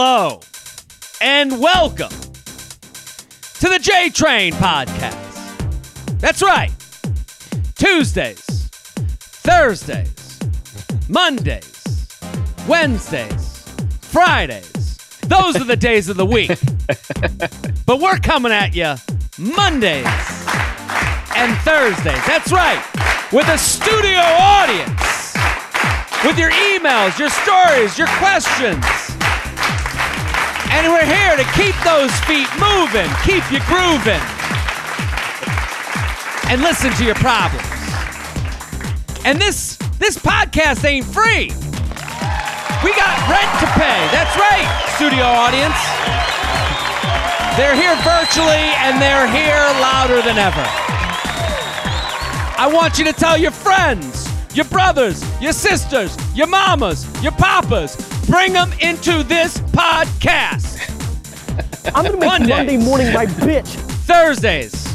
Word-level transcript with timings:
hello, 0.00 0.38
and 1.20 1.60
welcome 1.60 2.08
to 2.08 3.68
the 3.68 3.80
J 3.82 4.10
Train 4.10 4.52
Podcast. 4.52 6.20
That's 6.20 6.40
right. 6.40 6.70
Tuesdays, 7.74 8.38
Thursdays, 9.18 10.38
Mondays, 11.08 12.16
Wednesdays, 12.68 13.64
Fridays. 14.00 14.98
Those 15.22 15.56
are 15.56 15.64
the 15.64 15.74
days 15.74 16.08
of 16.08 16.16
the 16.16 16.26
week. 16.26 16.50
but 17.84 17.98
we're 17.98 18.18
coming 18.18 18.52
at 18.52 18.76
you 18.76 18.94
Mondays 19.36 20.06
and 21.34 21.58
Thursdays. 21.62 22.24
That's 22.24 22.52
right. 22.52 22.80
With 23.32 23.48
a 23.48 23.58
studio 23.58 24.20
audience. 24.20 25.34
With 26.24 26.38
your 26.38 26.52
emails, 26.52 27.18
your 27.18 27.30
stories, 27.30 27.98
your 27.98 28.08
questions. 28.18 29.07
And 30.70 30.92
we're 30.92 31.04
here 31.04 31.36
to 31.36 31.44
keep 31.56 31.74
those 31.84 32.12
feet 32.28 32.48
moving, 32.60 33.08
keep 33.24 33.44
you 33.50 33.60
grooving, 33.64 34.20
and 36.50 36.60
listen 36.62 36.92
to 36.92 37.04
your 37.04 37.16
problems. 37.16 37.64
And 39.24 39.40
this 39.40 39.76
this 39.98 40.16
podcast 40.16 40.84
ain't 40.84 41.06
free. 41.06 41.50
We 42.84 42.94
got 42.94 43.16
rent 43.28 43.50
to 43.60 43.66
pay. 43.74 44.00
That's 44.12 44.36
right, 44.36 44.68
studio 44.96 45.24
audience. 45.24 45.78
They're 47.58 47.74
here 47.74 47.96
virtually 48.04 48.70
and 48.86 49.02
they're 49.02 49.26
here 49.26 49.64
louder 49.82 50.22
than 50.22 50.38
ever. 50.38 50.64
I 52.56 52.70
want 52.72 52.98
you 52.98 53.04
to 53.06 53.12
tell 53.12 53.36
your 53.36 53.50
friends, 53.50 54.28
your 54.54 54.66
brothers, 54.66 55.24
your 55.40 55.52
sisters, 55.52 56.16
your 56.36 56.46
mamas, 56.46 57.06
your 57.22 57.32
papas, 57.32 57.96
bring 58.28 58.52
them 58.52 58.72
into 58.80 59.22
this 59.22 59.58
podcast. 59.72 60.76
I'm 61.94 62.04
gonna 62.04 62.18
make 62.18 62.28
Mondays. 62.28 62.48
Monday 62.50 62.76
morning 62.76 63.12
my 63.12 63.26
bitch. 63.26 63.68
Thursdays. 64.06 64.86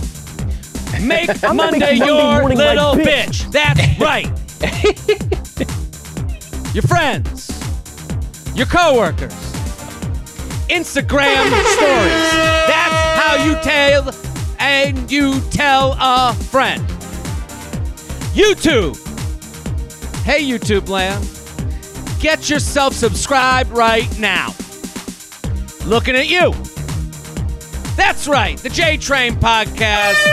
Make 1.01 1.41
Monday 1.41 1.79
Monday 1.79 1.95
your 1.95 2.39
morning 2.39 2.57
little 2.57 2.93
bitch. 2.93 3.45
bitch. 3.45 3.51
That's 3.51 3.99
right. 3.99 4.27
your 6.73 6.83
friends, 6.83 7.49
your 8.55 8.67
coworkers, 8.67 9.33
Instagram 10.69 11.47
stories. 11.73 12.31
That's 12.69 13.19
how 13.19 13.43
you 13.43 13.55
tell 13.63 14.13
and 14.59 15.11
you 15.11 15.41
tell 15.49 15.97
a 15.99 16.33
friend. 16.33 16.81
YouTube. 18.33 18.95
Hey, 20.23 20.43
YouTube 20.43 20.87
land. 20.87 21.42
Get 22.23 22.49
yourself 22.49 22.93
subscribed 22.93 23.69
right 23.71 24.07
now. 24.17 24.55
Looking 25.85 26.15
at 26.15 26.29
you. 26.29 26.53
That's 27.97 28.29
right, 28.29 28.57
the 28.59 28.69
J 28.69 28.95
Train 28.95 29.35
Podcast. 29.35 30.23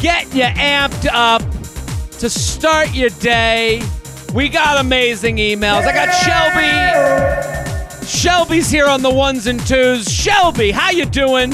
Get 0.00 0.34
you 0.34 0.44
amped 0.44 1.06
up 1.12 1.42
to 2.20 2.30
start 2.30 2.94
your 2.94 3.10
day. 3.10 3.82
We 4.32 4.48
got 4.48 4.80
amazing 4.80 5.36
emails. 5.36 5.82
I 5.84 5.92
got 5.92 6.10
Shelby. 8.00 8.06
Shelby's 8.06 8.70
here 8.70 8.86
on 8.86 9.02
the 9.02 9.12
ones 9.12 9.48
and 9.48 9.60
twos. 9.66 10.10
Shelby, 10.10 10.70
how 10.70 10.88
you 10.90 11.04
doing? 11.04 11.50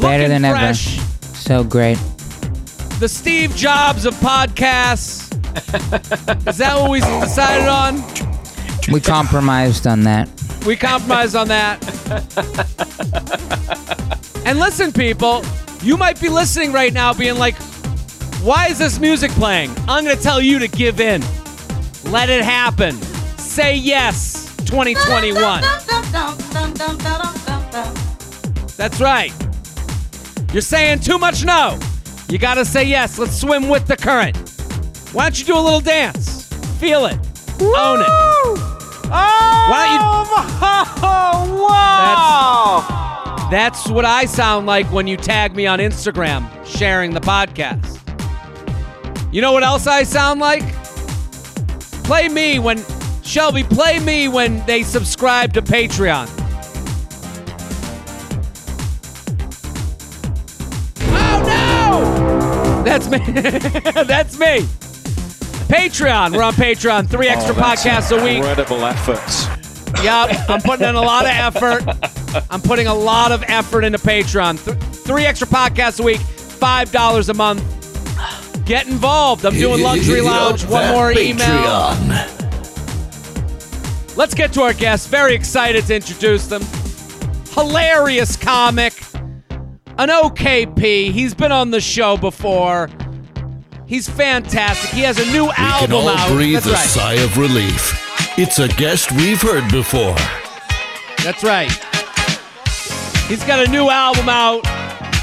Better 0.00 0.24
Looking 0.24 0.42
than 0.42 0.50
fresh. 0.50 0.98
ever. 0.98 1.06
So 1.36 1.62
great. 1.62 1.98
The 2.98 3.08
Steve 3.08 3.54
Jobs 3.54 4.06
of 4.06 4.14
podcasts. 4.14 5.21
Is 6.46 6.58
that 6.58 6.76
what 6.80 6.90
we 6.90 7.00
decided 7.00 7.68
on? 7.68 8.02
We 8.92 9.00
compromised 9.00 9.86
on 9.86 10.02
that. 10.02 10.28
We 10.66 10.76
compromised 10.76 11.36
on 11.36 11.48
that. 11.48 11.82
and 14.44 14.58
listen, 14.58 14.92
people, 14.92 15.44
you 15.82 15.96
might 15.96 16.20
be 16.20 16.28
listening 16.28 16.72
right 16.72 16.92
now 16.92 17.14
being 17.14 17.38
like, 17.38 17.54
why 18.42 18.66
is 18.66 18.78
this 18.78 18.98
music 18.98 19.30
playing? 19.32 19.70
I'm 19.88 20.04
going 20.04 20.16
to 20.16 20.22
tell 20.22 20.40
you 20.40 20.58
to 20.58 20.68
give 20.68 21.00
in. 21.00 21.22
Let 22.04 22.28
it 22.28 22.42
happen. 22.42 22.96
Say 23.38 23.76
yes, 23.76 24.54
2021. 24.66 25.62
That's 28.76 29.00
right. 29.00 29.32
You're 30.52 30.60
saying 30.60 31.00
too 31.00 31.18
much 31.18 31.44
no. 31.44 31.78
You 32.28 32.38
got 32.38 32.54
to 32.54 32.64
say 32.64 32.84
yes. 32.84 33.18
Let's 33.18 33.40
swim 33.40 33.68
with 33.68 33.86
the 33.86 33.96
current. 33.96 34.51
Why 35.12 35.24
don't 35.24 35.38
you 35.38 35.44
do 35.44 35.56
a 35.58 35.60
little 35.60 35.80
dance? 35.80 36.46
Feel 36.80 37.04
it. 37.04 37.18
Own 37.60 38.00
it. 38.00 38.08
Why 39.08 39.86
don't 39.86 39.94
you? 39.94 40.08
Oh, 42.14 43.48
that's 43.50 43.88
what 43.90 44.06
I 44.06 44.24
sound 44.24 44.66
like 44.66 44.90
when 44.90 45.06
you 45.06 45.18
tag 45.18 45.54
me 45.54 45.66
on 45.66 45.80
Instagram 45.80 46.48
sharing 46.64 47.12
the 47.12 47.20
podcast. 47.20 47.98
You 49.32 49.42
know 49.42 49.52
what 49.52 49.62
else 49.62 49.86
I 49.86 50.02
sound 50.02 50.40
like? 50.40 50.62
Play 52.04 52.28
me 52.28 52.58
when 52.58 52.82
Shelby, 53.22 53.64
play 53.64 53.98
me 53.98 54.28
when 54.28 54.64
they 54.64 54.82
subscribe 54.82 55.52
to 55.52 55.60
Patreon. 55.62 56.26
Oh 61.02 61.42
no! 61.46 62.82
That's 62.82 63.08
me. 63.08 63.18
That's 64.04 64.38
me. 64.38 64.66
Patreon. 65.72 66.36
We're 66.36 66.42
on 66.42 66.52
Patreon. 66.52 67.08
Three 67.08 67.28
oh, 67.28 67.32
extra 67.32 67.54
podcasts 67.54 68.14
a 68.14 68.22
week. 68.22 68.36
Incredible 68.36 68.84
efforts. 68.84 69.46
Yep, 70.04 70.50
I'm 70.50 70.60
putting 70.60 70.86
in 70.86 70.96
a 70.96 71.00
lot 71.00 71.24
of 71.24 71.30
effort. 71.30 72.44
I'm 72.50 72.60
putting 72.60 72.88
a 72.88 72.94
lot 72.94 73.32
of 73.32 73.42
effort 73.44 73.82
into 73.82 73.96
Patreon. 73.96 74.62
Th- 74.62 74.76
three 74.76 75.24
extra 75.24 75.48
podcasts 75.48 75.98
a 75.98 76.02
week, 76.02 76.20
five 76.20 76.92
dollars 76.92 77.30
a 77.30 77.34
month. 77.34 77.64
Get 78.66 78.86
involved. 78.86 79.46
I'm 79.46 79.54
doing 79.54 79.82
luxury 79.82 80.20
lounge. 80.20 80.66
One 80.66 80.90
more 80.90 81.10
email. 81.12 81.96
Let's 84.14 84.34
get 84.34 84.52
to 84.52 84.62
our 84.62 84.74
guests. 84.74 85.06
Very 85.06 85.34
excited 85.34 85.86
to 85.86 85.96
introduce 85.96 86.48
them. 86.48 86.62
Hilarious 87.54 88.36
comic, 88.36 88.92
an 89.96 90.10
OKP. 90.10 91.12
He's 91.12 91.32
been 91.32 91.50
on 91.50 91.70
the 91.70 91.80
show 91.80 92.18
before. 92.18 92.90
He's 93.92 94.08
fantastic. 94.08 94.88
He 94.88 95.02
has 95.02 95.18
a 95.18 95.26
new 95.32 95.44
We 95.44 95.50
album 95.58 95.90
can 95.90 95.92
all 95.92 96.08
out. 96.08 96.30
breathe 96.32 96.54
That's 96.62 96.66
a 96.66 96.70
right. 96.72 96.88
sigh 96.88 97.12
of 97.22 97.36
relief. 97.36 97.92
It's 98.38 98.58
a 98.58 98.66
guest 98.68 99.12
we've 99.12 99.42
heard 99.42 99.70
before. 99.70 100.14
That's 101.22 101.44
right. 101.44 101.70
He's 103.28 103.44
got 103.44 103.66
a 103.66 103.70
new 103.70 103.90
album 103.90 104.30
out 104.30 104.64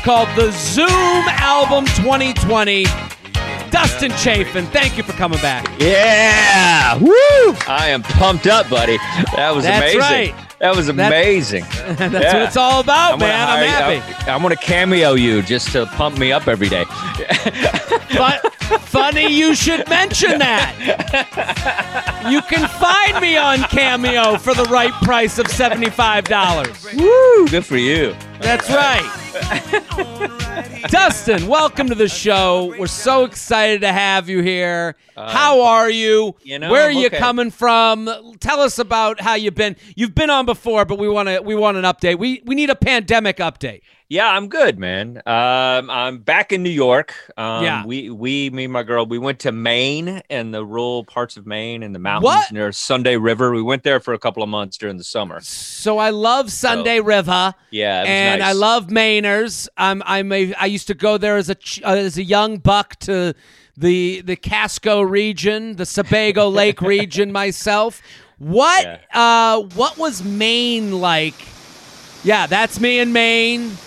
called 0.04 0.30
the 0.36 0.52
Zoom 0.52 0.88
Album 0.88 1.86
2020. 1.96 2.84
Dustin 3.72 4.12
Chafin, 4.12 4.68
thank 4.68 4.98
you 4.98 5.04
for 5.04 5.14
coming 5.14 5.40
back. 5.42 5.68
Yeah! 5.80 6.96
Woo! 7.00 7.10
I 7.68 7.88
am 7.90 8.04
pumped 8.04 8.46
up, 8.46 8.70
buddy. 8.70 8.98
That 9.36 9.52
was 9.56 9.64
That's 9.64 9.96
amazing. 9.96 10.00
right. 10.00 10.36
That 10.60 10.76
was 10.76 10.86
That- 10.86 11.08
amazing. 11.08 11.64
That's 11.88 12.00
what 12.14 12.22
Yeah. 12.22 12.44
it's 12.46 12.58
all 12.58 12.82
about, 12.82 13.14
I'm 13.14 13.20
gonna 13.20 13.32
man. 13.32 13.48
I'm 13.50 13.68
hire 13.68 13.94
you- 13.96 14.02
happy. 14.02 14.30
I, 14.32 14.36
am 14.36 14.44
gonna 14.44 14.56
cameo 14.58 15.16
you 15.16 15.42
just 15.42 15.72
to 15.72 15.88
pump 15.88 16.20
me 16.20 16.32
up 16.32 16.48
every 16.48 16.70
day. 16.70 16.86
But 18.18 18.44
funny 18.78 19.28
you 19.34 19.56
should 19.56 19.88
mention 19.90 20.40
that. 20.40 20.76
You 22.30 22.42
can 22.44 22.68
find 22.68 23.22
me 23.22 23.38
on 23.38 23.60
Cameo 23.70 24.38
for 24.38 24.54
the 24.54 24.66
right 24.66 24.92
price 25.04 25.38
of 25.40 25.46
$75. 25.48 26.98
Woo! 26.98 27.48
Good 27.48 27.66
for 27.66 27.78
you. 27.78 28.16
That's 28.42 28.70
right. 28.70 29.16
Dustin, 30.90 31.48
welcome 31.48 31.88
to 31.90 31.96
the 31.96 32.08
show. 32.08 32.74
We're 32.78 32.88
so 32.88 33.26
excited 33.26 33.82
to 33.82 33.92
have 33.92 34.30
you 34.30 34.42
here. 34.42 34.96
how 35.16 35.62
are 35.62 35.90
you? 35.90 36.36
Uh, 36.38 36.40
you 36.44 36.60
know, 36.60 36.72
Where 36.72 36.88
are 36.88 36.92
I'm 36.92 36.98
you 36.98 37.08
okay. 37.08 37.18
coming 37.18 37.52
from? 37.52 38.10
Tell 38.40 38.60
us 38.62 38.80
about 38.80 39.20
how 39.20 39.36
you've 39.36 39.56
been. 39.56 39.76
You've 39.96 40.16
been 40.16 40.30
on 40.30 40.46
before, 40.46 40.86
but 40.86 40.98
we 41.00 41.10
want 41.10 41.28
to 41.30 41.42
we 41.42 41.56
want 41.56 41.78
an 41.78 41.84
update. 41.84 42.18
We 42.18 42.42
we 42.46 42.56
need 42.56 42.70
a 42.70 42.76
pandemic 42.76 43.38
update. 43.38 43.82
Yeah, 44.12 44.28
I'm 44.28 44.48
good, 44.48 44.80
man. 44.80 45.22
Um, 45.28 45.88
I'm 45.92 46.18
back 46.18 46.52
in 46.52 46.64
New 46.64 46.72
York. 46.72 47.14
Um, 47.38 47.64
Yeah. 47.64 47.86
We, 47.86 48.10
we, 48.10 48.50
me 48.50 48.64
and 48.64 48.74
my 48.74 48.82
girl, 48.82 49.06
we 49.06 49.20
went 49.20 49.38
to 49.42 49.52
Maine 49.52 50.24
and 50.32 50.52
the 50.52 50.66
rural 50.66 51.04
parts 51.04 51.38
of 51.38 51.46
Maine 51.46 51.84
and 51.84 51.94
the 51.94 52.00
mountains 52.00 52.24
What? 52.24 52.52
near 52.52 52.72
Sunday 52.72 53.18
River. 53.18 53.54
We 53.54 53.62
went 53.62 53.84
there 53.84 54.00
for 54.00 54.16
a 54.16 54.18
couple 54.18 54.42
of 54.42 54.50
months 54.50 54.78
during 54.78 54.98
the 54.98 55.04
summer. 55.04 55.42
So 55.42 56.00
I 56.00 56.10
love 56.10 56.52
Sunday 56.52 57.00
River. 57.02 57.54
Yeah, 57.70 58.04
and 58.08 58.40
nice. 58.42 58.50
I 58.50 58.54
love 58.54 58.88
Mainers. 58.88 59.68
I'm 59.78 60.02
I'm 60.04 60.32
a 60.32 60.56
I 60.56 60.66
used 60.66 60.88
to 60.88 60.96
go 60.96 61.20
there 61.20 61.38
as 61.38 61.52
a 61.52 61.56
uh, 61.84 61.94
as 61.94 62.18
a 62.18 62.24
young 62.24 62.58
buck 62.58 62.96
to 63.02 63.36
the 63.78 64.22
the 64.22 64.36
Casco 64.36 65.02
region, 65.02 65.76
the 65.76 65.86
Sebago 65.86 66.50
Lake 66.52 66.82
region 66.82 67.32
myself. 67.32 68.02
What 68.40 69.02
uh 69.14 69.62
what 69.76 70.00
was 70.00 70.24
Maine 70.24 71.00
like? 71.00 71.36
Yeah, 72.24 72.48
that's 72.48 72.80
me 72.80 72.98
in 72.98 73.14
Maine. 73.14 73.78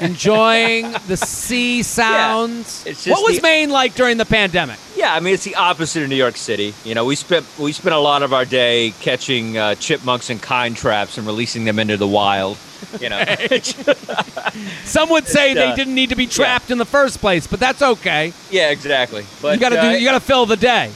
Enjoying 0.00 0.92
the 1.08 1.16
sea 1.16 1.82
sounds. 1.98 2.84
it's 2.86 3.06
what 3.06 3.22
was 3.24 3.36
the- 3.36 3.42
Maine 3.42 3.70
like 3.70 3.94
during 3.94 4.16
the 4.18 4.24
pandemic? 4.26 4.78
Yeah, 4.96 5.06
Yeah, 5.06 5.14
I 5.14 5.20
mean 5.20 5.34
it's 5.34 5.44
the 5.44 5.54
opposite 5.56 6.02
of 6.02 6.08
New 6.08 6.16
York 6.16 6.36
City. 6.36 6.74
You 6.84 6.94
know, 6.94 7.04
we 7.04 7.16
spent 7.16 7.46
we 7.58 7.72
spent 7.72 7.94
a 7.94 7.98
lot 7.98 8.22
of 8.22 8.32
our 8.32 8.44
day 8.44 8.92
catching 9.00 9.56
uh, 9.58 9.74
chipmunks 9.76 10.30
and 10.30 10.40
kind 10.40 10.76
traps 10.76 11.18
and 11.18 11.26
releasing 11.26 11.64
them 11.64 11.78
into 11.78 11.96
the 11.96 12.06
wild. 12.08 12.56
You 13.00 13.08
know, 13.10 13.24
Some 14.84 15.08
would 15.10 15.26
say 15.26 15.54
they 15.54 15.68
uh, 15.68 15.76
didn't 15.76 15.94
need 15.94 16.10
to 16.10 16.16
be 16.16 16.26
trapped 16.26 16.70
in 16.70 16.78
the 16.78 16.84
first 16.84 17.20
place, 17.20 17.46
but 17.46 17.60
that's 17.60 17.80
okay. 17.82 18.32
yeah, 18.50 18.70
exactly. 18.70 19.24
But 19.40 19.54
you 19.54 19.60
got 19.60 19.70
to 19.70 19.78
uh, 19.80 19.92
do. 19.92 19.98
You 19.98 20.04
got 20.04 20.14
to 20.18 20.20
fill 20.20 20.46
the 20.46 20.56
day. 20.56 20.90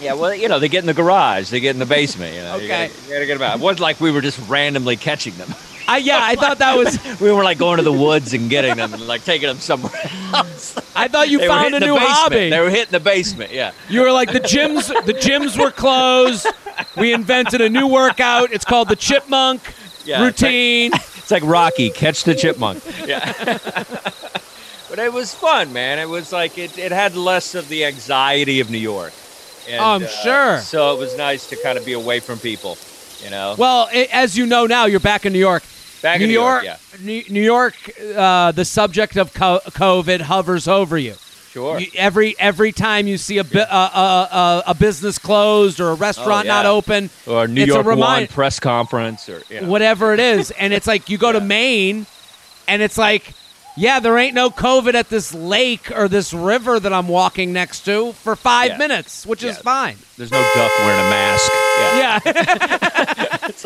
Yeah, 0.00 0.14
well, 0.14 0.34
you 0.34 0.48
know, 0.48 0.58
they 0.58 0.68
get 0.68 0.80
in 0.80 0.86
the 0.86 0.94
garage, 0.94 1.50
they 1.50 1.60
get 1.60 1.76
in 1.76 1.78
the 1.78 1.86
basement. 1.86 2.34
You 2.34 2.40
know, 2.40 2.56
you 2.56 2.64
Okay. 2.64 2.88
gotta, 2.88 3.02
you 3.06 3.12
gotta 3.14 3.26
get 3.26 3.34
them 3.38 3.42
out. 3.42 3.56
It 3.58 3.62
wasn't 3.62 3.80
like 3.80 4.00
we 4.00 4.10
were 4.10 4.20
just 4.20 4.38
randomly 4.48 4.96
catching 4.96 5.34
them. 5.34 5.48
I 5.88 5.98
yeah, 5.98 6.18
I 6.20 6.36
thought 6.36 6.58
that 6.58 6.76
was. 6.76 6.98
we 7.20 7.30
were 7.32 7.44
like 7.44 7.58
going 7.58 7.78
to 7.78 7.82
the 7.82 7.92
woods 7.92 8.32
and 8.34 8.48
getting 8.48 8.76
them 8.76 8.92
and 8.94 9.06
like 9.06 9.24
taking 9.24 9.48
them 9.48 9.58
somewhere 9.58 9.92
else. 10.32 10.78
I 10.94 11.08
thought 11.08 11.28
you 11.28 11.38
they 11.38 11.48
found 11.48 11.74
a 11.74 11.80
new 11.80 11.96
hobby. 11.96 12.50
They 12.50 12.60
were 12.60 12.70
hitting 12.70 12.92
the 12.92 13.00
basement. 13.00 13.52
Yeah. 13.52 13.72
You 13.88 14.02
were 14.02 14.12
like 14.12 14.32
the 14.32 14.40
gyms. 14.40 14.88
The 15.06 15.14
gyms 15.14 15.58
were 15.58 15.70
closed. 15.70 16.46
We 16.96 17.12
invented 17.12 17.60
a 17.60 17.68
new 17.68 17.86
workout. 17.86 18.52
It's 18.52 18.64
called 18.64 18.88
the 18.88 18.96
chipmunk 18.96 19.62
Yeah, 20.04 20.26
it's 20.26 20.42
like- 20.42 20.48
routine. 20.50 20.92
It's 21.22 21.30
like 21.30 21.44
Rocky, 21.44 21.88
catch 21.90 22.24
the 22.24 22.34
chipmunk. 22.34 22.82
Yeah. 23.06 23.32
but 24.90 24.98
it 24.98 25.12
was 25.12 25.32
fun, 25.32 25.72
man. 25.72 26.00
It 26.00 26.08
was 26.08 26.32
like 26.32 26.58
it, 26.58 26.76
it 26.76 26.90
had 26.90 27.14
less 27.14 27.54
of 27.54 27.68
the 27.68 27.84
anxiety 27.84 28.58
of 28.58 28.70
New 28.70 28.78
York. 28.78 29.12
And, 29.68 29.80
Oh, 29.80 29.84
I'm 29.84 30.02
uh, 30.02 30.06
sure. 30.08 30.58
So 30.58 30.92
it 30.94 30.98
was 30.98 31.16
nice 31.16 31.48
to 31.50 31.56
kind 31.62 31.78
of 31.78 31.86
be 31.86 31.92
away 31.92 32.18
from 32.18 32.40
people, 32.40 32.74
you 33.24 33.30
know. 33.30 33.54
Well, 33.58 33.88
as 34.12 34.36
you 34.36 34.46
know 34.46 34.66
now, 34.66 34.86
you're 34.86 35.00
back 35.00 35.26
in 35.26 35.32
New 35.32 35.38
York. 35.38 35.62
Back 36.02 36.18
New 36.18 36.24
in 36.24 36.28
New 36.30 36.34
York, 36.34 36.64
yeah. 36.64 36.76
New, 37.00 37.42
York. 37.42 37.74
Uh, 38.16 38.50
the 38.52 38.64
subject 38.64 39.16
of 39.16 39.32
COVID 39.32 40.20
hovers 40.22 40.66
over 40.66 40.98
you. 40.98 41.14
Sure. 41.52 41.78
You- 41.78 41.88
every 41.96 42.34
every 42.38 42.72
time 42.72 43.06
you 43.06 43.18
see 43.18 43.38
a, 43.38 43.44
bu- 43.44 43.58
uh, 43.58 43.62
uh, 44.30 44.62
a 44.66 44.74
business 44.74 45.18
closed 45.18 45.80
or 45.80 45.90
a 45.90 45.94
restaurant 45.94 46.46
not 46.48 46.64
Oh, 46.66 46.70
yeah. 46.70 46.76
open, 46.76 47.10
or 47.26 47.46
New 47.46 47.64
York 47.66 47.86
remind- 47.86 48.30
press 48.30 48.58
conference, 48.58 49.28
or 49.28 49.42
you 49.50 49.60
know. 49.60 49.68
whatever 49.68 50.12
it 50.14 50.18
is, 50.20 50.50
and 50.52 50.72
it's 50.72 50.86
like 50.86 51.08
you 51.10 51.18
go 51.18 51.30
to 51.30 51.40
Maine, 51.40 52.06
and 52.66 52.80
it's 52.82 52.96
like, 52.98 53.32
yeah, 53.76 54.00
there 54.00 54.18
ain't 54.18 54.34
no 54.34 54.50
COVID 54.50 54.94
at 54.94 55.08
this 55.08 55.32
lake 55.34 55.90
or 55.90 56.08
this 56.08 56.32
river 56.34 56.78
that 56.78 56.92
I'm 56.92 57.08
walking 57.08 57.52
next 57.52 57.80
to 57.86 58.12
for 58.12 58.36
five 58.36 58.70
Yeah. 58.72 58.76
minutes, 58.78 59.24
which 59.26 59.42
is 59.42 59.56
fine. 59.58 59.96
There's 60.16 60.30
no 60.30 60.42
duck 60.54 60.72
wearing 60.80 61.00
a 61.00 61.10
mask. 61.10 61.52
Yeah. 61.96 62.20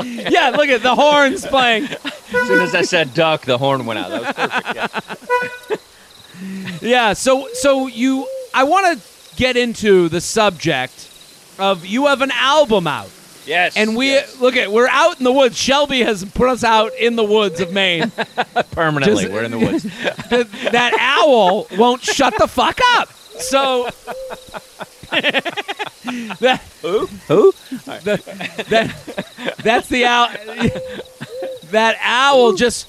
Yeah, 0.04 0.28
yeah. 0.30 0.50
Look 0.56 0.68
at 0.68 0.82
the 0.82 0.94
horns 0.94 1.44
playing. 1.46 1.84
As 1.84 2.22
soon 2.46 2.60
as 2.62 2.74
I 2.74 2.82
said 2.82 3.14
duck, 3.14 3.42
the 3.42 3.58
horn 3.58 3.84
went 3.86 3.98
out. 3.98 4.10
That 4.10 4.22
was 4.22 5.18
perfect. 5.26 5.70
Yeah. 5.70 5.76
Yeah, 6.82 7.12
so 7.14 7.48
so 7.54 7.86
you 7.86 8.28
I 8.54 8.64
want 8.64 8.98
to 9.00 9.36
get 9.36 9.56
into 9.56 10.08
the 10.08 10.20
subject 10.20 11.10
of 11.58 11.84
you 11.86 12.06
have 12.06 12.20
an 12.22 12.30
album 12.32 12.86
out. 12.86 13.10
Yes. 13.46 13.76
And 13.76 13.96
we 13.96 14.10
yes. 14.10 14.38
look 14.40 14.56
at 14.56 14.70
we're 14.72 14.88
out 14.88 15.18
in 15.18 15.24
the 15.24 15.32
woods. 15.32 15.56
Shelby 15.56 16.00
has 16.02 16.24
put 16.24 16.48
us 16.48 16.64
out 16.64 16.94
in 16.96 17.16
the 17.16 17.24
woods 17.24 17.60
of 17.60 17.72
Maine. 17.72 18.10
permanently. 18.72 19.22
just- 19.24 19.32
We're 19.32 19.44
in 19.44 19.50
the 19.52 19.58
woods. 19.58 19.82
Th- 20.28 20.46
that 20.72 20.92
owl 20.98 21.66
won't 21.78 22.02
shut 22.02 22.34
the 22.38 22.48
fuck 22.48 22.78
up. 22.96 23.12
So 23.38 23.84
that 25.10 26.62
Who? 26.82 27.06
Who? 27.28 27.52
the, 28.02 28.64
that 28.68 29.56
that's 29.62 29.88
the 29.88 30.04
owl. 30.06 30.28
That 31.70 31.96
owl 32.02 32.52
just 32.54 32.88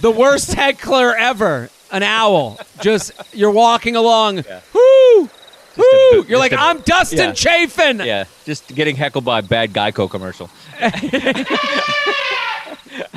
the 0.00 0.10
worst 0.10 0.54
heckler 0.54 1.14
ever. 1.16 1.70
An 1.90 2.02
owl. 2.02 2.58
Just 2.82 3.12
you're 3.32 3.50
walking 3.50 3.96
along. 3.96 4.44
Whoo! 4.74 5.30
Woo! 5.78 6.24
You're 6.28 6.38
like, 6.38 6.52
I'm 6.52 6.80
Dustin 6.80 7.18
yeah. 7.18 7.32
Chafin. 7.32 7.98
Yeah. 8.00 8.24
Just 8.44 8.74
getting 8.74 8.96
heckled 8.96 9.24
by 9.24 9.38
a 9.38 9.42
bad 9.42 9.72
Geico 9.72 10.10
commercial. 10.10 10.50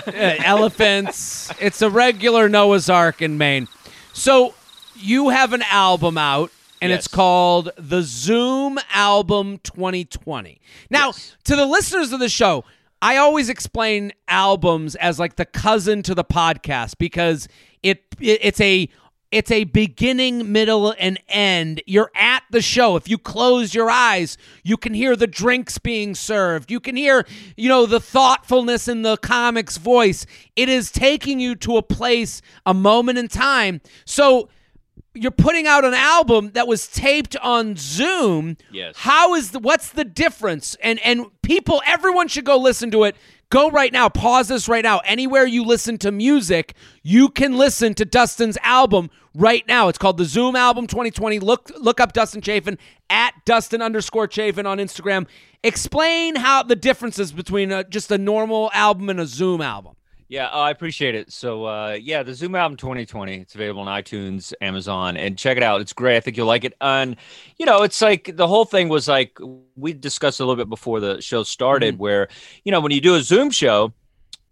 Uh, 0.07 0.35
elephants. 0.43 1.51
It's 1.59 1.81
a 1.81 1.89
regular 1.89 2.49
Noah's 2.49 2.89
Ark 2.89 3.21
in 3.21 3.37
Maine. 3.37 3.67
So 4.13 4.53
you 4.95 5.29
have 5.29 5.53
an 5.53 5.63
album 5.71 6.17
out, 6.17 6.51
and 6.81 6.91
it's 6.91 7.07
called 7.07 7.69
the 7.77 8.01
Zoom 8.01 8.79
Album 8.93 9.59
2020. 9.63 10.59
Now, 10.89 11.07
Yes. 11.07 11.35
to 11.45 11.55
the 11.55 11.65
listeners 11.65 12.11
of 12.11 12.19
the 12.19 12.29
show, 12.29 12.63
I 13.01 13.17
always 13.17 13.47
explain 13.49 14.11
albums 14.27 14.95
as 14.95 15.19
like 15.19 15.35
the 15.35 15.45
cousin 15.45 16.03
to 16.03 16.13
the 16.15 16.23
podcast 16.25 16.97
because 16.97 17.47
it, 17.81 18.03
it 18.19 18.39
it's 18.41 18.61
a 18.61 18.89
it's 19.31 19.49
a 19.49 19.63
beginning, 19.63 20.51
middle, 20.51 20.93
and 20.99 21.19
end. 21.29 21.81
You're 21.85 22.11
at 22.15 22.43
the 22.51 22.61
show. 22.61 22.97
If 22.97 23.07
you 23.07 23.17
close 23.17 23.73
your 23.73 23.89
eyes, 23.89 24.37
you 24.63 24.75
can 24.75 24.93
hear 24.93 25.15
the 25.15 25.27
drinks 25.27 25.77
being 25.77 26.15
served. 26.15 26.69
You 26.69 26.79
can 26.79 26.95
hear, 26.97 27.25
you 27.55 27.69
know, 27.69 27.85
the 27.85 28.01
thoughtfulness 28.01 28.87
in 28.87 29.03
the 29.03 29.17
comic's 29.17 29.77
voice. 29.77 30.25
It 30.55 30.67
is 30.67 30.91
taking 30.91 31.39
you 31.39 31.55
to 31.55 31.77
a 31.77 31.81
place, 31.81 32.41
a 32.65 32.73
moment 32.73 33.17
in 33.17 33.29
time. 33.29 33.81
So 34.03 34.49
you're 35.13 35.31
putting 35.31 35.67
out 35.67 35.83
an 35.85 35.93
album 35.93 36.51
that 36.51 36.67
was 36.67 36.87
taped 36.87 37.35
on 37.37 37.75
Zoom. 37.77 38.57
Yes. 38.71 38.95
How 38.97 39.35
is 39.35 39.51
the 39.51 39.59
what's 39.59 39.91
the 39.91 40.05
difference? 40.05 40.75
And 40.83 40.99
and 41.05 41.27
people, 41.41 41.81
everyone 41.85 42.27
should 42.27 42.45
go 42.45 42.57
listen 42.57 42.91
to 42.91 43.03
it. 43.05 43.15
Go 43.51 43.69
right 43.69 43.91
now. 43.91 44.07
Pause 44.07 44.47
this 44.47 44.69
right 44.69 44.81
now. 44.81 44.99
Anywhere 44.99 45.45
you 45.45 45.65
listen 45.65 45.97
to 45.97 46.11
music, 46.11 46.73
you 47.03 47.27
can 47.27 47.57
listen 47.57 47.93
to 47.95 48.05
Dustin's 48.05 48.57
album 48.63 49.09
right 49.35 49.67
now. 49.67 49.89
It's 49.89 49.97
called 49.97 50.17
the 50.17 50.23
Zoom 50.23 50.55
Album 50.55 50.87
2020. 50.87 51.39
Look 51.39 51.69
look 51.77 51.99
up 51.99 52.13
Dustin 52.13 52.41
Chafin 52.41 52.77
at 53.09 53.33
Dustin 53.43 53.81
underscore 53.81 54.29
Chafin 54.29 54.65
on 54.65 54.77
Instagram. 54.77 55.27
Explain 55.65 56.37
how 56.37 56.63
the 56.63 56.77
differences 56.77 57.33
between 57.33 57.73
a, 57.73 57.83
just 57.83 58.09
a 58.09 58.17
normal 58.17 58.71
album 58.73 59.09
and 59.09 59.19
a 59.19 59.25
Zoom 59.25 59.59
album. 59.59 59.95
Yeah, 60.31 60.49
oh, 60.49 60.61
I 60.61 60.71
appreciate 60.71 61.13
it. 61.13 61.29
So, 61.29 61.65
uh, 61.65 61.97
yeah, 62.01 62.23
the 62.23 62.33
Zoom 62.33 62.55
album 62.55 62.77
2020. 62.77 63.35
It's 63.35 63.53
available 63.53 63.81
on 63.81 64.01
iTunes, 64.01 64.53
Amazon, 64.61 65.17
and 65.17 65.37
check 65.37 65.57
it 65.57 65.63
out. 65.63 65.81
It's 65.81 65.91
great. 65.91 66.15
I 66.15 66.19
think 66.21 66.37
you'll 66.37 66.47
like 66.47 66.63
it. 66.63 66.73
And 66.79 67.17
you 67.59 67.65
know, 67.65 67.81
it's 67.83 67.99
like 67.99 68.37
the 68.37 68.47
whole 68.47 68.63
thing 68.63 68.87
was 68.87 69.09
like 69.09 69.37
we 69.75 69.91
discussed 69.91 70.39
a 70.39 70.43
little 70.45 70.55
bit 70.55 70.69
before 70.69 71.01
the 71.01 71.19
show 71.19 71.43
started, 71.43 71.95
Mm-hmm. 71.95 72.01
where 72.01 72.27
you 72.63 72.71
know 72.71 72.79
when 72.79 72.93
you 72.93 73.01
do 73.01 73.15
a 73.15 73.21
Zoom 73.21 73.51
show, 73.51 73.91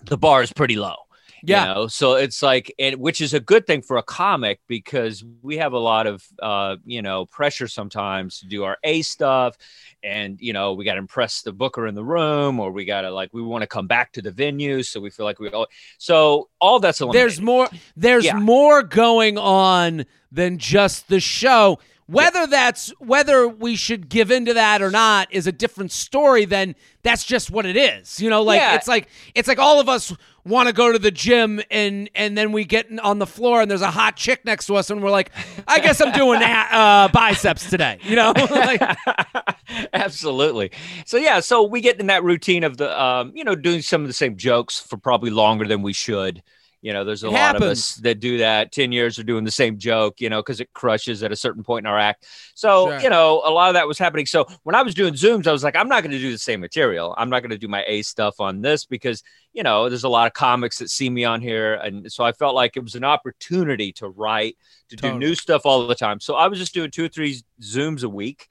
the 0.03 0.17
bar 0.17 0.43
is 0.43 0.51
pretty 0.51 0.75
low. 0.75 0.95
Yeah. 1.43 1.67
You 1.67 1.73
know? 1.73 1.87
So 1.87 2.13
it's 2.13 2.41
like, 2.41 2.73
and 2.79 2.95
which 2.97 3.21
is 3.21 3.33
a 3.33 3.39
good 3.39 3.65
thing 3.67 3.81
for 3.81 3.97
a 3.97 4.03
comic 4.03 4.59
because 4.67 5.23
we 5.41 5.57
have 5.57 5.73
a 5.73 5.79
lot 5.79 6.07
of, 6.07 6.23
uh, 6.41 6.77
you 6.85 7.01
know, 7.01 7.25
pressure 7.25 7.67
sometimes 7.67 8.39
to 8.39 8.47
do 8.47 8.63
our 8.63 8.77
A 8.83 9.01
stuff. 9.01 9.57
And, 10.03 10.39
you 10.39 10.53
know, 10.53 10.73
we 10.73 10.85
got 10.85 10.93
to 10.93 10.99
impress 10.99 11.41
the 11.41 11.51
booker 11.51 11.87
in 11.87 11.95
the 11.95 12.03
room 12.03 12.59
or 12.59 12.71
we 12.71 12.85
got 12.85 13.01
to 13.01 13.11
like, 13.11 13.29
we 13.33 13.41
want 13.41 13.61
to 13.63 13.67
come 13.67 13.87
back 13.87 14.11
to 14.13 14.21
the 14.21 14.31
venue. 14.31 14.83
So 14.83 14.99
we 14.99 15.09
feel 15.09 15.25
like 15.25 15.39
we, 15.39 15.49
all 15.49 15.67
so 15.97 16.49
all 16.59 16.79
that's 16.79 17.01
eliminated. 17.01 17.29
There's 17.29 17.41
more 17.41 17.67
there's 17.95 18.25
Yeah. 18.25 18.39
more 18.39 18.83
going 18.83 19.37
on 19.37 20.05
than 20.31 20.57
just 20.57 21.07
the 21.09 21.19
show. 21.19 21.79
Whether 22.11 22.47
that's 22.47 22.89
whether 22.99 23.47
we 23.47 23.75
should 23.75 24.09
give 24.09 24.31
into 24.31 24.53
that 24.55 24.81
or 24.81 24.89
not 24.89 25.31
is 25.31 25.45
a 25.45 25.51
different 25.51 25.91
story 25.91 26.45
than 26.45 26.75
that's 27.03 27.23
just 27.23 27.51
what 27.51 27.67
it 27.67 27.77
is. 27.77 28.19
You 28.19 28.31
know, 28.31 28.41
like 28.41 28.59
Yeah. 28.59 28.75
it's 28.75 28.87
like 28.87 29.07
it's 29.35 29.47
like 29.47 29.59
all 29.59 29.79
of 29.79 29.87
us 29.87 30.15
want 30.43 30.67
to 30.67 30.73
go 30.73 30.91
to 30.91 30.97
the 30.97 31.11
gym 31.11 31.61
and 31.69 32.09
and 32.15 32.35
then 32.35 32.51
we 32.51 32.65
get 32.65 32.87
on 32.99 33.19
the 33.19 33.27
floor 33.27 33.61
and 33.61 33.69
there's 33.69 33.83
a 33.83 33.91
hot 33.91 34.15
chick 34.15 34.43
next 34.43 34.65
to 34.67 34.75
us 34.75 34.89
and 34.89 35.03
we're 35.03 35.11
like, 35.11 35.29
I 35.67 35.79
guess 35.79 36.01
I'm 36.01 36.11
doing 36.11 36.41
uh, 36.41 37.09
biceps 37.13 37.69
today. 37.69 37.99
You 38.03 38.15
know, 38.15 38.33
like, 38.49 38.81
Absolutely. 39.93 40.71
So 41.05 41.17
yeah, 41.17 41.39
so 41.41 41.63
we 41.63 41.81
get 41.81 41.99
in 41.99 42.07
that 42.07 42.23
routine 42.23 42.63
of 42.63 42.77
the 42.77 42.99
um, 43.01 43.31
you 43.35 43.43
know, 43.43 43.55
doing 43.55 43.81
some 43.81 44.01
of 44.01 44.07
the 44.07 44.13
same 44.13 44.35
jokes 44.35 44.79
for 44.79 44.97
probably 44.97 45.29
longer 45.29 45.67
than 45.67 45.81
we 45.81 45.93
should. 45.93 46.41
You 46.81 46.93
know, 46.93 47.03
there's 47.03 47.23
a 47.23 47.27
It 47.27 47.31
lot 47.31 47.55
of 47.57 47.61
us 47.61 47.95
that 47.95 48.19
do 48.21 48.37
that. 48.37 48.71
10 48.71 48.91
years 48.93 49.19
of 49.19 49.25
doing 49.25 49.43
the 49.43 49.51
same 49.51 49.77
joke, 49.77 50.21
you 50.21 50.29
know, 50.29 50.39
because 50.41 50.61
it 50.61 50.71
crushes 50.73 51.23
at 51.23 51.31
a 51.31 51.35
certain 51.35 51.61
point 51.61 51.85
in 51.85 51.91
our 51.91 51.99
act. 51.99 52.25
So, 52.55 52.87
Sure. 52.87 52.99
you 53.01 53.09
know, 53.09 53.41
a 53.43 53.51
lot 53.51 53.67
of 53.67 53.73
that 53.73 53.85
was 53.87 53.99
happening. 53.99 54.25
So 54.25 54.45
when 54.63 54.75
I 54.75 54.81
was 54.81 54.93
doing 54.95 55.13
Zooms, 55.13 55.45
I 55.45 55.51
was 55.51 55.61
like, 55.63 55.75
I'm 55.75 55.89
not 55.89 56.03
going 56.03 56.11
to 56.11 56.19
do 56.19 56.31
the 56.31 56.37
same 56.37 56.61
material. 56.61 57.13
I'm 57.17 57.29
not 57.29 57.41
going 57.41 57.49
to 57.51 57.57
do 57.57 57.67
my 57.67 57.83
A 57.85 58.01
stuff 58.01 58.39
on 58.39 58.61
this 58.61 58.85
because, 58.85 59.23
you 59.51 59.61
know, 59.61 59.89
there's 59.89 60.05
a 60.05 60.09
lot 60.09 60.27
of 60.27 60.33
comics 60.33 60.77
that 60.79 60.89
see 60.89 61.09
me 61.09 61.25
on 61.25 61.41
here. 61.41 61.73
And 61.73 62.09
so 62.09 62.23
I 62.23 62.31
felt 62.31 62.55
like 62.55 62.77
it 62.77 62.83
was 62.83 62.95
an 62.95 63.03
opportunity 63.03 63.91
to 63.93 64.07
write, 64.07 64.57
to 64.89 64.95
do 64.95 65.11
new 65.11 65.35
stuff 65.35 65.63
all 65.65 65.85
the 65.85 65.95
time. 65.95 66.21
So 66.21 66.35
I 66.35 66.47
was 66.47 66.59
just 66.59 66.73
doing 66.73 66.91
two 66.91 67.05
or 67.05 67.09
three 67.09 67.41
Zooms 67.61 68.03
a 68.03 68.09
week 68.09 68.47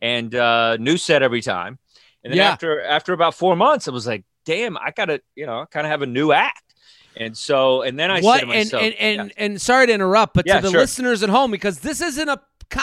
and 0.00 0.34
uh, 0.34 0.76
new 0.78 0.96
set 0.96 1.22
every 1.22 1.42
time. 1.42 1.78
And 2.24 2.32
then 2.32 2.38
Yeah. 2.38 2.50
after 2.52 2.80
after 2.80 3.12
about 3.12 3.34
four 3.34 3.56
months, 3.56 3.88
I 3.88 3.90
was 3.90 4.06
like, 4.06 4.24
damn, 4.44 4.76
I 4.78 4.92
gotta, 4.94 5.20
you 5.34 5.46
know, 5.46 5.66
kind 5.70 5.86
of 5.86 5.90
have 5.90 6.02
a 6.02 6.06
new 6.06 6.32
act. 6.32 6.71
And 7.16 7.36
so, 7.36 7.82
and 7.82 7.98
then 7.98 8.10
I 8.10 8.20
what 8.20 8.40
said 8.40 8.46
to 8.46 8.52
and 8.52 8.58
myself, 8.64 8.82
and 8.82 8.94
and, 8.94 9.28
yeah. 9.28 9.44
and 9.44 9.60
sorry 9.60 9.86
to 9.86 9.92
interrupt, 9.92 10.34
but 10.34 10.46
Yeah, 10.46 10.56
to 10.56 10.62
the 10.62 10.70
sure. 10.70 10.80
listeners 10.80 11.22
at 11.22 11.28
home, 11.28 11.50
because 11.50 11.80
this 11.80 12.00
isn't 12.00 12.28
a 12.28 12.40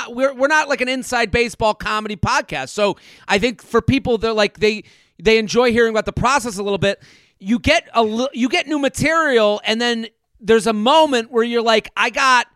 we're 0.09 0.33
we're 0.35 0.47
not 0.47 0.69
like 0.69 0.81
an 0.81 0.87
inside 0.87 1.31
baseball 1.31 1.73
comedy 1.73 2.15
podcast. 2.15 2.69
So 2.69 2.95
I 3.27 3.39
think 3.39 3.61
for 3.63 3.81
people 3.81 4.17
they're 4.19 4.33
like 4.33 4.59
they 4.59 4.83
they 5.21 5.37
enjoy 5.39 5.71
hearing 5.71 5.89
about 5.91 6.05
the 6.05 6.13
process 6.13 6.57
a 6.57 6.63
little 6.63 6.77
bit. 6.77 7.01
You 7.39 7.57
get 7.57 7.89
a 7.93 8.03
li- 8.03 8.29
you 8.33 8.49
get 8.49 8.67
new 8.67 8.77
material, 8.79 9.61
and 9.63 9.81
then 9.81 10.07
there's 10.39 10.67
a 10.67 10.73
moment 10.73 11.31
where 11.31 11.43
you're 11.43 11.61
like, 11.63 11.89
I 11.97 12.09
got 12.11 12.47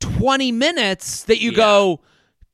20 0.00 0.52
minutes 0.52 1.24
that 1.24 1.40
you 1.40 1.50
Yeah. 1.50 1.56
go. 1.56 2.00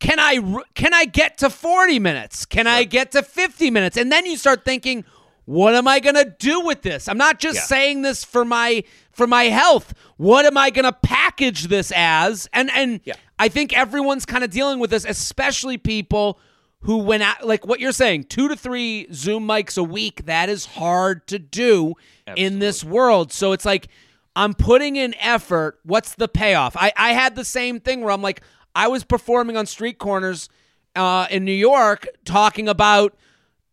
can 0.01 0.19
I 0.19 0.63
can 0.75 0.93
I 0.93 1.05
get 1.07 1.39
to 1.39 1.49
40 1.49 1.99
minutes? 2.01 2.45
Can 2.45 2.67
I 2.67 2.85
get 2.85 3.13
to 3.13 3.23
50 3.23 3.71
minutes? 3.71 3.97
And 3.97 4.11
then 4.13 4.27
you 4.27 4.37
start 4.37 4.65
thinking, 4.65 5.05
what 5.47 5.75
am 5.75 5.87
I 5.89 6.01
going 6.01 6.15
to 6.15 6.35
do 6.39 6.61
with 6.61 6.83
this? 6.83 7.09
I'm 7.09 7.19
not 7.19 7.39
just 7.39 7.57
Yeah. 7.57 7.63
saying 7.63 8.03
this 8.03 8.25
for 8.25 8.45
my 8.45 8.85
for 9.13 9.27
my 9.27 9.45
health. 9.45 9.95
What 10.17 10.45
am 10.47 10.57
I 10.57 10.71
going 10.71 10.85
to 10.85 10.93
package 10.93 11.65
this 11.65 11.93
as? 11.95 12.49
And 12.53 12.71
and 12.73 13.01
Yeah. 13.05 13.15
I 13.39 13.49
think 13.49 13.77
everyone's 13.77 14.25
kind 14.27 14.45
of 14.45 14.51
dealing 14.51 14.79
with 14.79 14.91
this, 14.91 15.05
especially 15.05 15.77
people 15.79 16.39
who 16.81 16.99
went 16.99 17.23
out 17.23 17.47
like 17.47 17.67
what 17.67 17.81
you're 17.81 17.93
saying, 17.93 18.25
2 18.25 18.49
to 18.49 18.57
3 18.57 19.07
Zoom 19.13 19.47
mics 19.49 19.79
a 19.79 19.83
week, 19.83 20.27
that 20.27 20.49
is 20.49 20.67
hard 20.67 21.27
to 21.29 21.39
do 21.39 21.95
in 22.37 22.59
this 22.59 22.85
world. 22.85 23.33
So 23.33 23.53
it's 23.53 23.65
like 23.65 23.89
I'm 24.37 24.53
putting 24.55 24.97
in 24.97 25.15
effort. 25.21 25.79
What's 25.85 26.15
the 26.15 26.29
payoff? 26.29 26.77
I, 26.77 26.93
I 26.97 27.13
had 27.13 27.37
the 27.37 27.45
same 27.45 27.81
thing 27.81 28.01
where 28.03 28.13
I'm 28.13 28.21
like, 28.23 28.41
I 28.75 28.89
was 28.89 29.05
performing 29.05 29.57
on 29.57 29.67
street 29.67 29.99
corners 29.99 30.49
uh, 30.97 31.27
in 31.31 31.45
New 31.45 31.53
York 31.53 32.07
talking 32.25 32.69
about, 32.69 33.17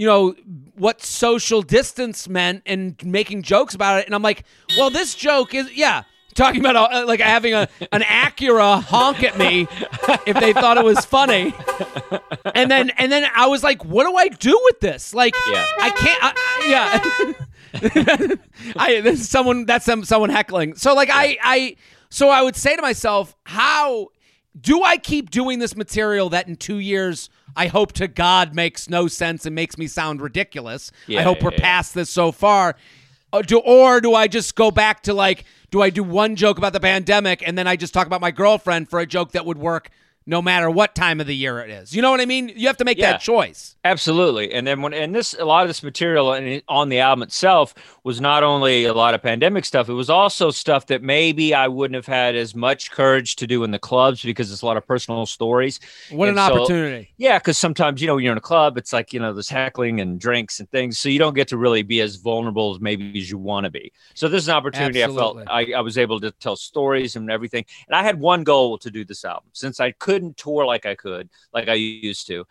you 0.01 0.08
know, 0.08 0.34
what 0.74 1.00
social 1.03 1.62
distance 1.62 2.27
meant 2.27 2.63
and 2.65 2.96
making 3.05 3.43
jokes 3.43 3.75
about 3.75 4.00
it. 4.00 4.08
And 4.08 4.15
I'm 4.15 4.24
like, 4.24 4.46
well, 4.75 4.89
this 4.89 5.13
joke 5.13 5.53
is, 5.53 5.72
yeah, 5.77 6.05
talking 6.34 6.60
about 6.60 6.91
uh, 6.91 7.05
like 7.05 7.20
having 7.20 7.53
a 7.53 7.67
an 7.91 8.01
Acura 8.01 8.81
honk 8.81 9.22
at 9.22 9.38
me 9.38 9.67
if 10.25 10.39
they 10.39 10.53
thought 10.53 10.77
it 10.79 10.84
was 10.84 11.05
funny. 11.05 11.53
And 12.55 12.72
then 12.72 12.89
and 12.98 13.12
then 13.12 13.29
I 13.36 13.46
was 13.46 13.62
like, 13.63 13.86
what 13.86 14.05
do 14.08 14.15
I 14.15 14.29
do 14.29 14.60
with 14.65 14.79
this? 14.79 15.13
Like, 15.13 15.36
Yeah. 15.51 15.65
I 15.79 15.89
can't. 15.91 16.24
I, 16.24 16.34
I- 16.36 16.70
yeah. 16.74 18.36
I 18.77 19.01
this 19.01 19.22
is 19.22 19.29
someone 19.29 19.65
that's 19.67 19.86
some 19.86 20.03
someone 20.03 20.31
heckling. 20.31 20.74
So 20.77 20.96
like 20.96 21.10
I 21.12 21.38
I 21.43 21.75
so 22.10 22.29
I 22.29 22.41
would 22.41 22.55
say 22.55 22.75
to 22.75 22.81
myself, 22.81 23.36
how 23.43 24.08
do 24.60 24.84
I 24.84 24.98
keep 24.98 25.29
doing 25.31 25.60
this 25.60 25.75
material 25.75 26.29
that 26.29 26.48
in 26.48 26.55
2 26.55 26.77
years 26.77 27.29
I 27.55 27.67
hope 27.67 27.93
to 27.93 28.08
God 28.08 28.55
makes 28.55 28.89
no 28.89 29.08
sense 29.08 29.46
and 29.46 29.53
makes 29.55 29.77
me 29.77 29.88
sound 29.88 30.22
ridiculous. 30.22 30.91
I 31.10 31.22
hope 31.22 31.39
yeah, 31.39 31.46
we're 31.46 31.51
yeah. 31.53 31.60
past 31.60 31.93
this 31.93 32.10
so 32.10 32.31
far. 32.31 32.75
Or 33.34 33.43
do, 33.43 33.60
or 33.60 34.01
do 34.01 34.13
I 34.13 34.27
just 34.27 34.55
go 34.55 34.72
back 34.72 35.03
to 35.03 35.13
like 35.13 35.46
do 35.70 35.81
I 35.81 35.89
do 35.89 36.03
one 36.03 36.36
joke 36.36 36.58
about 36.58 36.74
the 36.74 36.81
pandemic 36.81 37.41
and 37.48 37.58
then 37.58 37.65
I 37.67 37.77
just 37.77 37.93
talk 37.93 38.08
about 38.08 38.20
my 38.20 38.31
girlfriend 38.31 38.89
for 38.89 39.00
a 39.00 39.05
joke 39.05 39.31
that 39.31 39.46
would 39.46 39.58
work 39.58 39.89
no 40.25 40.41
matter 40.41 40.70
what 40.70 40.93
time 40.96 41.20
of 41.20 41.27
the 41.27 41.36
year 41.36 41.60
it 41.60 41.70
is. 41.70 41.96
You 41.96 42.01
know 42.01 42.12
what 42.12 42.22
I 42.22 42.25
mean? 42.25 42.51
You 42.55 42.67
have 42.67 42.77
to 42.77 42.86
make 42.86 42.98
Yeah. 42.98 43.13
that 43.13 43.22
choice. 43.22 43.75
Absolutely, 43.84 44.53
and 44.53 44.67
then 44.67 44.81
when 44.81 44.93
and 44.93 45.15
this 45.15 45.34
a 45.34 45.46
lot 45.46 45.63
of 45.63 45.70
this 45.70 45.81
material 45.81 46.62
on 46.67 46.89
the 46.89 47.00
album 47.00 47.24
itself 47.24 47.74
was 48.03 48.20
not 48.20 48.41
only 48.43 48.86
a 48.86 48.93
lot 48.93 49.13
of 49.13 49.22
pandemic 49.22 49.63
stuff, 49.63 49.88
it 49.88 49.93
was 49.93 50.10
also 50.10 50.50
stuff 50.50 50.88
that 50.88 51.03
maybe 51.03 51.53
I 51.53 51.67
wouldn't 51.67 51.96
have 51.96 52.08
had 52.08 52.36
as 52.36 52.55
much 52.55 52.89
courage 52.89 53.36
to 53.36 53.46
do 53.46 53.63
in 53.63 53.70
the 53.70 53.77
clubs 53.77 54.24
because 54.24 54.51
it's 54.51 54.63
a 54.63 54.65
lot 54.65 54.75
of 54.77 54.88
personal 54.88 55.25
stories. 55.27 55.79
What 56.10 56.27
And 56.27 56.38
an 56.39 56.48
so- 56.48 56.55
opportunity. 56.55 57.13
Yeah, 57.17 57.38
because 57.38 57.60
sometimes 57.60 58.01
you 58.01 58.08
know 58.08 58.15
when 58.15 58.24
you're 58.24 58.31
in 58.31 58.38
a 58.39 58.41
club, 58.41 58.77
it's 58.77 58.91
like 58.91 59.13
you 59.13 59.20
know 59.20 59.34
there's 59.34 59.50
heckling 59.50 60.00
and 60.01 60.20
drinks 60.20 60.60
and 60.60 60.70
things, 60.72 60.98
so 60.98 61.10
you 61.10 61.20
don't 61.20 61.36
get 61.36 61.48
to 61.50 61.58
really 61.58 61.84
be 61.84 62.01
as 62.01 62.15
vulnerable 62.15 62.74
as 62.74 62.81
maybe 62.81 63.20
as 63.20 63.29
you 63.29 63.38
want 63.38 63.65
to 63.65 63.70
be. 63.70 63.91
So 64.15 64.27
this 64.27 64.43
is 64.43 64.50
an 64.50 64.55
opportunity 64.55 65.03
Absolutely. 65.03 65.43
I 65.43 65.46
felt 65.46 65.70
I, 65.75 65.77
I 65.77 65.81
was 65.81 65.98
able 66.00 66.20
to 66.22 66.31
tell 66.31 66.55
stories 66.55 67.15
and 67.15 67.29
everything. 67.29 67.65
And 67.88 67.96
I 67.96 68.01
had 68.03 68.20
one 68.20 68.43
goal 68.43 68.77
to 68.79 68.89
do 68.89 69.05
this 69.05 69.24
album 69.24 69.50
since 69.53 69.79
I 69.79 69.91
couldn't 69.91 70.38
tour 70.38 70.65
like 70.65 70.86
I 70.88 70.96
could, 70.96 71.29
like 71.53 71.70
I 71.70 71.75
used 71.75 72.25
to. 72.27 72.46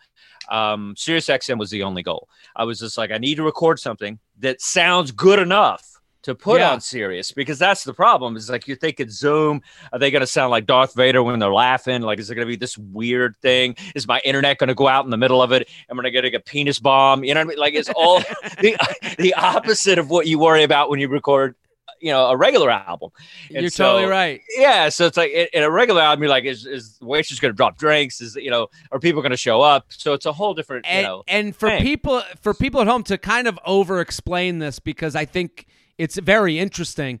Um, 0.49 0.95
Sirius 0.97 1.27
XM 1.27 1.59
was 1.59 1.69
the 1.69 1.83
only 1.83 2.03
goal. 2.03 2.27
I 2.55 2.63
was 2.63 2.79
just 2.79 2.97
like, 2.97 3.11
I 3.11 3.17
need 3.17 3.35
to 3.35 3.43
record 3.43 3.79
something 3.79 4.19
that 4.41 4.61
sounds 4.61 5.11
good 5.11 5.39
enough 5.39 5.83
to 6.23 6.35
put 6.35 6.59
Yeah. 6.59 6.71
on 6.71 6.81
Sirius 6.81 7.31
because 7.31 7.57
that's 7.57 7.83
the 7.83 7.95
problem. 7.95 8.35
Is 8.35 8.47
like 8.47 8.67
you're 8.67 8.77
thinking 8.77 9.09
Zoom, 9.09 9.61
are 9.91 9.97
they 9.97 10.11
going 10.11 10.19
to 10.21 10.27
sound 10.27 10.51
like 10.51 10.67
Darth 10.67 10.93
Vader 10.93 11.23
when 11.23 11.39
they're 11.39 11.51
laughing? 11.51 12.03
Like, 12.03 12.19
is 12.19 12.29
it 12.29 12.35
going 12.35 12.45
to 12.45 12.51
be 12.51 12.55
this 12.57 12.77
weird 12.77 13.35
thing? 13.41 13.75
Is 13.95 14.07
my 14.07 14.21
internet 14.23 14.59
going 14.59 14.67
to 14.67 14.75
go 14.75 14.87
out 14.87 15.03
in 15.03 15.09
the 15.09 15.17
middle 15.17 15.41
of 15.41 15.51
it? 15.51 15.67
Am 15.89 15.99
I 15.99 16.03
going 16.03 16.13
to 16.23 16.29
get 16.29 16.35
a 16.35 16.43
penis 16.43 16.77
bomb? 16.79 17.23
You 17.23 17.33
know 17.33 17.39
what 17.39 17.45
I 17.45 17.49
mean? 17.49 17.57
Like, 17.57 17.73
it's 17.73 17.89
all 17.95 18.19
the 18.59 18.77
the 19.17 19.33
opposite 19.33 19.97
of 19.97 20.11
what 20.11 20.27
you 20.27 20.37
worry 20.37 20.61
about 20.61 20.91
when 20.91 20.99
you 20.99 21.07
record, 21.07 21.55
you 22.01 22.11
know, 22.11 22.25
a 22.25 22.35
regular 22.35 22.69
album. 22.69 23.11
And 23.49 23.61
You're 23.61 23.69
so- 23.69 23.93
totally 23.93 24.11
right. 24.11 24.41
Yeah, 24.57 24.89
so 24.89 25.05
it's 25.05 25.17
like 25.17 25.31
in, 25.31 25.47
in 25.53 25.63
a 25.63 25.69
regular 25.71 26.01
album, 26.01 26.23
you're 26.23 26.29
like, 26.29 26.45
is 26.45 26.65
is 26.65 26.97
the 26.97 27.05
waitress 27.05 27.39
going 27.39 27.53
to 27.53 27.55
drop 27.55 27.77
drinks? 27.77 28.19
Is 28.21 28.35
you 28.35 28.49
know, 28.51 28.67
are 28.91 28.99
people 28.99 29.21
going 29.21 29.31
to 29.31 29.37
show 29.37 29.61
up? 29.61 29.85
So 29.89 30.13
it's 30.13 30.25
a 30.25 30.33
whole 30.33 30.53
different, 30.53 30.85
you 30.85 30.91
and, 30.91 31.05
know. 31.05 31.23
and 31.27 31.55
for 31.55 31.69
thing. 31.69 31.83
people 31.83 32.21
for 32.41 32.53
people 32.53 32.81
at 32.81 32.87
home 32.87 33.03
to 33.03 33.17
kind 33.17 33.47
of 33.47 33.57
over 33.65 34.01
explain 34.01 34.59
this 34.59 34.79
because 34.79 35.15
I 35.15 35.25
think 35.25 35.67
it's 35.97 36.17
very 36.17 36.59
interesting. 36.59 37.19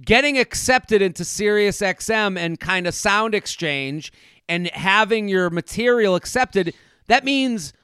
Getting 0.00 0.38
accepted 0.38 1.02
into 1.02 1.24
Sirius 1.24 1.80
XM 1.80 2.38
and 2.38 2.58
kind 2.58 2.86
of 2.86 2.94
sound 2.94 3.34
exchange 3.34 4.10
and 4.48 4.68
having 4.68 5.28
your 5.28 5.50
material 5.50 6.14
accepted, 6.14 6.74
that 7.08 7.24
means 7.24 7.74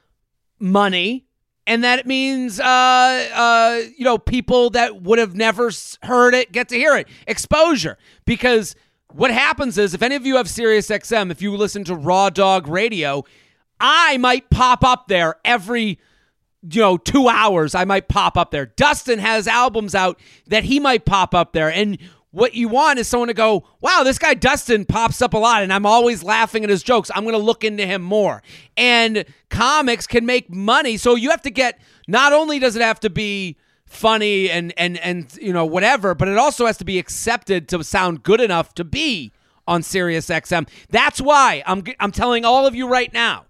money. 0.59 1.27
And 1.69 1.83
that 1.83 2.07
means, 2.07 2.59
uh, 2.59 2.63
uh, 2.65 3.81
you 3.95 4.03
know, 4.03 4.17
people 4.17 4.71
that 4.71 5.03
would 5.03 5.19
have 5.19 5.35
never 5.35 5.69
heard 6.01 6.33
it 6.33 6.51
get 6.51 6.67
to 6.69 6.75
hear 6.75 6.97
it. 6.97 7.07
Exposure. 7.27 7.95
Because 8.25 8.75
what 9.13 9.29
happens 9.29 9.77
is, 9.77 9.93
if 9.93 10.01
any 10.01 10.15
of 10.15 10.25
you 10.25 10.37
have 10.37 10.49
Sirius 10.49 10.89
XM, 10.89 11.29
if 11.29 11.43
you 11.43 11.55
listen 11.55 11.83
to 11.83 11.93
Raw 11.93 12.31
Dog 12.31 12.67
Radio, 12.67 13.23
I 13.79 14.17
might 14.17 14.49
pop 14.49 14.83
up 14.83 15.09
there 15.09 15.35
every 15.45 15.99
you 16.67 16.81
know, 16.81 16.97
two 16.97 17.29
hours, 17.29 17.75
I 17.75 17.85
might 17.85 18.07
pop 18.07 18.35
up 18.35 18.51
there. 18.51 18.65
Dustin 18.65 19.19
has 19.19 19.47
albums 19.47 19.93
out 19.93 20.19
that 20.47 20.65
he 20.65 20.79
might 20.79 21.05
pop 21.05 21.33
up 21.33 21.53
there. 21.53 21.71
And 21.71 21.99
what 22.31 22.53
you 22.53 22.67
want 22.67 22.99
is 22.99 23.07
someone 23.07 23.27
to 23.27 23.33
go, 23.33 23.67
wow, 23.81 24.03
this 24.03 24.19
guy 24.19 24.33
Dustin 24.33 24.85
pops 24.85 25.21
up 25.21 25.33
a 25.33 25.37
lot 25.37 25.63
and 25.63 25.73
I'm 25.73 25.85
always 25.85 26.23
laughing 26.23 26.63
at 26.63 26.69
his 26.69 26.83
jokes. 26.83 27.09
I'm 27.13 27.23
going 27.23 27.35
to 27.35 27.41
look 27.41 27.63
into 27.63 27.85
him 27.85 28.01
more. 28.01 28.43
And 28.77 29.25
comics 29.49 30.05
can 30.05 30.25
make 30.25 30.49
money. 30.49 30.97
So 30.97 31.15
you 31.15 31.31
have 31.31 31.41
to 31.43 31.51
get, 31.51 31.79
not 32.07 32.31
only 32.33 32.59
does 32.59 32.75
it 32.75 32.81
have 32.81 32.99
to 33.01 33.09
be 33.09 33.57
funny 33.85 34.49
and, 34.49 34.73
and, 34.77 34.99
and, 34.99 35.35
you 35.41 35.51
know, 35.51 35.65
whatever, 35.65 36.13
but 36.13 36.27
it 36.27 36.37
also 36.37 36.67
has 36.67 36.77
to 36.77 36.85
be 36.85 36.99
accepted 36.99 37.67
to 37.69 37.83
sound 37.83 38.21
good 38.21 38.41
enough 38.41 38.75
to 38.75 38.83
be 38.83 39.31
on 39.67 39.81
Sirius 39.81 40.27
XM. 40.27 40.69
That's 40.89 41.19
why 41.19 41.63
I'm, 41.65 41.83
I'm 41.99 42.11
telling 42.11 42.45
all 42.45 42.67
of 42.67 42.75
you 42.75 42.87
right 42.87 43.11
now 43.11 43.45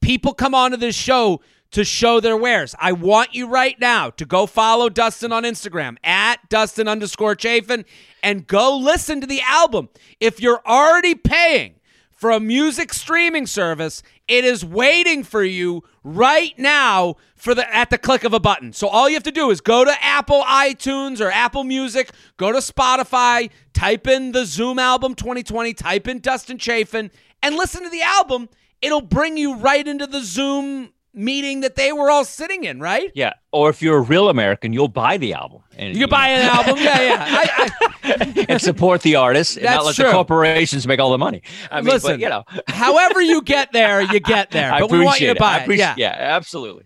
people 0.00 0.34
come 0.34 0.54
onto 0.54 0.76
this 0.76 0.94
show 0.94 1.40
to 1.72 1.84
show 1.84 2.20
their 2.20 2.36
wares. 2.36 2.74
I 2.78 2.92
want 2.92 3.34
you 3.34 3.48
right 3.48 3.78
now 3.80 4.10
to 4.10 4.24
go 4.24 4.46
follow 4.46 4.88
Dustin 4.88 5.32
on 5.32 5.44
Instagram 5.44 5.96
at 6.02 6.48
Dustin 6.48 6.88
underscore 6.88 7.36
Chafin 7.36 7.84
and 8.22 8.46
go 8.46 8.76
listen 8.76 9.20
to 9.20 9.26
the 9.26 9.40
album. 9.42 9.88
If 10.18 10.40
you're 10.40 10.62
already 10.66 11.14
paying 11.14 11.76
for 12.10 12.30
a 12.30 12.40
music 12.40 12.92
streaming 12.92 13.46
service, 13.46 14.02
it 14.28 14.44
is 14.44 14.64
waiting 14.64 15.24
for 15.24 15.42
you 15.42 15.82
right 16.04 16.52
now 16.58 17.16
for 17.34 17.54
the 17.54 17.74
at 17.74 17.88
the 17.88 17.96
click 17.96 18.24
of 18.24 18.34
a 18.34 18.40
button. 18.40 18.72
So 18.74 18.88
all 18.88 19.08
you 19.08 19.14
have 19.14 19.22
to 19.22 19.32
do 19.32 19.50
is 19.50 19.62
go 19.62 19.84
to 19.84 20.04
Apple 20.04 20.42
iTunes 20.42 21.20
or 21.20 21.30
Apple 21.30 21.64
Music, 21.64 22.10
go 22.36 22.52
to 22.52 22.58
Spotify, 22.58 23.50
type 23.72 24.06
in 24.06 24.32
the 24.32 24.44
Zoom 24.44 24.78
album 24.78 25.14
2020, 25.14 25.72
type 25.72 26.08
in 26.08 26.18
Dustin 26.18 26.58
Chafin, 26.58 27.10
and 27.42 27.54
listen 27.54 27.82
to 27.84 27.90
the 27.90 28.02
album. 28.02 28.50
It'll 28.82 29.00
bring 29.00 29.38
you 29.38 29.56
right 29.56 29.86
into 29.86 30.06
the 30.06 30.20
Zoom 30.22 30.90
meeting 31.12 31.60
that 31.60 31.74
they 31.76 31.92
were 31.92 32.10
all 32.10 32.24
sitting 32.24 32.64
in, 32.64 32.80
right? 32.80 33.10
yeah, 33.14 33.32
or 33.52 33.68
if 33.70 33.82
you're 33.82 33.96
a 33.98 34.00
real 34.00 34.28
American, 34.28 34.72
you'll 34.72 34.88
buy 34.88 35.16
the 35.16 35.32
album 35.34 35.62
and 35.76 35.94
You 35.96 36.02
can 36.06 36.10
buy 36.10 36.28
an 36.28 36.42
album, 36.46 36.76
yeah, 36.78 37.00
yeah. 37.02 37.26
I, 37.28 37.70
I, 38.04 38.46
and 38.48 38.60
support 38.60 39.02
the 39.02 39.16
artists 39.16 39.56
and 39.56 39.64
That's 39.66 39.76
not 39.76 39.84
let 39.86 39.94
true. 39.96 40.04
the 40.06 40.12
corporations 40.12 40.86
make 40.86 41.00
all 41.00 41.10
the 41.10 41.18
money. 41.18 41.42
I 41.70 41.80
mean, 41.80 41.92
Listen, 41.92 42.12
but, 42.12 42.20
you 42.20 42.28
know, 42.28 42.44
however 42.68 43.20
you 43.20 43.42
get 43.42 43.72
there, 43.72 44.00
you 44.02 44.20
get 44.20 44.50
there. 44.52 44.72
I 44.72 44.80
But 44.80 44.90
we 44.92 45.00
want 45.04 45.20
you 45.20 45.28
to 45.28 45.34
buy 45.34 45.64
it. 45.64 45.76
Yeah. 45.76 45.94
yeah, 45.96 46.14
absolutely. 46.16 46.84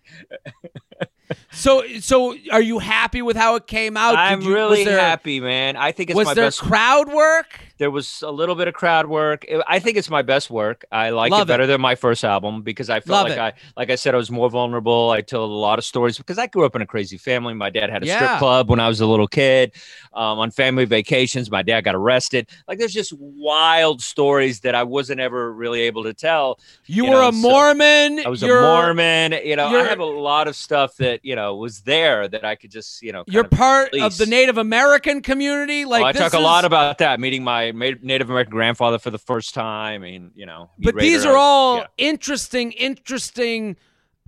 So, 1.50 1.84
so 2.00 2.36
are 2.52 2.60
you 2.60 2.78
happy 2.78 3.22
with 3.22 3.36
how 3.36 3.54
it 3.56 3.66
came 3.66 3.96
out? 3.96 4.16
I'm 4.16 4.42
you- 4.42 4.52
really 4.54 4.84
there, 4.84 4.98
happy, 5.00 5.40
man. 5.40 5.76
I 5.76 5.92
think 5.92 6.10
it's 6.10 6.16
Was 6.16 6.26
my 6.26 6.34
there 6.34 6.46
best. 6.46 6.60
crowd 6.60 7.12
work? 7.12 7.46
There 7.78 7.90
was 7.90 8.22
a 8.22 8.30
little 8.30 8.54
bit 8.54 8.68
of 8.68 8.74
crowd 8.74 9.06
work. 9.06 9.44
It- 9.48 9.62
I 9.66 9.78
think 9.80 9.96
it's 9.96 10.08
my 10.10 10.22
best 10.22 10.48
work. 10.50 10.84
I 10.92 11.10
like 11.10 11.30
Love 11.32 11.40
it 11.40 11.42
it. 11.42 11.48
better 11.48 11.66
than 11.66 11.80
my 11.80 11.94
first 11.96 12.24
album 12.24 12.62
because 12.62 12.88
I 12.88 13.00
felt 13.00 13.28
Love 13.28 13.36
like 13.36 13.54
it. 13.54 13.56
I, 13.58 13.80
like 13.80 13.90
I 13.90 13.96
said, 13.96 14.14
I 14.14 14.18
was 14.18 14.30
more 14.30 14.48
vulnerable. 14.48 15.10
I 15.10 15.20
told 15.22 15.50
a 15.50 15.54
lot 15.54 15.78
of 15.78 15.84
stories 15.84 16.16
because 16.16 16.38
I 16.38 16.46
grew 16.46 16.64
up 16.64 16.76
in 16.76 16.82
a 16.82 16.86
crazy 16.86 17.18
family. 17.18 17.52
My 17.54 17.70
dad 17.70 17.90
had 17.90 18.02
a 18.04 18.06
Yeah. 18.06 18.16
strip 18.16 18.38
club 18.38 18.70
when 18.70 18.78
I 18.80 18.86
was 18.88 19.00
a 19.00 19.06
little 19.06 19.26
kid. 19.26 19.72
Um, 20.12 20.38
on 20.38 20.52
family 20.52 20.84
vacations, 20.84 21.50
my 21.50 21.62
dad 21.62 21.80
got 21.80 21.96
arrested. 21.96 22.48
Like 22.68 22.78
there's 22.78 22.94
just 22.94 23.12
wild 23.18 24.00
stories 24.00 24.60
that 24.60 24.76
I 24.76 24.84
wasn't 24.84 25.18
ever 25.20 25.52
really 25.52 25.80
able 25.82 26.04
to 26.04 26.14
tell. 26.14 26.60
You, 26.86 27.04
You 27.06 27.10
were 27.10 27.16
know, 27.16 27.28
a 27.30 27.32
so 27.32 27.38
Mormon. 27.38 28.20
I 28.24 28.28
was 28.28 28.40
you're, 28.40 28.58
a 28.58 28.62
Mormon. 28.62 29.32
You 29.44 29.56
know, 29.56 29.66
I 29.66 29.84
have 29.84 29.98
a 29.98 30.04
lot 30.04 30.46
of 30.46 30.54
stuff 30.54 30.96
that 30.98 31.20
you 31.24 31.34
know 31.34 31.56
was 31.56 31.80
there 31.80 32.28
that 32.28 32.44
I 32.44 32.54
could 32.54 32.70
just 32.70 33.02
you 33.02 33.10
know. 33.10 33.24
You're 33.26 33.42
part 33.44 33.92
of 33.94 34.16
the 34.16 34.26
Native 34.26 34.58
American 34.58 35.20
community. 35.20 35.84
Like 35.84 36.04
oh, 36.04 36.06
I 36.06 36.12
talk 36.12 36.34
a 36.34 36.38
lot 36.38 36.64
about 36.64 36.98
that. 36.98 37.18
Meeting 37.18 37.42
my 37.42 37.72
Native 37.74 38.30
American 38.30 38.52
grandfather 38.52 38.98
for 38.98 39.10
the 39.10 39.18
first 39.18 39.54
time. 39.54 40.02
I 40.02 40.06
mean, 40.06 40.30
you 40.34 40.46
know. 40.46 40.70
But 40.78 40.96
these 40.96 41.24
are 41.24 41.36
all 41.36 41.78
yeah. 41.78 41.86
interesting, 41.98 42.72
interesting 42.72 43.76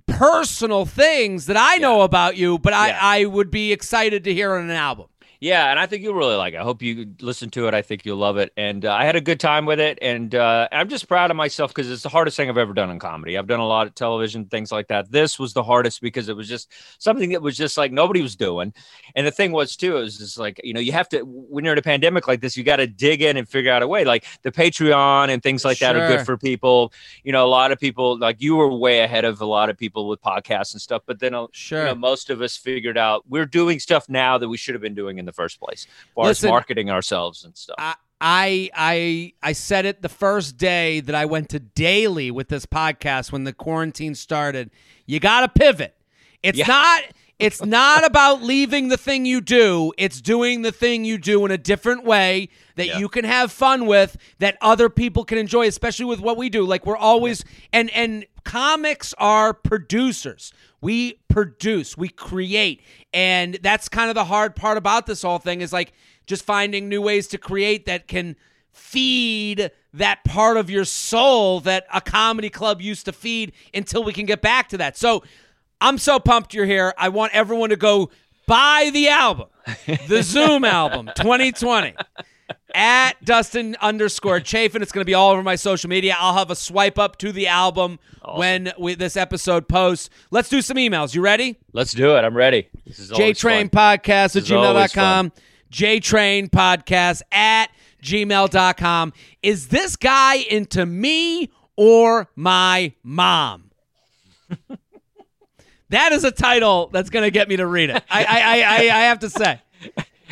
personal 0.07 0.85
things 0.85 1.47
that 1.47 1.57
I 1.57 1.77
know 1.77 2.01
about 2.01 2.37
you. 2.37 2.59
But 2.59 2.73
I, 2.73 2.89
Yeah. 2.89 2.99
I 3.01 3.25
would 3.25 3.51
be 3.51 3.73
excited 3.73 4.23
to 4.23 4.33
hear 4.33 4.55
on 4.55 4.63
an 4.63 4.71
album. 4.71 5.07
Yeah, 5.39 5.69
and 5.69 5.79
I 5.79 5.85
think 5.85 6.01
you'll 6.01 6.15
really 6.15 6.35
like 6.35 6.55
it. 6.55 6.57
I 6.59 6.63
hope 6.63 6.81
you 6.81 7.13
listen 7.21 7.49
to 7.51 7.67
it. 7.67 7.73
I 7.73 7.81
think 7.83 8.05
you'll 8.05 8.17
love 8.17 8.37
it. 8.37 8.51
And 8.57 8.85
uh, 8.85 8.93
I 8.93 9.05
had 9.05 9.15
a 9.15 9.21
good 9.21 9.39
time 9.39 9.65
with 9.65 9.79
it. 9.79 9.99
And 10.01 10.33
uh, 10.33 10.67
I'm 10.71 10.89
just 10.89 11.07
proud 11.07 11.29
of 11.29 11.37
myself 11.37 11.73
because 11.73 11.91
it's 11.91 12.01
the 12.01 12.09
hardest 12.09 12.37
thing 12.37 12.49
I've 12.49 12.57
ever 12.57 12.73
done 12.73 12.89
in 12.89 12.97
comedy. 12.97 13.37
I've 13.37 13.45
done 13.45 13.59
a 13.59 13.67
lot 13.67 13.85
of 13.85 13.93
television, 13.93 14.45
things 14.45 14.71
like 14.71 14.87
that. 14.87 15.11
This 15.11 15.37
was 15.37 15.53
the 15.53 15.61
hardest 15.63 16.01
because 16.01 16.27
it 16.27 16.35
was 16.35 16.47
just 16.47 16.71
something 16.97 17.29
that 17.31 17.41
was 17.41 17.55
just 17.55 17.77
like 17.77 17.91
nobody 17.91 18.21
was 18.21 18.35
doing. 18.35 18.73
And 19.15 19.27
the 19.27 19.31
thing 19.31 19.51
was, 19.51 19.75
too, 19.77 19.97
it 19.97 20.01
was 20.01 20.17
just 20.17 20.39
like, 20.39 20.59
you 20.63 20.73
know, 20.73 20.79
you 20.79 20.91
have 20.91 21.07
to, 21.09 21.21
when 21.21 21.63
you're 21.63 21.73
in 21.73 21.79
a 21.79 21.83
pandemic 21.83 22.27
like 22.27 22.41
this, 22.41 22.57
you 22.57 22.63
got 22.63 22.77
to 22.77 22.87
dig 22.87 23.21
in 23.21 23.37
and 23.37 23.47
figure 23.47 23.71
out 23.71 23.83
a 23.83 23.87
way. 23.87 24.05
Like 24.05 24.25
the 24.41 24.51
Patreon 24.51 25.29
and 25.29 25.43
things 25.43 25.63
like 25.63 25.77
that 25.79 25.95
are 25.95 26.07
good 26.07 26.25
for 26.25 26.37
people. 26.37 26.91
You 27.23 27.31
know, 27.31 27.45
a 27.45 27.47
lot 27.47 27.71
of 27.71 27.79
people, 27.79 28.17
like 28.17 28.41
you 28.41 28.55
were 28.55 28.75
way 28.75 29.01
ahead 29.01 29.23
of 29.23 29.39
a 29.39 29.45
lot 29.45 29.69
of 29.69 29.77
people 29.77 30.07
with 30.07 30.19
podcasts 30.21 30.73
and 30.73 30.81
stuff. 30.81 31.03
But 31.05 31.19
then, 31.19 31.35
uh, 31.35 31.45
Sure. 31.51 31.81
you 31.81 31.85
know, 31.85 31.95
most 31.95 32.31
of 32.31 32.41
us 32.41 32.57
figured 32.57 32.97
out 32.97 33.23
we're 33.29 33.45
doing 33.45 33.79
stuff 33.79 34.09
now 34.09 34.39
that 34.39 34.49
we 34.49 34.57
should 34.57 34.73
have 34.73 34.81
been 34.81 34.95
doing 34.95 35.19
in 35.19 35.26
the 35.27 35.31
first 35.33 35.59
place, 35.59 35.85
as 35.87 36.13
far 36.15 36.25
Listen, 36.25 36.47
as 36.47 36.51
marketing 36.51 36.89
ourselves 36.89 37.45
and 37.45 37.55
stuff. 37.55 37.75
I, 37.77 37.95
I 38.19 38.69
I 38.73 39.33
I 39.43 39.51
said 39.51 39.85
it 39.85 40.01
the 40.01 40.09
first 40.09 40.57
day 40.57 41.01
that 41.01 41.13
I 41.13 41.25
went 41.25 41.49
to 41.49 41.59
daily 41.59 42.31
with 42.31 42.47
this 42.47 42.65
podcast 42.65 43.31
when 43.31 43.43
the 43.43 43.53
quarantine 43.53 44.15
started. 44.15 44.71
You 45.05 45.19
got 45.19 45.41
to 45.41 45.49
pivot. 45.49 45.95
It's 46.41 46.57
Yeah. 46.57 46.65
not 46.67 47.03
it's 47.39 47.63
not 47.63 48.03
about 48.03 48.41
leaving 48.41 48.87
the 48.87 48.97
thing 48.97 49.27
you 49.27 49.41
do. 49.41 49.93
It's 49.99 50.19
doing 50.21 50.63
the 50.63 50.71
thing 50.71 51.05
you 51.05 51.19
do 51.19 51.45
in 51.45 51.51
a 51.51 51.57
different 51.59 52.03
way 52.03 52.49
that 52.77 52.87
Yeah. 52.87 52.97
you 52.97 53.07
can 53.09 53.25
have 53.25 53.51
fun 53.51 53.85
with 53.85 54.17
that 54.39 54.57
other 54.61 54.89
people 54.89 55.23
can 55.23 55.37
enjoy, 55.37 55.67
especially 55.67 56.05
with 56.05 56.19
what 56.19 56.35
we 56.37 56.49
do. 56.49 56.65
Like 56.65 56.87
we're 56.87 56.97
always 56.97 57.45
and 57.71 57.91
and 57.91 58.25
comics 58.43 59.13
are 59.19 59.53
producers. 59.53 60.51
We 60.81 61.19
produce, 61.27 61.97
we 61.97 62.09
create. 62.09 62.81
And 63.13 63.57
that's 63.61 63.89
kind 63.89 64.09
of 64.09 64.15
the 64.15 64.25
hard 64.25 64.55
part 64.55 64.77
about 64.77 65.05
this 65.05 65.21
whole 65.23 65.39
thing 65.39 65.61
is 65.61 65.73
like 65.73 65.93
just 66.25 66.43
finding 66.43 66.87
new 66.89 67.01
ways 67.01 67.27
to 67.29 67.37
create 67.37 67.85
that 67.85 68.07
can 68.07 68.35
feed 68.71 69.71
that 69.93 70.23
part 70.23 70.57
of 70.57 70.69
your 70.69 70.85
soul 70.85 71.59
that 71.61 71.87
a 71.93 71.99
comedy 71.99 72.49
club 72.49 72.79
used 72.81 73.05
to 73.05 73.11
feed 73.11 73.51
until 73.73 74.03
we 74.03 74.13
can 74.13 74.25
get 74.25 74.41
back 74.41 74.69
to 74.69 74.77
that. 74.77 74.95
So 74.95 75.23
I'm 75.81 75.97
so 75.97 76.19
pumped 76.19 76.53
you're 76.53 76.65
here. 76.65 76.93
I 76.97 77.09
want 77.09 77.33
everyone 77.33 77.69
to 77.69 77.75
go 77.75 78.11
buy 78.45 78.91
the 78.93 79.09
album, 79.09 79.47
the 80.07 80.21
Zoom 80.21 80.63
album 80.63 81.09
2020 81.15 81.95
at 82.73 83.23
Dustin 83.23 83.75
underscore 83.81 84.39
Chafin. 84.39 84.81
It's 84.81 84.91
going 84.91 85.01
to 85.01 85.05
be 85.05 85.13
all 85.13 85.31
over 85.31 85.43
my 85.43 85.55
social 85.55 85.89
media. 85.89 86.15
I'll 86.17 86.35
have 86.35 86.51
a 86.51 86.55
swipe 86.55 86.99
up 86.99 87.17
to 87.17 87.31
the 87.31 87.47
album 87.47 87.99
when 88.35 88.73
we, 88.77 88.95
this 88.95 89.15
episode 89.17 89.67
posts. 89.67 90.09
Let's 90.31 90.49
do 90.49 90.61
some 90.61 90.77
emails. 90.77 91.15
You 91.15 91.21
ready? 91.21 91.57
Let's 91.73 91.93
do 91.93 92.15
it. 92.15 92.23
I'm 92.23 92.35
ready. 92.35 92.69
This 92.85 92.99
is 92.99 93.11
JTrain. 93.11 93.69
Podcast 93.69 94.07
at 94.07 94.33
This 94.33 94.43
is 94.45 94.51
always 94.51 94.91
gmail.com. 94.91 95.31
JTrain 95.71 96.49
Podcast 96.49 97.21
at 97.31 97.69
gmail.com. 98.01 99.13
Is 99.43 99.67
this 99.67 99.95
guy 99.95 100.35
into 100.35 100.85
me 100.85 101.51
or 101.75 102.29
my 102.35 102.93
mom? 103.03 103.71
that 105.89 106.11
is 106.11 106.23
a 106.23 106.31
title 106.31 106.89
that's 106.91 107.09
going 107.09 107.23
to 107.23 107.31
get 107.31 107.49
me 107.49 107.57
to 107.57 107.65
read 107.65 107.89
it. 107.89 108.03
I, 108.09 108.23
I, 108.23 108.61
I, 108.61 108.77
I 108.97 109.01
have 109.03 109.19
to 109.19 109.29
say. 109.29 109.61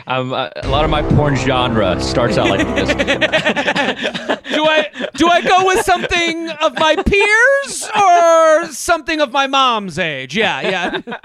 Um, 0.07 0.33
uh, 0.33 0.49
a 0.55 0.67
lot 0.67 0.83
of 0.83 0.91
my 0.91 1.01
porn 1.01 1.35
genre 1.35 1.99
starts 1.99 2.37
out 2.37 2.49
like 2.49 2.65
this. 2.75 2.89
Do 4.55 4.63
I 4.65 5.09
do 5.15 5.27
I 5.27 5.41
go 5.41 5.65
with 5.65 5.83
something 5.83 6.49
of 6.49 6.75
my 6.75 6.95
peers 6.95 7.89
or 7.99 8.71
something 8.71 9.19
of 9.19 9.31
my 9.31 9.47
mom's 9.47 9.97
age? 9.99 10.35
Yeah, 10.35 10.61
yeah. 10.61 11.17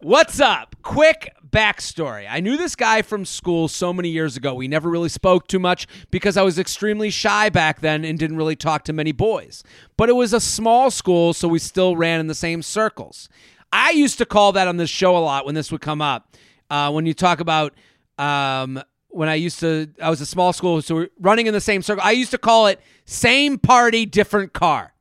What's 0.00 0.40
up? 0.40 0.76
Quick 0.82 1.34
backstory. 1.50 2.26
I 2.28 2.40
knew 2.40 2.56
this 2.56 2.76
guy 2.76 3.02
from 3.02 3.24
school 3.24 3.68
so 3.68 3.92
many 3.92 4.08
years 4.08 4.36
ago. 4.36 4.54
We 4.54 4.68
never 4.68 4.88
really 4.88 5.08
spoke 5.08 5.48
too 5.48 5.58
much 5.58 5.86
because 6.10 6.36
I 6.36 6.42
was 6.42 6.58
extremely 6.58 7.10
shy 7.10 7.48
back 7.48 7.80
then 7.80 8.04
and 8.04 8.18
didn't 8.18 8.36
really 8.36 8.56
talk 8.56 8.84
to 8.84 8.92
many 8.92 9.12
boys. 9.12 9.62
But 9.96 10.08
it 10.08 10.14
was 10.14 10.32
a 10.32 10.40
small 10.40 10.90
school, 10.90 11.32
so 11.32 11.48
we 11.48 11.58
still 11.58 11.96
ran 11.96 12.20
in 12.20 12.26
the 12.26 12.34
same 12.34 12.62
circles. 12.62 13.28
I 13.72 13.90
used 13.90 14.18
to 14.18 14.26
call 14.26 14.52
that 14.52 14.68
on 14.68 14.76
this 14.76 14.90
show 14.90 15.16
a 15.16 15.18
lot 15.18 15.44
when 15.44 15.54
this 15.54 15.72
would 15.72 15.80
come 15.80 16.00
up. 16.00 16.36
Uh, 16.74 16.90
when 16.90 17.06
you 17.06 17.14
talk 17.14 17.38
about 17.38 17.72
um, 18.18 18.82
when 19.10 19.28
I 19.28 19.36
used 19.36 19.60
to, 19.60 19.88
I 20.02 20.10
was 20.10 20.20
a 20.20 20.26
small 20.26 20.52
school, 20.52 20.82
so 20.82 20.96
we're 20.96 21.08
running 21.20 21.46
in 21.46 21.54
the 21.54 21.60
same 21.60 21.82
circle. 21.82 22.02
I 22.04 22.10
used 22.10 22.32
to 22.32 22.38
call 22.38 22.66
it 22.66 22.80
same 23.04 23.58
party, 23.58 24.06
different 24.06 24.52
car. 24.54 24.92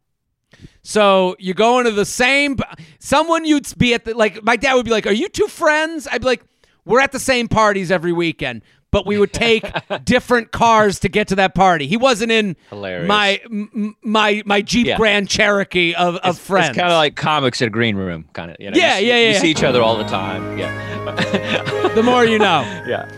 So 0.84 1.36
you 1.40 1.56
go 1.56 1.80
into 1.80 1.90
the 1.90 2.06
same. 2.06 2.58
Someone 3.00 3.44
you'd 3.44 3.76
be 3.76 3.96
at 3.96 4.06
the 4.06 4.14
like. 4.14 4.44
My 4.44 4.56
dad 4.56 4.76
would 4.76 4.86
be 4.86 4.92
like, 4.92 5.08
"Are 5.08 5.14
you 5.14 5.28
two 5.30 5.48
friends?" 5.48 6.08
I'd 6.12 6.22
be 6.22 6.28
like, 6.28 6.44
"We're 6.86 7.00
at 7.00 7.12
the 7.12 7.20
same 7.20 7.48
parties 7.48 7.90
every 7.90 8.14
weekend." 8.14 8.62
But 8.94 9.06
we 9.06 9.18
would 9.18 9.34
take 9.34 9.66
different 10.06 10.52
cars 10.54 11.00
to 11.00 11.10
get 11.10 11.28
to 11.30 11.36
that 11.36 11.54
party. 11.56 11.88
He 11.88 11.98
wasn't 11.98 12.32
in 12.32 12.56
Hilarious. 12.70 13.08
my 13.10 13.42
m- 13.46 13.98
my 14.04 14.42
my 14.46 14.62
Jeep 14.62 14.88
Yeah. 14.88 14.98
Grand 14.98 15.28
Cherokee 15.28 15.94
of, 15.96 16.16
of 16.18 16.38
friends. 16.40 16.70
It's 16.70 16.78
kind 16.78 16.92
of 16.94 16.96
like 16.98 17.16
comics 17.18 17.62
at 17.62 17.68
a 17.68 17.72
green 17.72 17.96
room, 17.98 18.26
kind 18.34 18.52
of. 18.52 18.58
You 18.60 18.72
know, 18.72 18.78
Yeah, 18.78 18.94
you 18.98 19.02
see, 19.02 19.08
yeah, 19.10 19.18
You 19.18 19.34
yeah. 19.34 19.40
see 19.40 19.50
each 19.52 19.64
other 19.64 19.82
all 19.82 19.98
the 19.98 20.04
time. 20.06 20.58
Yeah, 20.58 21.94
the 21.96 22.04
more 22.04 22.24
you 22.24 22.40
know. 22.40 22.62
yeah. 22.88 23.10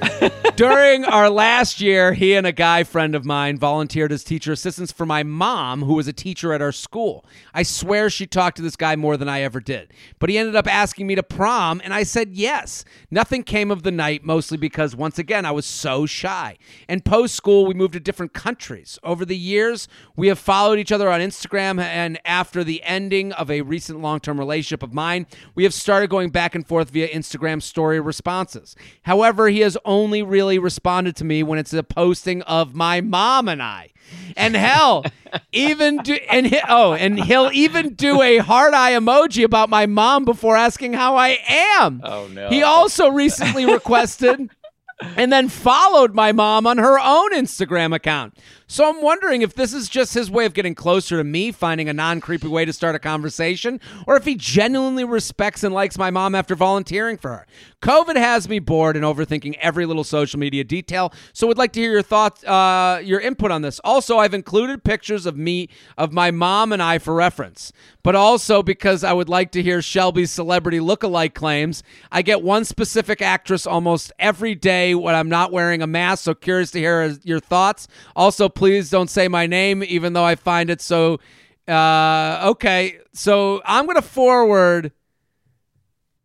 During 0.55 1.03
our 1.05 1.29
last 1.29 1.81
year, 1.81 2.13
he 2.13 2.33
and 2.33 2.47
a 2.47 2.51
guy 2.53 2.83
friend 2.85 3.13
of 3.13 3.25
mine 3.25 3.57
volunteered 3.57 4.11
as 4.13 4.23
teacher 4.23 4.53
assistants 4.53 4.91
for 4.91 5.05
my 5.05 5.21
mom, 5.23 5.81
who 5.83 5.95
was 5.95 6.07
a 6.07 6.13
teacher 6.13 6.53
at 6.53 6.61
our 6.61 6.71
school. 6.71 7.25
I 7.53 7.63
swear 7.63 8.09
she 8.09 8.25
talked 8.25 8.55
to 8.57 8.63
this 8.63 8.77
guy 8.77 8.95
more 8.95 9.17
than 9.17 9.27
I 9.27 9.41
ever 9.41 9.59
did. 9.59 9.91
But 10.19 10.29
he 10.29 10.37
ended 10.37 10.55
up 10.55 10.67
asking 10.73 11.07
me 11.07 11.15
to 11.15 11.23
prom, 11.23 11.81
and 11.83 11.93
I 11.93 12.03
said 12.03 12.29
yes. 12.31 12.85
Nothing 13.11 13.43
came 13.43 13.69
of 13.71 13.83
the 13.83 13.91
night, 13.91 14.23
mostly 14.23 14.57
because, 14.57 14.95
once 14.95 15.19
again, 15.19 15.45
I 15.45 15.51
was 15.51 15.64
so 15.65 16.05
shy. 16.05 16.57
And 16.87 17.03
post 17.03 17.35
school, 17.35 17.65
we 17.65 17.73
moved 17.73 17.93
to 17.93 17.99
different 17.99 18.33
countries. 18.33 18.99
Over 19.03 19.25
the 19.25 19.37
years, 19.37 19.87
we 20.15 20.27
have 20.27 20.39
followed 20.39 20.79
each 20.79 20.91
other 20.91 21.09
on 21.09 21.19
Instagram, 21.21 21.79
and 21.79 22.19
after 22.25 22.63
the 22.63 22.83
ending 22.83 23.31
of 23.33 23.49
a 23.51 23.61
recent 23.61 24.01
long 24.01 24.19
term 24.19 24.39
relationship 24.39 24.83
of 24.83 24.93
mine, 24.93 25.27
we 25.55 25.63
have 25.63 25.73
started 25.73 26.09
going 26.09 26.29
back 26.29 26.55
and 26.55 26.67
forth 26.67 26.89
via 26.89 27.07
Instagram 27.07 27.61
story 27.61 27.99
responses. 27.99 28.75
However, 29.03 29.47
he 29.47 29.59
has 29.61 29.77
only 29.85 30.23
really 30.23 30.59
responded 30.59 31.15
to 31.17 31.25
me 31.25 31.43
when 31.43 31.59
it's 31.59 31.73
a 31.73 31.83
posting 31.83 32.41
of 32.43 32.75
my 32.75 33.01
mom 33.01 33.47
and 33.47 33.61
I. 33.61 33.91
And 34.37 34.55
hell, 34.55 35.05
even 35.51 35.97
do 35.97 36.13
and 36.29 36.45
he, 36.45 36.59
oh, 36.67 36.93
and 36.93 37.19
he'll 37.19 37.49
even 37.53 37.93
do 37.95 38.21
a 38.21 38.37
heart 38.37 38.73
eye 38.73 38.93
emoji 38.93 39.43
about 39.43 39.69
my 39.69 39.85
mom 39.85 40.25
before 40.25 40.55
asking 40.55 40.93
how 40.93 41.15
I 41.15 41.39
am. 41.79 42.01
Oh, 42.03 42.27
no. 42.27 42.49
He 42.49 42.61
also 42.61 43.09
recently 43.09 43.65
requested 43.65 44.49
and 45.01 45.31
then 45.31 45.49
followed 45.49 46.13
my 46.13 46.31
mom 46.31 46.65
on 46.65 46.77
her 46.77 46.99
own 46.99 47.33
Instagram 47.33 47.93
account. 47.95 48.37
So 48.67 48.89
I'm 48.89 49.01
wondering 49.01 49.43
if 49.43 49.53
this 49.53 49.73
is 49.73 49.87
just 49.87 50.15
his 50.15 50.31
way 50.31 50.45
of 50.45 50.55
getting 50.55 50.73
closer 50.73 51.17
to 51.17 51.23
me, 51.23 51.51
finding 51.51 51.87
a 51.87 51.93
non 51.93 52.19
creepy 52.19 52.47
way 52.47 52.65
to 52.65 52.73
start 52.73 52.95
a 52.95 52.99
conversation, 52.99 53.79
or 54.07 54.15
if 54.15 54.25
he 54.25 54.33
genuinely 54.35 55.03
respects 55.03 55.63
and 55.63 55.73
likes 55.73 55.99
my 55.99 56.09
mom 56.09 56.33
after 56.33 56.55
volunteering 56.55 57.17
for 57.17 57.29
her. 57.29 57.47
COVID 57.83 58.15
has 58.15 58.49
me 58.49 58.57
bored 58.57 58.95
and 58.95 59.05
overthinking 59.05 59.55
every 59.59 59.85
little 59.85 60.03
social 60.03 60.39
media 60.39 60.63
detail, 60.63 61.13
so 61.31 61.45
would 61.45 61.59
like 61.59 61.73
to 61.73 61.79
hear 61.79 61.91
your 61.91 62.01
thoughts, 62.01 62.43
uh, 62.43 62.99
your 63.03 63.19
input 63.19 63.51
on 63.51 63.61
this. 63.61 63.79
Also, 63.83 64.17
I've 64.17 64.33
included 64.33 64.83
pictures 64.83 65.27
of 65.27 65.37
me, 65.37 65.69
of 65.95 66.11
my 66.11 66.31
mom 66.31 66.73
and 66.73 66.81
I 66.81 66.97
for 66.97 67.13
reference, 67.13 67.71
but 68.01 68.15
also 68.15 68.63
because 68.63 69.03
I 69.03 69.13
would 69.13 69.29
like 69.29 69.51
to 69.51 69.61
hear 69.61 69.83
Shelby's 69.83 70.31
celebrity 70.31 70.79
look-alike 70.79 71.35
claims. 71.35 71.83
I 72.11 72.23
get 72.23 72.41
one 72.41 72.65
specific 72.65 73.21
actress 73.21 73.67
almost 73.67 74.11
every 74.17 74.55
day 74.55 74.95
when 74.95 75.13
I'm 75.13 75.29
not 75.29 75.51
wearing 75.51 75.83
a 75.83 75.87
mask, 75.87 76.23
so 76.23 76.33
curious 76.33 76.71
to 76.71 76.79
hear 76.79 77.15
your 77.23 77.39
thoughts. 77.39 77.87
Also, 78.15 78.49
please 78.49 78.64
don't 78.89 79.09
say 79.09 79.27
my 79.27 79.47
name, 79.47 79.83
even 79.83 80.13
though 80.13 80.23
I 80.23 80.35
find 80.35 80.69
it 80.69 80.81
so. 80.81 81.19
Uh, 81.67 82.41
okay, 82.51 82.99
so 83.13 83.61
I'm 83.65 83.87
gonna 83.87 84.01
forward 84.01 84.91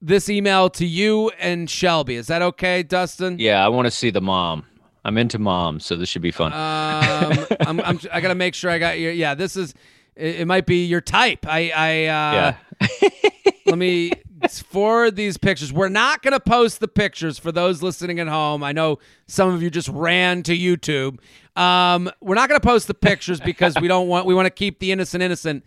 this 0.02 0.28
email 0.28 0.68
to 0.70 0.86
you 0.86 1.30
and 1.38 1.68
Shelby. 1.68 2.16
Is 2.16 2.26
that 2.26 2.42
okay, 2.42 2.82
Dustin? 2.82 3.38
Yeah, 3.38 3.64
I 3.64 3.68
want 3.68 3.86
to 3.86 3.90
see 3.90 4.10
the 4.10 4.20
mom. 4.20 4.66
I'm 5.04 5.16
into 5.16 5.38
moms, 5.38 5.86
so 5.86 5.96
this 5.96 6.10
should 6.10 6.22
be 6.22 6.30
fun. 6.30 6.52
Um, 6.52 7.46
I'm, 7.60 7.80
I'm, 7.80 8.00
I 8.12 8.20
gotta 8.20 8.34
make 8.34 8.54
sure 8.54 8.70
I 8.70 8.78
got 8.78 8.98
your. 8.98 9.12
Yeah, 9.12 9.34
this 9.34 9.56
is. 9.56 9.74
It, 10.14 10.40
it 10.40 10.46
might 10.46 10.66
be 10.66 10.84
your 10.84 11.00
type. 11.00 11.46
I. 11.46 11.70
I. 11.74 12.06
Uh, 12.06 12.54
yeah. 12.82 13.10
let 13.66 13.78
me 13.78 14.12
forward 14.48 15.16
these 15.16 15.36
pictures. 15.36 15.72
We're 15.72 15.88
not 15.88 16.22
going 16.22 16.32
to 16.32 16.40
post 16.40 16.80
the 16.80 16.88
pictures 16.88 17.38
for 17.38 17.52
those 17.52 17.82
listening 17.82 18.18
at 18.20 18.28
home. 18.28 18.62
I 18.62 18.72
know 18.72 18.98
some 19.26 19.52
of 19.52 19.62
you 19.62 19.70
just 19.70 19.88
ran 19.88 20.42
to 20.44 20.56
YouTube. 20.56 21.18
Um, 21.60 22.10
we're 22.22 22.36
not 22.36 22.48
going 22.48 22.58
to 22.58 22.66
post 22.66 22.86
the 22.86 22.94
pictures 22.94 23.38
because 23.38 23.74
we 23.78 23.86
don't 23.86 24.08
want 24.08 24.24
we 24.24 24.34
want 24.34 24.46
to 24.46 24.50
keep 24.50 24.78
the 24.78 24.92
innocent 24.92 25.22
innocent. 25.22 25.62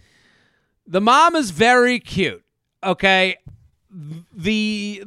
The 0.87 0.99
mom 0.99 1.35
is 1.35 1.51
very 1.51 1.99
cute. 1.99 2.43
Okay, 2.83 3.37
the 4.35 5.03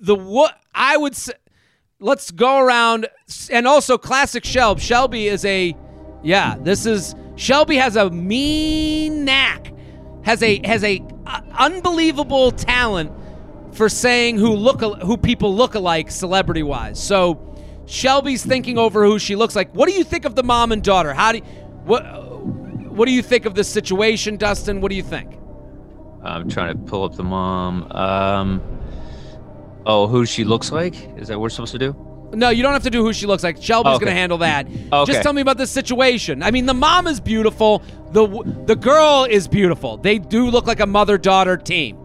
the 0.00 0.16
what 0.16 0.58
I 0.74 0.96
would 0.96 1.14
say. 1.14 1.34
Let's 2.00 2.32
go 2.32 2.58
around 2.58 3.06
and 3.50 3.68
also 3.68 3.96
classic 3.96 4.44
Shelby. 4.44 4.80
Shelby 4.80 5.28
is 5.28 5.44
a 5.44 5.76
yeah. 6.24 6.56
This 6.58 6.86
is 6.86 7.14
Shelby 7.36 7.76
has 7.76 7.94
a 7.94 8.10
mean 8.10 9.24
knack 9.24 9.72
has 10.24 10.42
a 10.42 10.60
has 10.66 10.82
a 10.82 11.00
uh, 11.24 11.40
unbelievable 11.56 12.50
talent 12.50 13.12
for 13.72 13.88
saying 13.88 14.38
who 14.38 14.54
look 14.54 14.80
who 15.02 15.16
people 15.16 15.54
look 15.54 15.76
alike 15.76 16.10
celebrity 16.10 16.64
wise. 16.64 17.00
So 17.00 17.45
Shelby's 17.86 18.44
thinking 18.44 18.78
over 18.78 19.04
who 19.04 19.18
she 19.18 19.36
looks 19.36 19.54
like. 19.56 19.70
What 19.72 19.88
do 19.88 19.94
you 19.94 20.04
think 20.04 20.24
of 20.24 20.34
the 20.34 20.42
mom 20.42 20.72
and 20.72 20.82
daughter? 20.82 21.14
How 21.14 21.32
do 21.32 21.38
you, 21.38 21.44
what 21.84 22.02
what 22.90 23.06
do 23.06 23.12
you 23.12 23.22
think 23.22 23.44
of 23.46 23.54
this 23.54 23.68
situation, 23.68 24.36
Dustin? 24.36 24.80
What 24.80 24.90
do 24.90 24.96
you 24.96 25.02
think? 25.02 25.36
I'm 26.22 26.48
trying 26.48 26.76
to 26.76 26.82
pull 26.90 27.04
up 27.04 27.14
the 27.14 27.22
mom. 27.22 27.90
Um, 27.92 28.62
oh, 29.84 30.06
who 30.08 30.26
she 30.26 30.44
looks 30.44 30.72
like? 30.72 30.94
Is 31.18 31.28
that 31.28 31.34
what 31.34 31.42
we're 31.42 31.48
supposed 31.50 31.72
to 31.72 31.78
do? 31.78 31.94
No, 32.32 32.48
you 32.50 32.62
don't 32.64 32.72
have 32.72 32.82
to 32.82 32.90
do 32.90 33.04
who 33.04 33.12
she 33.12 33.26
looks 33.26 33.44
like. 33.44 33.62
Shelby's 33.62 33.94
Okay. 33.96 34.04
going 34.06 34.14
to 34.14 34.18
handle 34.18 34.38
that. 34.38 34.66
Okay. 34.66 35.12
Just 35.12 35.22
tell 35.22 35.32
me 35.32 35.40
about 35.42 35.58
the 35.58 35.66
situation. 35.66 36.42
I 36.42 36.50
mean, 36.50 36.66
the 36.66 36.74
mom 36.74 37.06
is 37.06 37.20
beautiful. 37.20 37.82
The 38.10 38.26
the 38.66 38.74
girl 38.74 39.26
is 39.30 39.46
beautiful. 39.46 39.96
They 39.98 40.18
do 40.18 40.50
look 40.50 40.66
like 40.66 40.80
a 40.80 40.86
mother-daughter 40.86 41.58
team. 41.58 41.96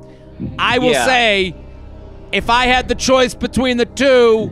I 0.59 0.77
will 0.77 0.91
Yeah. 0.91 1.05
say 1.05 1.55
if 2.31 2.49
I 2.51 2.67
had 2.67 2.87
the 2.87 2.95
choice 2.95 3.33
between 3.33 3.77
the 3.77 3.85
two, 3.87 4.51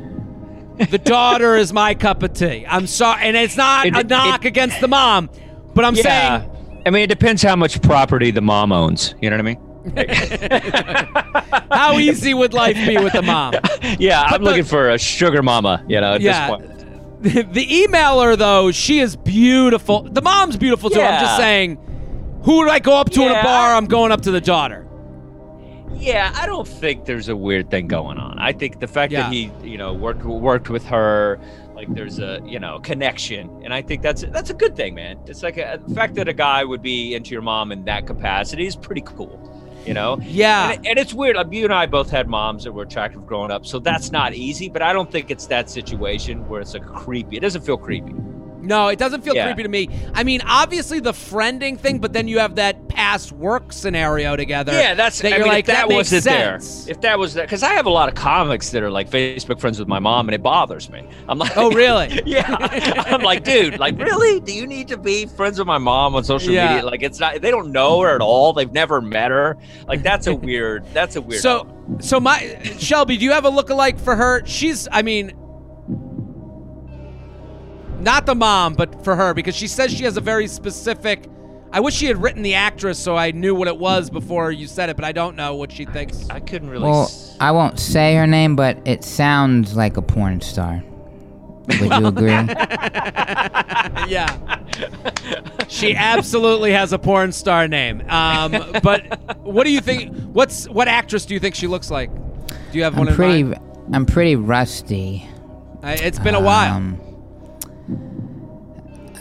the 0.90 0.98
daughter 0.98 1.56
is 1.56 1.74
my 1.74 1.94
cup 1.94 2.24
of 2.24 2.34
tea. 2.34 2.66
I'm 2.68 2.88
sorry, 2.88 3.24
and 3.24 3.36
it's 3.38 3.58
not 3.58 3.86
It- 3.88 3.96
a 3.96 4.04
knock 4.04 4.46
it- 4.46 4.48
against 4.50 4.80
the 4.82 4.88
mom, 4.88 5.30
but 5.76 5.86
I'm 5.86 5.96
Yeah. 5.96 6.04
saying 6.40 6.52
I 6.86 6.92
mean, 6.92 7.04
it 7.04 7.08
depends 7.08 7.44
how 7.44 7.56
much 7.58 7.82
property 7.82 8.32
the 8.32 8.42
mom 8.42 8.72
owns. 8.72 9.14
You 9.22 9.30
know 9.30 9.36
what 9.38 9.42
I 9.42 9.44
mean? 9.44 9.58
how 11.72 11.98
easy 12.00 12.34
would 12.34 12.54
life 12.54 12.76
be 12.88 12.98
with 12.98 13.14
the 13.14 13.22
mom? 13.22 13.54
Yeah, 14.00 14.22
I'm 14.22 14.44
the- 14.44 14.50
looking 14.50 14.64
for 14.66 14.90
a 14.90 14.98
sugar 14.98 15.42
mama. 15.42 15.84
You 15.88 16.00
know, 16.02 16.14
at 16.14 16.22
Yeah. 16.22 16.58
this 16.58 16.68
point. 17.30 17.54
the 17.54 17.66
emailer 17.86 18.38
though, 18.38 18.72
she 18.72 19.00
is 19.00 19.16
beautiful. 19.16 20.04
The 20.04 20.22
mom's 20.22 20.58
beautiful 20.58 20.90
too. 20.90 21.02
I'm 21.02 21.22
just 21.22 21.38
saying, 21.38 21.78
who 22.44 22.58
would 22.60 22.70
I 22.70 22.80
go 22.80 22.96
up 22.98 23.10
to 23.12 23.22
in 23.24 23.32
a 23.32 23.44
bar? 23.44 23.74
I'm 23.76 23.86
going 23.86 24.12
up 24.12 24.22
to 24.22 24.32
the 24.32 24.42
daughter. 24.42 24.86
Yeah, 25.96 26.32
I 26.36 26.46
don't 26.46 26.68
think 26.68 27.06
there's 27.06 27.30
a 27.30 27.36
weird 27.36 27.70
thing 27.70 27.88
going 27.88 28.18
on. 28.18 28.38
I 28.40 28.54
think 28.54 28.80
the 28.80 28.88
fact 28.88 29.12
Yeah. 29.12 29.24
that 29.24 29.34
he, 29.34 29.52
you 29.64 29.78
know, 29.78 29.94
worked 29.94 30.24
worked 30.24 30.70
with 30.70 30.86
her, 30.86 31.40
like 31.76 31.94
there's 31.94 32.20
a, 32.20 32.40
you 32.46 32.60
know, 32.60 32.80
connection, 32.80 33.50
and 33.64 33.74
I 33.74 33.82
think 33.82 34.02
that's 34.02 34.22
that's 34.24 34.50
a 34.50 34.54
good 34.54 34.76
thing, 34.76 34.96
man. 34.96 35.18
It's 35.28 35.44
like 35.44 35.58
a, 35.58 35.80
the 35.86 35.96
fact 35.96 36.16
that 36.16 36.28
a 36.28 36.34
guy 36.34 36.64
would 36.64 36.82
be 36.82 37.16
into 37.16 37.32
your 37.32 37.42
mom 37.42 37.72
in 37.72 37.84
that 37.86 38.06
capacity 38.08 38.66
is 38.68 38.76
pretty 38.76 39.02
cool, 39.02 39.40
you 39.86 39.94
know. 39.94 40.20
Yeah. 40.22 40.72
And, 40.72 40.86
it- 40.86 40.90
and 40.92 41.00
it's 41.00 41.14
weird. 41.14 41.36
Like 41.36 41.52
you 41.52 41.64
and 41.66 41.74
I 41.74 41.86
both 41.86 42.10
had 42.10 42.28
moms 42.28 42.64
that 42.66 42.72
were 42.72 42.84
attractive 42.84 43.26
growing 43.26 43.52
up, 43.52 43.66
so 43.66 43.80
that's 43.80 44.12
not 44.12 44.34
easy. 44.34 44.70
But 44.70 44.82
I 44.82 44.94
don't 44.94 45.12
think 45.12 45.32
it's 45.32 45.48
that 45.48 45.70
situation 45.70 46.48
where 46.48 46.62
it's 46.62 46.74
like 46.74 46.86
creepy. 46.86 47.38
It 47.38 47.42
doesn't 47.42 47.62
feel 47.66 47.78
creepy. 47.78 48.14
No, 48.62 48.88
it 48.90 49.00
doesn't 49.00 49.24
feel 49.24 49.36
Yeah. 49.36 49.46
creepy 49.46 49.64
to 49.64 49.70
me. 49.70 49.90
I 50.14 50.24
mean, 50.24 50.42
obviously 50.46 51.00
the 51.00 51.12
friending 51.14 51.80
thing, 51.80 52.00
but 52.00 52.14
then 52.14 52.28
you 52.28 52.40
have 52.40 52.56
that 52.56 52.88
past 52.90 53.32
work 53.32 53.72
scenario 53.72 54.36
together. 54.36 54.74
Yeah, 54.74 54.94
that's. 54.96 55.20
that 55.22 55.34
I 55.34 55.38
you're 55.38 55.46
mean, 55.46 55.54
like 55.54 55.60
if 55.62 55.68
that, 55.68 55.88
makes 55.88 56.12
wasn't 56.12 56.24
sense. 56.24 56.84
there. 56.86 56.92
If 56.92 57.02
that 57.02 57.18
was 57.18 57.34
there, 57.34 57.46
because 57.46 57.64
I 57.64 57.74
have 57.74 57.86
a 57.86 57.90
lot 57.90 58.10
of 58.10 58.16
comics 58.16 58.70
that 58.72 58.84
are 58.84 58.92
like 58.92 59.10
Facebook 59.10 59.60
friends 59.60 59.80
with 59.80 59.88
my 59.88 60.00
mom, 60.00 60.28
and 60.28 60.36
it 60.36 60.44
bothers 60.44 60.90
me. 60.90 61.08
I'm 61.28 61.40
like, 61.40 61.56
Oh, 61.56 61.72
really? 61.72 62.22
yeah. 62.26 62.46
I'm 63.08 63.22
like, 63.22 63.44
dude, 63.44 63.80
like, 63.80 63.98
really? 63.98 64.40
Do 64.42 64.54
you 64.54 64.68
need 64.68 64.88
to 64.90 64.98
be 64.98 65.26
friends 65.26 65.58
with 65.60 65.68
my 65.68 65.78
mom 65.78 66.16
on 66.16 66.24
social 66.24 66.52
Yeah. 66.54 66.74
media? 66.76 66.86
Like, 66.86 67.02
it's 67.04 67.20
not. 67.20 67.42
They 67.42 67.52
don't 67.52 67.72
know 67.72 68.02
her 68.02 68.14
at 68.16 68.22
all. 68.22 68.54
They've 68.54 68.72
never 68.72 69.00
met 69.02 69.32
her. 69.32 69.58
Like, 69.88 70.04
that's 70.04 70.28
a 70.28 70.36
weird. 70.50 70.84
That's 70.94 71.16
a 71.16 71.22
weird. 71.22 71.42
So, 71.42 71.68
so 72.00 72.20
my 72.20 72.60
Shelby, 72.78 73.18
do 73.18 73.24
you 73.26 73.32
have 73.32 73.46
a 73.46 73.52
lookalike 73.52 74.00
for 74.00 74.16
her? 74.16 74.46
She's, 74.46 74.88
I 74.92 75.02
mean, 75.02 75.32
not 78.02 78.26
the 78.26 78.36
mom, 78.36 78.74
but 78.76 79.04
for 79.04 79.16
her 79.16 79.34
because 79.34 79.56
she 79.56 79.68
says 79.68 79.92
she 79.94 80.04
has 80.06 80.18
a 80.18 80.22
very 80.22 80.48
specific. 80.48 81.26
I 81.72 81.80
wish 81.82 81.94
she 81.94 82.08
had 82.08 82.20
written 82.22 82.42
the 82.42 82.56
actress 82.56 82.98
so 82.98 83.16
I 83.16 83.30
knew 83.32 83.54
what 83.54 83.68
it 83.68 83.78
was 83.78 84.10
before 84.10 84.52
you 84.52 84.66
said 84.66 84.90
it, 84.90 84.96
but 84.96 85.06
I 85.06 85.12
don't 85.12 85.36
know 85.36 85.54
what 85.56 85.72
she 85.72 85.86
thinks. 85.86 86.28
I 86.30 86.40
couldn't 86.40 86.70
really. 86.70 86.84
Well, 86.90 87.04
s- 87.04 87.38
I 87.40 87.52
won't 87.52 87.80
say 87.80 88.16
her 88.16 88.26
name, 88.26 88.56
but 88.56 88.80
it 88.88 89.04
sounds 89.04 89.76
like 89.76 89.96
a 89.98 90.02
porn 90.02 90.42
star. 90.42 90.84
Would 91.68 91.80
you 91.82 92.08
agree? 92.08 92.30
yeah. 94.08 94.36
She 95.68 95.96
absolutely 95.96 96.72
has 96.72 96.94
a 96.94 96.98
porn 97.00 97.32
star 97.32 97.68
name. 97.68 98.02
Um, 98.10 98.52
but 98.82 99.38
what 99.42 99.66
do 99.66 99.72
you 99.72 99.82
think? 99.82 100.16
What's 100.34 100.68
what 100.70 100.88
actress 100.88 101.26
do 101.26 101.34
you 101.36 101.40
think 101.40 101.54
she 101.54 101.68
looks 101.68 101.92
like? 101.92 102.10
Do 102.72 102.78
you 102.78 102.84
have 102.84 102.98
one 102.98 103.08
I'm 103.08 103.12
in 103.14 103.16
pretty. 103.16 103.44
mind? 103.44 103.60
I'm 103.94 104.06
pretty 104.08 104.36
rusty. 104.36 105.28
Uh, 105.84 105.96
It's 106.00 106.18
been 106.20 106.36
a 106.36 106.42
while. 106.42 106.74
Um, 106.76 107.00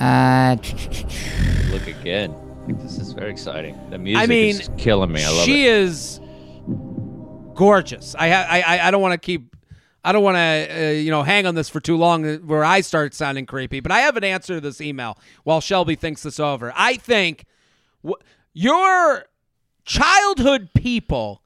uh, 0.01 0.57
look 1.71 1.87
again. 1.87 2.35
This 2.69 2.99
is 2.99 3.13
very 3.13 3.31
exciting. 3.31 3.79
The 3.91 3.99
music 3.99 4.23
I 4.23 4.27
mean, 4.27 4.57
is 4.61 4.71
killing 4.77 5.11
me. 5.13 5.25
I 5.25 5.29
love 5.31 5.45
she 5.45 5.67
it. 5.67 5.73
is 5.75 6.21
gorgeous. 7.55 8.15
I 8.15 8.29
ha- 8.31 8.47
I 8.49 8.61
I- 8.61 8.89
I 8.89 8.91
don't 8.91 9.03
want 9.03 9.13
to 9.13 9.19
keep. 9.19 9.55
I 10.05 10.13
don't 10.13 10.23
want 10.23 10.37
to, 10.37 10.41
uh, 10.41 10.91
you 10.93 11.11
know, 11.11 11.23
hang 11.23 11.45
on 11.47 11.55
this 11.55 11.69
for 11.69 11.81
too 11.81 11.97
long 11.97 12.25
uh, 12.27 12.37
where 12.39 12.65
I 12.65 12.81
start 12.83 13.15
sounding 13.15 13.47
creepy. 13.47 13.81
But 13.81 13.91
I 13.93 14.01
have 14.01 14.17
an 14.17 14.25
answer 14.25 14.55
to 14.55 14.61
this 14.61 14.81
email 14.81 15.19
while 15.45 15.61
Shelby 15.61 15.97
thinks 15.97 16.23
this 16.23 16.39
over. 16.39 16.73
I 16.77 16.95
think 16.97 17.45
w- 18.03 18.17
your 18.55 19.25
childhood 19.85 20.71
people 20.75 21.43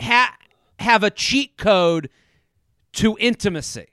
ha- 0.00 0.36
have 0.78 1.02
a 1.02 1.10
cheat 1.10 1.58
code 1.58 2.08
to 2.94 3.16
intimacy. 3.18 3.86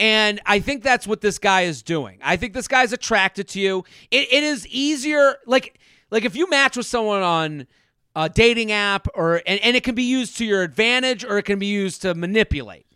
And 0.00 0.40
I 0.46 0.60
think 0.60 0.82
that's 0.82 1.06
what 1.06 1.20
this 1.20 1.38
guy 1.38 1.62
is 1.62 1.82
doing. 1.82 2.20
I 2.24 2.36
think 2.36 2.54
this 2.54 2.66
guy's 2.66 2.94
attracted 2.94 3.48
to 3.48 3.60
you. 3.60 3.84
It, 4.10 4.32
it 4.32 4.42
is 4.42 4.66
easier, 4.68 5.36
like 5.44 5.78
like 6.10 6.24
if 6.24 6.34
you 6.34 6.48
match 6.48 6.78
with 6.78 6.86
someone 6.86 7.20
on 7.20 7.66
a 8.16 8.30
dating 8.30 8.72
app, 8.72 9.08
or 9.14 9.42
and, 9.46 9.60
and 9.60 9.76
it 9.76 9.84
can 9.84 9.94
be 9.94 10.04
used 10.04 10.38
to 10.38 10.46
your 10.46 10.62
advantage, 10.62 11.22
or 11.22 11.36
it 11.36 11.42
can 11.42 11.58
be 11.58 11.66
used 11.66 12.00
to 12.00 12.14
manipulate. 12.14 12.86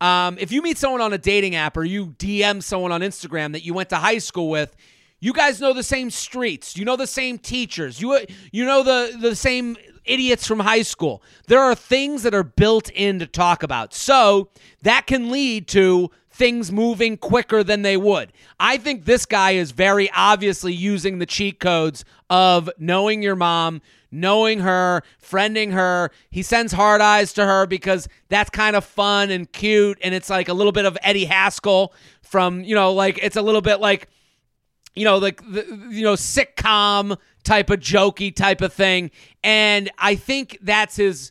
Um, 0.00 0.36
if 0.40 0.50
you 0.50 0.60
meet 0.60 0.78
someone 0.78 1.00
on 1.00 1.12
a 1.12 1.18
dating 1.18 1.54
app, 1.54 1.76
or 1.76 1.84
you 1.84 2.08
DM 2.18 2.60
someone 2.60 2.90
on 2.90 3.02
Instagram 3.02 3.52
that 3.52 3.64
you 3.64 3.72
went 3.72 3.90
to 3.90 3.96
high 3.96 4.18
school 4.18 4.50
with, 4.50 4.74
you 5.20 5.32
guys 5.32 5.60
know 5.60 5.72
the 5.72 5.84
same 5.84 6.10
streets, 6.10 6.76
you 6.76 6.84
know 6.84 6.96
the 6.96 7.06
same 7.06 7.38
teachers, 7.38 8.00
you 8.00 8.18
you 8.50 8.64
know 8.64 8.82
the 8.82 9.16
the 9.16 9.36
same 9.36 9.76
idiots 10.04 10.44
from 10.44 10.58
high 10.58 10.82
school. 10.82 11.22
There 11.46 11.60
are 11.60 11.76
things 11.76 12.24
that 12.24 12.34
are 12.34 12.42
built 12.42 12.90
in 12.90 13.20
to 13.20 13.26
talk 13.28 13.62
about. 13.62 13.94
So 13.94 14.48
that 14.82 15.06
can 15.06 15.30
lead 15.30 15.68
to 15.68 16.10
things 16.38 16.70
moving 16.70 17.16
quicker 17.16 17.64
than 17.64 17.82
they 17.82 17.96
would. 17.96 18.32
I 18.60 18.76
think 18.76 19.04
this 19.04 19.26
guy 19.26 19.52
is 19.52 19.72
very 19.72 20.08
obviously 20.12 20.72
using 20.72 21.18
the 21.18 21.26
cheat 21.26 21.58
codes 21.58 22.04
of 22.30 22.70
knowing 22.78 23.22
your 23.22 23.34
mom, 23.34 23.82
knowing 24.12 24.60
her, 24.60 25.02
friending 25.20 25.72
her. 25.72 26.12
He 26.30 26.42
sends 26.42 26.72
hard 26.72 27.00
eyes 27.00 27.32
to 27.34 27.44
her 27.44 27.66
because 27.66 28.08
that's 28.28 28.50
kind 28.50 28.76
of 28.76 28.84
fun 28.84 29.30
and 29.30 29.50
cute. 29.50 29.98
And 30.00 30.14
it's 30.14 30.30
like 30.30 30.48
a 30.48 30.54
little 30.54 30.72
bit 30.72 30.86
of 30.86 30.96
Eddie 31.02 31.24
Haskell 31.24 31.92
from, 32.22 32.62
you 32.62 32.74
know, 32.74 32.92
like 32.92 33.18
it's 33.20 33.36
a 33.36 33.42
little 33.42 33.60
bit 33.60 33.80
like 33.80 34.08
you 34.94 35.04
know, 35.04 35.18
like 35.18 35.40
the 35.50 35.64
you 35.90 36.02
know 36.02 36.14
sitcom 36.14 37.16
type 37.44 37.70
of 37.70 37.78
jokey 37.78 38.34
type 38.34 38.60
of 38.60 38.72
thing, 38.72 39.10
and 39.44 39.90
I 39.98 40.16
think 40.16 40.58
that's 40.60 40.96
his. 40.96 41.30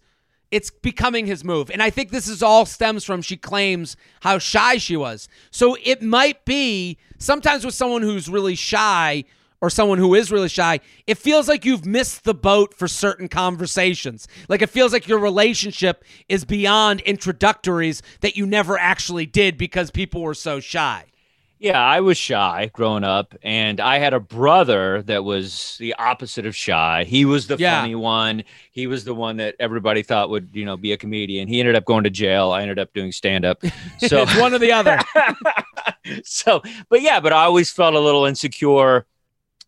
It's 0.51 0.69
becoming 0.69 1.25
his 1.25 1.43
move, 1.43 1.69
and 1.69 1.83
I 1.83 1.89
think 1.89 2.09
this 2.09 2.27
is 2.27 2.41
all 2.41 2.65
stems 2.65 3.03
from 3.03 3.21
she 3.21 3.35
claims 3.37 3.97
how 4.21 4.37
shy 4.37 4.77
she 4.77 4.95
was. 4.95 5.27
So 5.51 5.77
it 5.83 6.01
might 6.01 6.45
be 6.45 6.97
sometimes 7.17 7.65
with 7.65 7.73
someone 7.73 8.01
who's 8.01 8.29
really 8.29 8.55
shy 8.55 9.25
or 9.59 9.69
someone 9.69 9.97
who 9.97 10.13
is 10.13 10.31
really 10.31 10.49
shy, 10.49 10.79
it 11.07 11.17
feels 11.17 11.47
like 11.47 11.65
you've 11.65 11.85
missed 11.85 12.23
the 12.23 12.33
boat 12.33 12.73
for 12.73 12.87
certain 12.87 13.27
conversations. 13.27 14.27
Like 14.47 14.61
it 14.61 14.69
feels 14.69 14.93
like 14.93 15.07
your 15.07 15.19
relationship 15.19 16.03
is 16.29 16.45
beyond 16.45 17.01
introductories 17.01 18.01
that 18.21 18.37
you 18.37 18.45
never 18.45 18.77
actually 18.77 19.25
did 19.25 19.57
because 19.57 19.89
people 19.91 20.21
were 20.21 20.35
so 20.35 20.59
shy. 20.59 21.05
Yeah, 21.59 21.81
I 21.83 22.01
was 22.01 22.17
shy 22.17 22.69
growing 22.73 23.03
up, 23.03 23.33
and 23.41 23.79
I 23.79 23.97
had 23.97 24.13
a 24.13 24.19
brother 24.19 25.01
that 25.03 25.23
was 25.23 25.75
the 25.79 25.95
opposite 25.95 26.45
of 26.45 26.55
shy. 26.55 27.03
He 27.05 27.25
was 27.25 27.47
the 27.47 27.57
Yeah. 27.57 27.81
funny 27.81 27.95
one. 27.95 28.43
He 28.71 28.85
was 28.85 29.05
the 29.05 29.15
one 29.15 29.37
that 29.37 29.55
everybody 29.59 30.03
thought 30.03 30.29
would, 30.29 30.49
you 30.53 30.65
know, 30.65 30.77
be 30.77 30.91
a 30.91 30.97
comedian. 30.97 31.47
He 31.47 31.59
ended 31.59 31.75
up 31.75 31.85
going 31.85 32.03
to 32.03 32.11
jail. 32.11 32.51
I 32.51 32.61
ended 32.61 32.77
up 32.77 32.93
doing 32.93 33.11
stand 33.11 33.43
up. 33.45 33.63
So, 34.07 34.25
one 34.39 34.53
or 34.53 34.59
the 34.59 34.71
other. 34.71 34.99
so, 36.23 36.61
but 36.89 37.01
yeah, 37.01 37.19
but 37.19 37.33
I 37.33 37.43
always 37.45 37.71
felt 37.71 37.95
a 37.95 37.99
little 37.99 38.25
insecure 38.25 39.07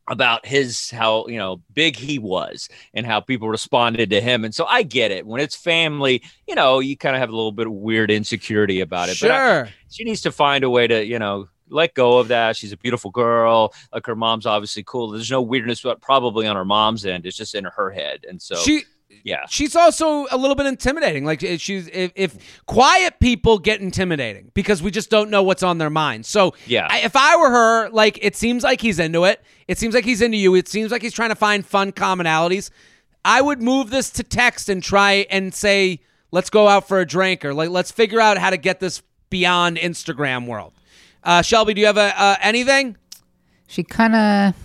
about 0.08 0.44
his 0.46 0.90
how 0.90 1.28
you 1.28 1.38
know 1.38 1.62
big 1.74 1.96
he 1.96 2.18
was 2.18 2.68
and 2.96 3.06
how 3.06 3.20
people 3.20 3.48
responded 3.48 4.10
to 4.10 4.20
him 4.20 4.44
and 4.44 4.56
so 4.56 4.66
i 4.66 4.82
get 4.82 5.12
it 5.12 5.24
when 5.24 5.40
it's 5.40 5.56
family 5.56 6.20
you 6.48 6.56
know 6.56 6.80
you 6.80 6.98
kind 6.98 7.16
of 7.16 7.20
have 7.20 7.30
a 7.30 7.36
little 7.36 7.52
bit 7.52 7.68
of 7.68 7.74
weird 7.74 8.10
insecurity 8.10 8.82
about 8.82 9.08
it 9.10 9.20
but 9.22 9.30
I- 9.30 9.38
Sure. 9.38 9.70
she 9.92 10.04
needs 10.04 10.22
to 10.22 10.32
find 10.32 10.64
a 10.64 10.70
way 10.70 10.88
to 10.88 11.06
you 11.06 11.20
know 11.20 11.48
let 11.70 11.94
go 11.94 12.18
of 12.18 12.28
that 12.28 12.56
she's 12.56 12.72
a 12.72 12.78
beautiful 12.78 13.12
girl 13.12 13.74
like 13.94 14.06
her 14.06 14.16
mom's 14.16 14.46
obviously 14.46 14.84
cool 14.84 15.10
there's 15.12 15.32
no 15.32 15.42
weirdness 15.42 15.82
but 15.82 16.02
probably 16.02 16.48
on 16.48 16.56
her 16.56 16.66
mom's 16.66 17.06
end 17.06 17.26
it's 17.26 17.38
just 17.38 17.56
in 17.56 17.66
her 17.66 17.92
head 17.92 18.26
and 18.28 18.42
so 18.42 18.56
she 18.56 18.84
yeah 19.24 19.46
she's 19.50 19.76
also 19.76 20.28
a 20.32 20.38
little 20.38 20.56
bit 20.56 20.66
intimidating. 20.66 21.26
Like 21.26 21.42
if 21.44 21.60
she's 21.62 21.88
if, 21.88 22.12
if 22.16 22.64
quiet 22.66 23.20
people 23.20 23.58
get 23.58 23.82
intimidating 23.82 24.52
because 24.54 24.82
we 24.82 24.92
just 24.92 25.10
don't 25.10 25.30
know 25.30 25.44
what's 25.44 25.64
on 25.64 25.78
their 25.78 25.90
mind. 25.90 26.26
So 26.26 26.54
Yeah. 26.68 26.88
I, 26.90 27.00
if 27.00 27.16
I 27.16 27.36
were 27.36 27.50
her, 27.50 27.90
like 27.90 28.20
it 28.22 28.36
seems 28.36 28.64
like 28.64 28.82
he's 28.82 29.00
into 29.00 29.26
it. 29.26 29.42
It 29.68 29.78
seems 29.78 29.94
like 29.96 30.06
he's 30.06 30.22
into 30.22 30.38
you. 30.38 30.56
It 30.56 30.68
seems 30.68 30.92
like 30.92 31.02
he's 31.02 31.14
trying 31.14 31.30
to 31.30 31.36
find 31.36 31.66
fun 31.66 31.92
commonalities. 31.92 32.70
I 33.26 33.42
would 33.42 33.62
move 33.62 33.90
this 33.90 34.10
to 34.12 34.24
text 34.24 34.70
and 34.70 34.82
try 34.82 35.26
and 35.30 35.54
say 35.54 36.02
Let's 36.32 36.50
go 36.50 36.68
out 36.68 36.88
for 36.88 37.00
a 37.00 37.08
drink 37.08 37.44
or 37.44 37.54
like 37.54 37.70
let's 37.70 37.92
figure 37.92 38.22
out 38.22 38.38
how 38.38 38.52
to 38.52 38.58
get 38.58 38.80
this 38.80 39.02
beyond 39.30 39.78
Instagram 39.78 40.46
world. 40.46 40.74
Uh, 41.24 41.42
Shelby, 41.42 41.74
do 41.74 41.82
you 41.82 41.88
have 41.88 41.98
a, 41.98 42.20
uh, 42.22 42.36
anything? 42.42 42.98
She 43.68 43.84
kind 43.84 44.16
of. 44.16 44.56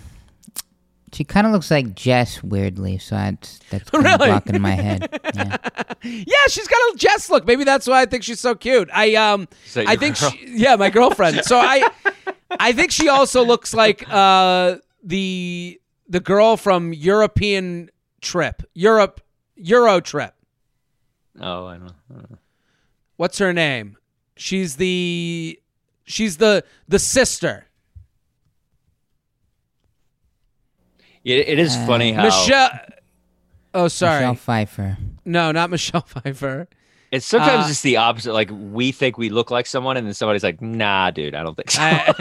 She 1.12 1.22
kind 1.22 1.46
of 1.46 1.52
looks 1.52 1.70
like 1.70 1.94
Jess 1.94 2.42
weirdly, 2.42 2.98
so 2.98 3.14
that's 3.14 3.60
that's 3.70 3.88
kind 3.88 4.04
of 4.04 4.12
Really? 4.20 4.30
blocking 4.30 4.60
my 4.60 4.70
head. 4.72 5.08
Yeah. 5.34 5.56
Yeah, 6.02 6.46
she's 6.48 6.68
got 6.68 6.76
a 6.76 6.94
Jess 6.96 7.30
look. 7.30 7.46
Maybe 7.46 7.64
that's 7.64 7.86
why 7.86 8.02
I 8.02 8.06
think 8.06 8.24
she's 8.24 8.38
so 8.40 8.54
cute. 8.54 8.90
I 8.92 9.14
um, 9.14 9.48
Is 9.66 9.74
that 9.74 9.88
I 9.88 9.96
think 9.96 10.18
girl? 10.20 10.30
she, 10.30 10.44
yeah, 10.48 10.76
my 10.76 10.90
girlfriend. 10.90 11.44
So 11.44 11.58
I, 11.58 11.88
I 12.50 12.72
think 12.72 12.90
she 12.92 13.08
also 13.08 13.42
looks 13.44 13.72
like 13.72 14.04
uh 14.10 14.76
the 15.02 15.80
the 16.08 16.20
girl 16.20 16.56
from 16.56 16.92
European 16.92 17.90
Trip, 18.20 18.62
Europe 18.74 19.20
Euro 19.56 20.00
Trip. 20.00 20.34
Oh, 21.40 21.66
I 21.66 21.78
don't 21.78 21.92
know. 22.10 22.38
What's 23.16 23.38
her 23.38 23.52
name? 23.52 23.96
She's 24.36 24.76
the 24.76 25.58
she's 26.04 26.36
the 26.38 26.64
the 26.88 26.98
sister. 26.98 27.66
It, 31.24 31.48
it 31.48 31.58
is 31.58 31.74
funny 31.86 32.12
how 32.12 32.24
Michelle. 32.24 32.70
Oh, 33.72 33.88
sorry. 33.88 34.20
Michelle 34.20 34.34
Pfeiffer. 34.34 34.98
No, 35.24 35.50
not 35.52 35.70
Michelle 35.70 36.02
Pfeiffer. 36.02 36.68
it's 37.10 37.24
sometimes 37.26 37.66
uh, 37.66 37.70
it's 37.70 37.80
the 37.80 37.96
opposite. 37.96 38.32
Like 38.34 38.50
we 38.52 38.92
think 38.92 39.16
we 39.18 39.30
look 39.30 39.50
like 39.50 39.66
someone, 39.66 39.96
and 39.96 40.06
then 40.06 40.12
somebody's 40.14 40.44
like, 40.44 40.60
"Nah, 40.60 41.10
dude, 41.10 41.34
I 41.34 41.42
don't 41.42 41.54
think 41.56 41.70
so." 41.70 41.80
I 41.82 42.12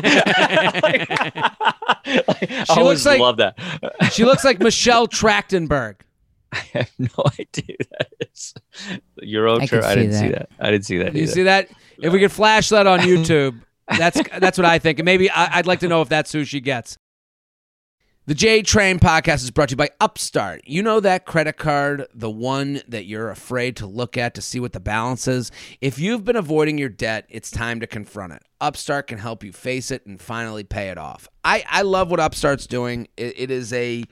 She 2.65 2.79
always 2.79 3.05
looks 3.05 3.05
like- 3.05 3.19
love 3.19 3.37
that. 3.37 3.57
She 4.11 4.23
looks 4.25 4.43
like 4.43 4.59
Michelle 4.59 5.07
Trachtenberg. 5.07 5.95
I 6.51 6.57
have 6.73 6.91
no 6.99 7.07
idea 7.39 7.75
who 7.79 7.85
that 7.97 8.11
is. 8.31 8.53
Euro 9.23 9.59
I 9.59 9.65
trip. 9.65 9.83
I 9.83 9.95
didn't 9.95 10.13
see 10.13 10.27
that. 10.29 10.49
that. 10.49 10.65
I 10.65 10.69
didn't 10.71 10.85
see 10.85 10.97
that. 10.99 11.13
You 11.15 11.23
either. 11.23 11.31
see 11.31 11.43
that? 11.43 11.67
If 11.97 12.13
we 12.13 12.19
could 12.19 12.31
flash 12.31 12.69
that 12.69 12.85
on 12.85 12.99
YouTube, 12.99 13.59
that's 13.87 14.21
that's 14.39 14.57
what 14.57 14.65
I 14.65 14.79
think. 14.79 14.99
And 14.99 15.05
maybe 15.05 15.29
I, 15.29 15.57
I'd 15.57 15.67
like 15.67 15.79
to 15.79 15.87
know 15.87 16.01
if 16.01 16.09
that's 16.09 16.31
who 16.31 16.43
she 16.45 16.59
gets. 16.59 16.97
The 18.25 18.33
J 18.33 18.61
Train 18.61 18.99
podcast 18.99 19.43
is 19.43 19.51
brought 19.51 19.67
to 19.67 19.73
you 19.73 19.77
by 19.77 19.89
Upstart. 19.99 20.61
You 20.65 20.81
know 20.81 21.01
that 21.01 21.25
credit 21.25 21.57
card, 21.57 22.07
the 22.13 22.29
one 22.29 22.81
that 22.87 23.03
you're 23.03 23.29
afraid 23.29 23.75
to 23.77 23.85
look 23.85 24.15
at 24.15 24.33
to 24.35 24.41
see 24.41 24.61
what 24.61 24.71
the 24.71 24.79
balance 24.79 25.27
is? 25.27 25.51
If 25.81 25.99
you've 25.99 26.23
been 26.23 26.37
avoiding 26.37 26.77
your 26.77 26.87
debt, 26.87 27.25
it's 27.27 27.51
time 27.51 27.81
to 27.81 27.87
confront 27.87 28.31
it. 28.31 28.41
Upstart 28.61 29.07
can 29.07 29.17
help 29.17 29.43
you 29.43 29.51
face 29.51 29.91
it 29.91 30.05
and 30.05 30.21
finally 30.21 30.63
pay 30.63 30.87
it 30.87 30.97
off. 30.97 31.27
I, 31.43 31.65
I 31.67 31.81
love 31.81 32.09
what 32.09 32.21
Upstart's 32.21 32.65
doing. 32.65 33.09
It, 33.17 33.33
it 33.37 33.51
is 33.51 33.73
a 33.73 34.05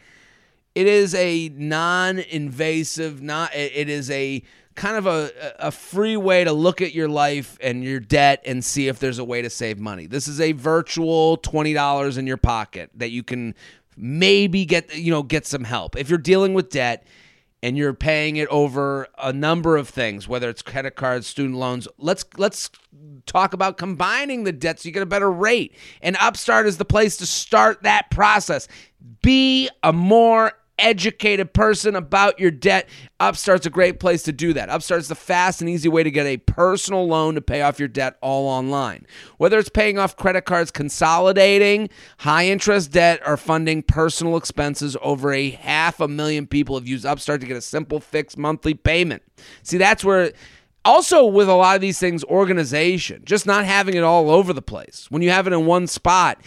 it 0.75 0.87
is 0.87 1.15
a 1.15 1.49
non-invasive 1.55 3.21
not 3.21 3.55
it 3.55 3.71
it 3.73 3.89
is 3.89 4.11
a 4.11 4.43
kind 4.75 4.97
of 4.97 5.05
a, 5.05 5.31
a 5.59 5.71
free 5.71 6.17
way 6.17 6.43
to 6.43 6.53
look 6.53 6.81
at 6.81 6.93
your 6.93 7.07
life 7.07 7.57
and 7.61 7.83
your 7.83 7.99
debt 7.99 8.41
and 8.45 8.63
see 8.63 8.87
if 8.87 8.99
there's 8.99 9.19
a 9.19 9.23
way 9.23 9.41
to 9.41 9.49
save 9.49 9.79
money. 9.79 10.07
This 10.07 10.27
is 10.27 10.39
a 10.39 10.53
virtual 10.53 11.37
$20 11.37 12.17
in 12.17 12.27
your 12.27 12.37
pocket 12.37 12.89
that 12.95 13.11
you 13.11 13.23
can 13.23 13.55
maybe 13.97 14.65
get 14.65 14.95
you 14.95 15.11
know 15.11 15.23
get 15.23 15.45
some 15.45 15.63
help. 15.63 15.97
If 15.97 16.09
you're 16.09 16.17
dealing 16.17 16.53
with 16.53 16.69
debt 16.69 17.05
and 17.61 17.77
you're 17.77 17.93
paying 17.93 18.37
it 18.37 18.47
over 18.47 19.07
a 19.17 19.31
number 19.31 19.77
of 19.77 19.87
things 19.87 20.27
whether 20.27 20.49
it's 20.49 20.63
credit 20.63 20.95
cards 20.95 21.27
student 21.27 21.55
loans 21.55 21.87
let's 21.99 22.25
let's 22.37 22.71
talk 23.25 23.53
about 23.53 23.77
combining 23.77 24.43
the 24.43 24.51
debts 24.51 24.83
so 24.83 24.87
you 24.87 24.93
get 24.93 25.03
a 25.03 25.07
better 25.07 25.31
rate. 25.31 25.75
And 26.01 26.17
upstart 26.19 26.65
is 26.65 26.77
the 26.77 26.85
place 26.85 27.17
to 27.17 27.25
start 27.25 27.83
that 27.83 28.09
process. 28.11 28.67
Be 29.21 29.69
a 29.83 29.93
more 29.93 30.53
educated 30.81 31.53
person 31.53 31.95
about 31.95 32.39
your 32.39 32.51
debt 32.51 32.89
upstart's 33.19 33.65
a 33.65 33.69
great 33.69 33.99
place 33.99 34.23
to 34.23 34.31
do 34.31 34.53
that. 34.53 34.69
Upstart's 34.69 35.07
the 35.07 35.15
fast 35.15 35.61
and 35.61 35.69
easy 35.69 35.87
way 35.87 36.03
to 36.03 36.11
get 36.11 36.25
a 36.25 36.37
personal 36.37 37.07
loan 37.07 37.35
to 37.35 37.41
pay 37.41 37.61
off 37.61 37.79
your 37.79 37.87
debt 37.87 38.17
all 38.21 38.47
online. 38.47 39.05
Whether 39.37 39.59
it's 39.59 39.69
paying 39.69 39.97
off 39.97 40.17
credit 40.17 40.45
cards 40.45 40.71
consolidating 40.71 41.89
high 42.19 42.47
interest 42.47 42.91
debt 42.91 43.21
or 43.25 43.37
funding 43.37 43.83
personal 43.83 44.37
expenses 44.37 44.97
over 45.01 45.31
a 45.31 45.51
half 45.51 45.99
a 45.99 46.07
million 46.07 46.47
people 46.47 46.75
have 46.75 46.87
used 46.87 47.05
upstart 47.05 47.41
to 47.41 47.47
get 47.47 47.57
a 47.57 47.61
simple 47.61 47.99
fixed 47.99 48.37
monthly 48.37 48.73
payment. 48.73 49.23
See 49.63 49.77
that's 49.77 50.03
where 50.03 50.31
also 50.83 51.25
with 51.25 51.47
a 51.47 51.53
lot 51.53 51.75
of 51.75 51.81
these 51.81 51.99
things 51.99 52.23
organization 52.25 53.21
just 53.25 53.45
not 53.45 53.65
having 53.65 53.95
it 53.95 54.03
all 54.03 54.29
over 54.29 54.53
the 54.53 54.61
place. 54.61 55.07
When 55.09 55.21
you 55.21 55.29
have 55.29 55.47
it 55.47 55.53
in 55.53 55.65
one 55.65 55.87
spot 55.87 56.41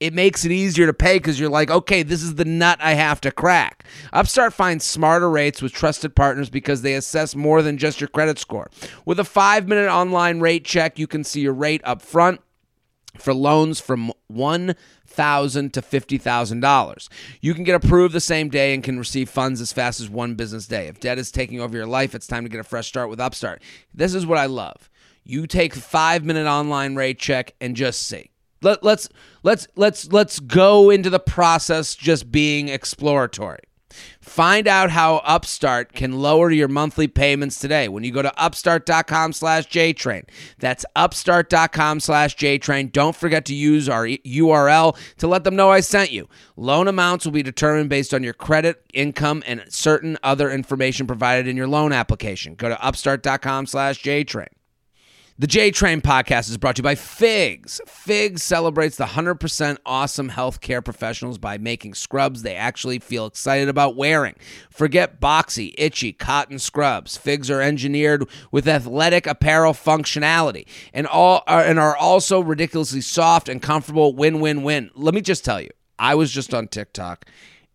it 0.00 0.14
makes 0.14 0.46
it 0.46 0.50
easier 0.50 0.86
to 0.86 0.94
pay 0.94 1.18
because 1.18 1.38
you're 1.38 1.50
like, 1.50 1.70
okay, 1.70 2.02
this 2.02 2.22
is 2.22 2.36
the 2.36 2.44
nut 2.46 2.78
I 2.80 2.94
have 2.94 3.20
to 3.20 3.30
crack. 3.30 3.84
Upstart 4.14 4.54
finds 4.54 4.84
smarter 4.84 5.30
rates 5.30 5.60
with 5.60 5.72
trusted 5.72 6.16
partners 6.16 6.48
because 6.48 6.80
they 6.80 6.94
assess 6.94 7.36
more 7.36 7.60
than 7.60 7.76
just 7.76 8.00
your 8.00 8.08
credit 8.08 8.38
score. 8.38 8.70
With 9.04 9.20
a 9.20 9.24
five 9.24 9.68
minute 9.68 9.90
online 9.90 10.40
rate 10.40 10.64
check, 10.64 10.98
you 10.98 11.06
can 11.06 11.22
see 11.22 11.42
your 11.42 11.52
rate 11.52 11.82
up 11.84 12.00
front 12.00 12.40
for 13.18 13.34
loans 13.34 13.78
from 13.78 14.12
one 14.28 14.74
thousand 15.06 15.74
to 15.74 15.82
fifty 15.82 16.16
thousand 16.16 16.60
dollars. 16.60 17.10
You 17.42 17.52
can 17.52 17.64
get 17.64 17.74
approved 17.74 18.14
the 18.14 18.20
same 18.20 18.48
day 18.48 18.72
and 18.72 18.82
can 18.82 18.98
receive 18.98 19.28
funds 19.28 19.60
as 19.60 19.72
fast 19.72 20.00
as 20.00 20.08
one 20.08 20.34
business 20.34 20.66
day. 20.66 20.86
If 20.86 21.00
debt 21.00 21.18
is 21.18 21.30
taking 21.30 21.60
over 21.60 21.76
your 21.76 21.86
life, 21.86 22.14
it's 22.14 22.26
time 22.26 22.44
to 22.44 22.48
get 22.48 22.60
a 22.60 22.64
fresh 22.64 22.86
start 22.86 23.10
with 23.10 23.20
Upstart. 23.20 23.62
This 23.92 24.14
is 24.14 24.24
what 24.24 24.38
I 24.38 24.46
love. 24.46 24.88
You 25.24 25.46
take 25.46 25.74
five 25.74 26.24
minute 26.24 26.46
online 26.46 26.94
rate 26.94 27.18
check 27.18 27.54
and 27.60 27.76
just 27.76 28.06
see. 28.06 28.29
Let, 28.62 28.82
let's 28.82 29.08
let's 29.42 29.66
let's 29.74 30.12
let's 30.12 30.38
go 30.38 30.90
into 30.90 31.10
the 31.10 31.20
process 31.20 31.94
just 31.94 32.30
being 32.30 32.68
exploratory. 32.68 33.60
Find 34.20 34.68
out 34.68 34.90
how 34.90 35.16
Upstart 35.16 35.92
can 35.92 36.20
lower 36.20 36.50
your 36.50 36.68
monthly 36.68 37.08
payments 37.08 37.58
today 37.58 37.88
when 37.88 38.04
you 38.04 38.12
go 38.12 38.22
to 38.22 38.40
upstart.com 38.40 39.32
slash 39.32 39.66
JTrain. 39.68 40.28
That's 40.58 40.84
upstart.com 40.94 42.00
slash 42.00 42.36
JTrain. 42.36 42.92
Don't 42.92 43.16
forget 43.16 43.44
to 43.46 43.54
use 43.54 43.88
our 43.88 44.06
URL 44.06 44.96
to 45.18 45.26
let 45.26 45.44
them 45.44 45.56
know 45.56 45.70
I 45.70 45.80
sent 45.80 46.12
you. 46.12 46.28
Loan 46.56 46.88
amounts 46.88 47.24
will 47.24 47.32
be 47.32 47.42
determined 47.42 47.88
based 47.88 48.14
on 48.14 48.22
your 48.22 48.34
credit, 48.34 48.84
income, 48.94 49.42
and 49.46 49.64
certain 49.68 50.18
other 50.22 50.50
information 50.50 51.06
provided 51.06 51.48
in 51.48 51.56
your 51.56 51.68
loan 51.68 51.92
application. 51.92 52.54
Go 52.54 52.68
to 52.68 52.82
upstart.com 52.82 53.66
slash 53.66 54.02
JTrain. 54.02 54.48
The 55.40 55.46
J 55.46 55.70
Train 55.70 56.02
podcast 56.02 56.50
is 56.50 56.58
brought 56.58 56.76
to 56.76 56.80
you 56.80 56.84
by 56.84 56.94
Figs. 56.94 57.80
Figs 57.86 58.42
celebrates 58.42 58.98
the 58.98 59.06
100% 59.06 59.78
awesome 59.86 60.28
healthcare 60.28 60.84
professionals 60.84 61.38
by 61.38 61.56
making 61.56 61.94
scrubs 61.94 62.42
they 62.42 62.54
actually 62.54 62.98
feel 62.98 63.24
excited 63.24 63.70
about 63.70 63.96
wearing. 63.96 64.34
Forget 64.68 65.18
boxy, 65.18 65.72
itchy 65.78 66.12
cotton 66.12 66.58
scrubs. 66.58 67.16
Figs 67.16 67.50
are 67.50 67.62
engineered 67.62 68.28
with 68.52 68.68
athletic 68.68 69.26
apparel 69.26 69.72
functionality 69.72 70.66
and 70.92 71.06
all 71.06 71.42
are, 71.46 71.62
and 71.62 71.78
are 71.78 71.96
also 71.96 72.40
ridiculously 72.40 73.00
soft 73.00 73.48
and 73.48 73.62
comfortable. 73.62 74.14
Win 74.14 74.40
win 74.40 74.62
win. 74.62 74.90
Let 74.94 75.14
me 75.14 75.22
just 75.22 75.42
tell 75.42 75.62
you, 75.62 75.70
I 75.98 76.16
was 76.16 76.30
just 76.30 76.52
on 76.52 76.68
TikTok 76.68 77.24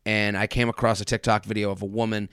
and 0.05 0.37
I 0.37 0.45
came 0.45 0.69
across 0.69 1.01
a 1.01 1.05
TikTok 1.05 1.45
video 1.45 1.71
of 1.71 1.81
a 1.81 1.87
woman, 1.87 2.29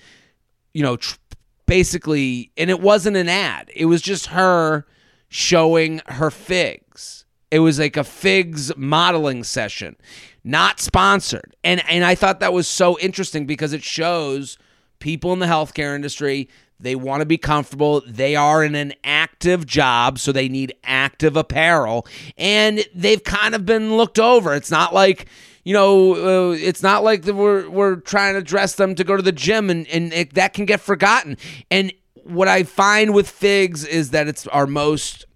you 0.75 0.83
know, 0.83 0.99
tr- 0.99 1.17
basically, 1.65 2.53
and 2.59 2.69
it 2.69 2.83
wasn't 2.83 3.17
an 3.17 3.31
ad. 3.31 3.71
It 3.75 3.87
was 3.87 4.03
just 4.03 4.27
her 4.27 4.85
showing 5.33 6.03
her 6.07 6.31
figs. 6.31 7.25
It 7.51 7.61
was 7.61 7.79
like 7.79 7.97
a 7.97 8.05
figs 8.05 8.71
modeling 8.77 9.45
session, 9.45 9.97
not 10.45 10.79
sponsored. 10.79 11.57
And 11.65 11.83
and 11.89 12.05
I 12.05 12.15
thought 12.15 12.41
that 12.41 12.53
was 12.53 12.69
so 12.69 12.99
interesting 12.99 13.47
because 13.47 13.73
it 13.73 13.83
shows 13.83 14.59
people 14.99 15.33
in 15.33 15.39
the 15.39 15.47
healthcare 15.47 15.95
industry 15.95 16.49
they 16.79 16.97
want 16.97 17.21
to 17.21 17.27
be 17.27 17.39
comfortable. 17.39 18.03
They 18.07 18.35
are 18.37 18.63
in 18.65 18.75
an 18.75 18.93
active 19.05 19.67
job, 19.67 20.19
so 20.19 20.33
they 20.33 20.49
need 20.49 20.75
active 20.85 21.37
apparel, 21.37 22.07
and 22.37 22.85
they've 22.95 23.23
kind 23.23 23.55
of 23.55 23.65
been 23.65 23.97
looked 23.97 24.19
over. 24.19 24.53
It's 24.55 24.71
not 24.71 24.93
like 24.93 25.27
you 25.65 25.73
know, 25.73 26.51
uh, 26.51 26.57
it's 26.59 26.83
not 26.83 27.05
like 27.05 27.25
we're 27.25 27.71
we're 27.71 27.97
trying 27.97 28.35
to 28.35 28.43
dress 28.43 28.75
them 28.75 28.97
to 28.97 29.05
go 29.05 29.17
to 29.17 29.23
the 29.23 29.33
gym, 29.33 29.71
and 29.71 29.87
and 29.89 30.13
it, 30.13 30.35
that 30.35 30.53
can 30.53 30.67
get 30.67 30.81
forgotten. 30.81 31.39
And 31.71 31.93
what 32.25 32.49
I 32.49 32.63
find 32.63 33.15
with 33.15 33.29
figs 33.29 33.85
is 33.85 34.11
that 34.11 34.29
it's 34.29 34.47
our 34.49 34.67
most 34.67 35.27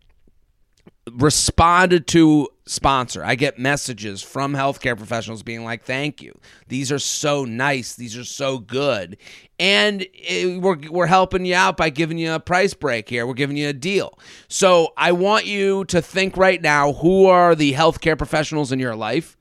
responded 1.12 2.06
to 2.08 2.48
sponsor. 2.66 3.24
I 3.24 3.36
get 3.36 3.58
messages 3.58 4.22
from 4.22 4.54
healthcare 4.54 4.96
professionals 4.96 5.42
being 5.42 5.64
like, 5.64 5.84
"Thank 5.84 6.20
you. 6.20 6.38
These 6.68 6.90
are 6.90 6.98
so 6.98 7.44
nice. 7.44 7.94
These 7.94 8.16
are 8.16 8.24
so 8.24 8.58
good." 8.58 9.16
And 9.58 10.06
eh, 10.26 10.58
we're 10.58 10.78
we're 10.90 11.06
helping 11.06 11.44
you 11.44 11.54
out 11.54 11.76
by 11.76 11.90
giving 11.90 12.18
you 12.18 12.32
a 12.32 12.40
price 12.40 12.74
break 12.74 13.08
here. 13.08 13.26
We're 13.26 13.34
giving 13.34 13.56
you 13.56 13.68
a 13.68 13.72
deal. 13.72 14.18
So, 14.48 14.92
I 14.96 15.12
want 15.12 15.46
you 15.46 15.84
to 15.86 16.02
think 16.02 16.36
right 16.36 16.60
now 16.60 16.94
who 16.94 17.26
are 17.26 17.54
the 17.54 17.72
healthcare 17.72 18.18
professionals 18.18 18.72
in 18.72 18.80
your 18.80 18.96
life? 18.96 19.36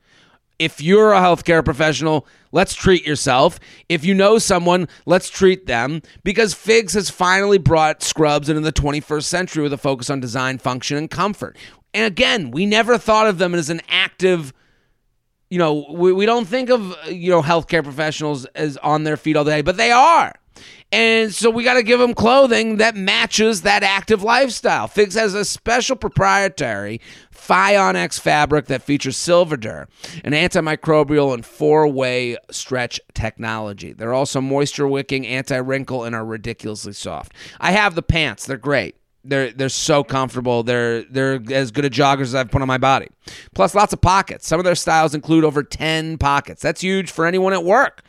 If 0.58 0.80
you're 0.80 1.12
a 1.12 1.20
healthcare 1.20 1.64
professional, 1.64 2.26
let's 2.52 2.74
treat 2.74 3.06
yourself. 3.06 3.60
If 3.88 4.04
you 4.04 4.14
know 4.14 4.38
someone, 4.38 4.88
let's 5.04 5.28
treat 5.28 5.66
them 5.66 6.02
because 6.24 6.54
Figs 6.54 6.94
has 6.94 7.10
finally 7.10 7.58
brought 7.58 8.02
scrubs 8.02 8.48
into 8.48 8.62
the 8.62 8.72
21st 8.72 9.24
century 9.24 9.62
with 9.62 9.72
a 9.72 9.78
focus 9.78 10.08
on 10.08 10.20
design, 10.20 10.58
function, 10.58 10.96
and 10.96 11.10
comfort. 11.10 11.56
And 11.92 12.06
again, 12.06 12.50
we 12.50 12.66
never 12.66 12.98
thought 12.98 13.26
of 13.26 13.38
them 13.38 13.54
as 13.54 13.70
an 13.70 13.80
active 13.88 14.52
you 15.50 15.58
know, 15.58 15.86
we, 15.90 16.12
we 16.12 16.26
don't 16.26 16.46
think 16.46 16.70
of, 16.70 16.96
you 17.08 17.30
know, 17.30 17.42
healthcare 17.42 17.84
professionals 17.84 18.46
as 18.46 18.76
on 18.78 19.04
their 19.04 19.16
feet 19.16 19.36
all 19.36 19.44
day, 19.44 19.62
but 19.62 19.76
they 19.76 19.92
are. 19.92 20.34
And 20.92 21.34
so 21.34 21.50
we 21.50 21.64
got 21.64 21.74
to 21.74 21.82
give 21.82 21.98
them 21.98 22.14
clothing 22.14 22.76
that 22.76 22.94
matches 22.94 23.62
that 23.62 23.82
active 23.82 24.22
lifestyle. 24.22 24.86
Figs 24.86 25.16
has 25.16 25.34
a 25.34 25.44
special 25.44 25.96
proprietary 25.96 27.00
Fion 27.34 27.96
X 27.96 28.18
fabric 28.18 28.66
that 28.66 28.82
features 28.82 29.16
Silverdur, 29.16 29.86
an 30.24 30.32
antimicrobial 30.32 31.34
and 31.34 31.44
four 31.44 31.88
way 31.88 32.36
stretch 32.50 33.00
technology. 33.14 33.92
They're 33.92 34.14
also 34.14 34.40
moisture 34.40 34.86
wicking, 34.86 35.26
anti 35.26 35.56
wrinkle, 35.56 36.04
and 36.04 36.14
are 36.14 36.24
ridiculously 36.24 36.92
soft. 36.92 37.32
I 37.60 37.72
have 37.72 37.94
the 37.94 38.02
pants, 38.02 38.46
they're 38.46 38.56
great. 38.56 38.96
They're 39.24 39.50
they're 39.50 39.68
so 39.68 40.04
comfortable. 40.04 40.62
They're 40.62 41.02
they're 41.02 41.40
as 41.50 41.72
good 41.72 41.84
a 41.84 41.90
joggers 41.90 42.22
as 42.22 42.34
I've 42.36 42.50
put 42.50 42.62
on 42.62 42.68
my 42.68 42.78
body. 42.78 43.08
Plus, 43.56 43.74
lots 43.74 43.92
of 43.92 44.00
pockets. 44.00 44.46
Some 44.46 44.60
of 44.60 44.64
their 44.64 44.76
styles 44.76 45.16
include 45.16 45.44
over 45.44 45.64
ten 45.64 46.16
pockets. 46.16 46.62
That's 46.62 46.80
huge 46.80 47.10
for 47.10 47.26
anyone 47.26 47.52
at 47.52 47.64
work 47.64 48.02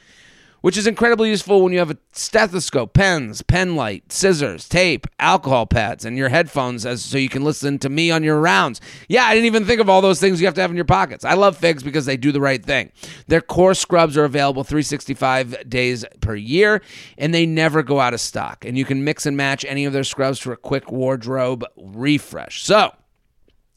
which 0.62 0.78
is 0.78 0.88
incredibly 0.88 1.30
useful 1.30 1.62
when 1.62 1.74
you 1.74 1.80
have 1.80 1.92
a 1.92 1.98
stethoscope, 2.12 2.94
pens, 2.94 3.42
pen 3.42 3.76
light, 3.76 4.12
scissors, 4.12 4.68
tape, 4.68 5.08
alcohol 5.20 5.66
pads, 5.66 6.06
and 6.06 6.18
your 6.18 6.30
headphones 6.30 6.86
as 6.86 7.04
so 7.04 7.18
you 7.18 7.30
can 7.30 7.44
listen 7.44 7.80
to 7.80 7.90
me 7.90 8.12
on 8.12 8.24
your 8.24 8.40
rounds. 8.40 8.82
Yeah, 9.08 9.26
I 9.26 9.34
didn't 9.34 9.46
even 9.46 9.66
think 9.66 9.82
of 9.82 9.90
all 9.90 10.02
those 10.02 10.20
things 10.20 10.40
you 10.40 10.48
have 10.48 10.56
to 10.56 10.62
have 10.62 10.70
in 10.72 10.76
your 10.76 10.86
pockets. 10.86 11.26
I 11.26 11.34
love 11.34 11.58
Figs 11.58 11.84
because 11.84 12.06
they 12.06 12.18
do 12.18 12.32
the 12.32 12.42
right 12.42 12.64
thing. 12.64 12.92
Their 13.28 13.42
core 13.42 13.74
scrubs 13.74 14.18
are 14.18 14.26
available 14.26 14.64
365 14.64 15.70
days 15.70 16.06
per 16.22 16.36
year, 16.36 16.82
and 17.18 17.34
they 17.34 17.46
never 17.46 17.84
go 17.84 18.00
out 18.00 18.14
of 18.14 18.22
stock. 18.22 18.66
And 18.66 18.78
you 18.78 18.86
can 18.86 19.04
mix 19.04 19.26
and 19.26 19.38
match 19.38 19.66
any 19.66 19.86
of 19.86 19.94
their 19.94 20.04
scrubs 20.04 20.40
for 20.40 20.52
a 20.54 20.58
quick 20.58 20.92
wardrobe 20.92 21.66
refresh. 21.78 22.64
So, 22.64 22.94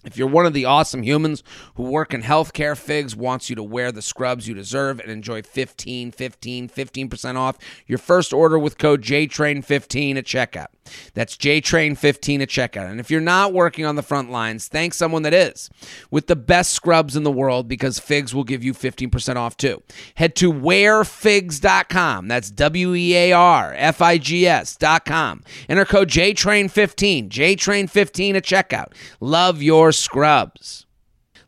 if 0.04 0.16
you're 0.16 0.28
one 0.28 0.46
of 0.46 0.52
the 0.52 0.64
awesome 0.64 1.02
humans 1.02 1.42
who 1.74 1.84
work 1.84 2.14
in 2.14 2.22
healthcare, 2.22 2.76
Figs 2.76 3.14
wants 3.14 3.50
you 3.50 3.56
to 3.56 3.62
wear 3.62 3.92
the 3.92 4.02
scrubs 4.02 4.48
you 4.48 4.54
deserve 4.54 5.00
and 5.00 5.10
enjoy 5.10 5.42
15, 5.42 6.12
15, 6.12 6.68
15% 6.68 7.36
off 7.36 7.58
your 7.86 7.98
first 7.98 8.32
order 8.32 8.58
with 8.58 8.78
code 8.78 9.02
JTRAIN15 9.02 10.16
at 10.16 10.24
checkout. 10.24 10.68
That's 11.14 11.36
JTRAIN15 11.36 12.42
at 12.42 12.48
checkout. 12.48 12.90
And 12.90 13.00
if 13.00 13.10
you're 13.10 13.20
not 13.20 13.52
working 13.52 13.84
on 13.84 13.96
the 13.96 14.02
front 14.02 14.30
lines, 14.30 14.68
thank 14.68 14.94
someone 14.94 15.22
that 15.22 15.34
is 15.34 15.70
with 16.10 16.26
the 16.26 16.36
best 16.36 16.72
scrubs 16.72 17.16
in 17.16 17.22
the 17.22 17.30
world 17.30 17.68
because 17.68 17.98
Figs 17.98 18.34
will 18.34 18.44
give 18.44 18.64
you 18.64 18.72
15% 18.72 19.36
off 19.36 19.56
too. 19.56 19.82
Head 20.14 20.34
to 20.36 20.52
wearfigs.com. 20.52 22.28
That's 22.28 22.50
W 22.50 22.94
E 22.94 23.14
A 23.14 23.32
R 23.32 23.74
F 23.76 24.02
I 24.02 24.18
G 24.18 24.46
S.com. 24.46 25.42
Enter 25.68 25.84
code 25.84 26.08
JTRAIN15, 26.08 27.28
JTRAIN15 27.28 28.34
at 28.34 28.44
checkout. 28.44 28.92
Love 29.20 29.62
your 29.62 29.92
scrubs. 29.92 30.86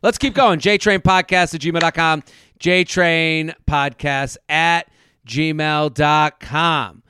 Let's 0.01 0.17
keep 0.17 0.33
going. 0.33 0.59
JTrain 0.59 0.99
Podcast 0.99 1.55
at 1.55 1.61
gmail.com. 1.61 2.23
JTrain 2.59 3.53
Podcast 3.65 4.37
at 4.49 4.89
gmail.com. 5.25 7.02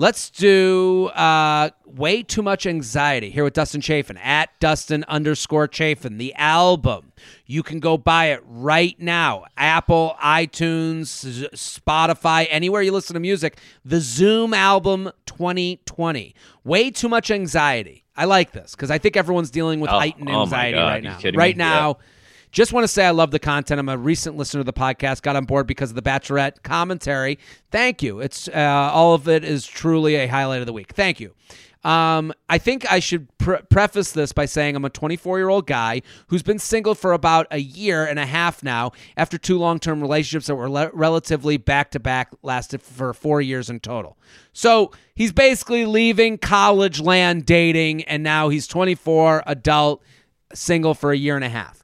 Let's 0.00 0.30
do 0.30 1.08
uh, 1.08 1.68
Way 1.84 2.22
Too 2.22 2.40
Much 2.40 2.64
Anxiety 2.64 3.28
here 3.28 3.44
with 3.44 3.52
Dustin 3.52 3.82
Chafin 3.82 4.16
at 4.16 4.48
Dustin 4.58 5.04
underscore 5.08 5.68
Chafin. 5.68 6.16
The 6.16 6.32
album. 6.36 7.12
You 7.44 7.62
can 7.62 7.80
go 7.80 7.98
buy 7.98 8.28
it 8.28 8.40
right 8.46 8.98
now. 8.98 9.44
Apple, 9.58 10.16
iTunes, 10.18 11.50
Spotify, 11.52 12.46
anywhere 12.48 12.80
you 12.80 12.92
listen 12.92 13.12
to 13.12 13.20
music. 13.20 13.58
The 13.84 14.00
Zoom 14.00 14.54
album 14.54 15.10
2020. 15.26 16.34
Way 16.64 16.90
Too 16.90 17.10
Much 17.10 17.30
Anxiety. 17.30 18.06
I 18.16 18.24
like 18.24 18.52
this 18.52 18.70
because 18.74 18.90
I 18.90 18.96
think 18.96 19.18
everyone's 19.18 19.50
dealing 19.50 19.80
with 19.80 19.90
Oh, 19.90 19.98
heightened 19.98 20.30
oh 20.30 20.44
anxiety 20.44 20.78
God, 20.78 20.86
right 20.86 21.02
now. 21.02 21.18
Right 21.34 21.56
me? 21.56 21.62
now, 21.62 21.98
just 22.52 22.72
want 22.72 22.84
to 22.84 22.88
say 22.88 23.06
I 23.06 23.10
love 23.10 23.30
the 23.30 23.38
content. 23.38 23.78
I'm 23.78 23.88
a 23.88 23.96
recent 23.96 24.36
listener 24.36 24.60
to 24.60 24.64
the 24.64 24.72
podcast. 24.72 25.22
Got 25.22 25.36
on 25.36 25.44
board 25.44 25.66
because 25.66 25.90
of 25.90 25.96
the 25.96 26.02
Bachelorette 26.02 26.62
commentary. 26.62 27.38
Thank 27.70 28.02
you. 28.02 28.20
It's 28.20 28.48
uh, 28.48 28.90
all 28.92 29.14
of 29.14 29.28
it 29.28 29.44
is 29.44 29.66
truly 29.66 30.16
a 30.16 30.26
highlight 30.26 30.60
of 30.60 30.66
the 30.66 30.72
week. 30.72 30.92
Thank 30.92 31.20
you. 31.20 31.34
Um, 31.82 32.34
I 32.48 32.58
think 32.58 32.90
I 32.92 32.98
should 32.98 33.26
pre- 33.38 33.62
preface 33.70 34.12
this 34.12 34.32
by 34.32 34.44
saying 34.44 34.76
I'm 34.76 34.84
a 34.84 34.90
24 34.90 35.38
year 35.38 35.48
old 35.48 35.66
guy 35.66 36.02
who's 36.26 36.42
been 36.42 36.58
single 36.58 36.94
for 36.94 37.12
about 37.12 37.46
a 37.50 37.58
year 37.58 38.04
and 38.04 38.18
a 38.18 38.26
half 38.26 38.62
now 38.62 38.92
after 39.16 39.38
two 39.38 39.58
long 39.58 39.78
term 39.78 40.02
relationships 40.02 40.46
that 40.48 40.56
were 40.56 40.68
le- 40.68 40.90
relatively 40.92 41.56
back 41.56 41.90
to 41.92 42.00
back, 42.00 42.32
lasted 42.42 42.82
for 42.82 43.14
four 43.14 43.40
years 43.40 43.70
in 43.70 43.80
total. 43.80 44.18
So 44.52 44.92
he's 45.14 45.32
basically 45.32 45.86
leaving 45.86 46.36
college 46.36 47.00
land 47.00 47.46
dating, 47.46 48.02
and 48.04 48.22
now 48.22 48.50
he's 48.50 48.66
24, 48.66 49.44
adult, 49.46 50.02
single 50.52 50.94
for 50.94 51.12
a 51.12 51.16
year 51.16 51.36
and 51.36 51.44
a 51.44 51.48
half 51.48 51.79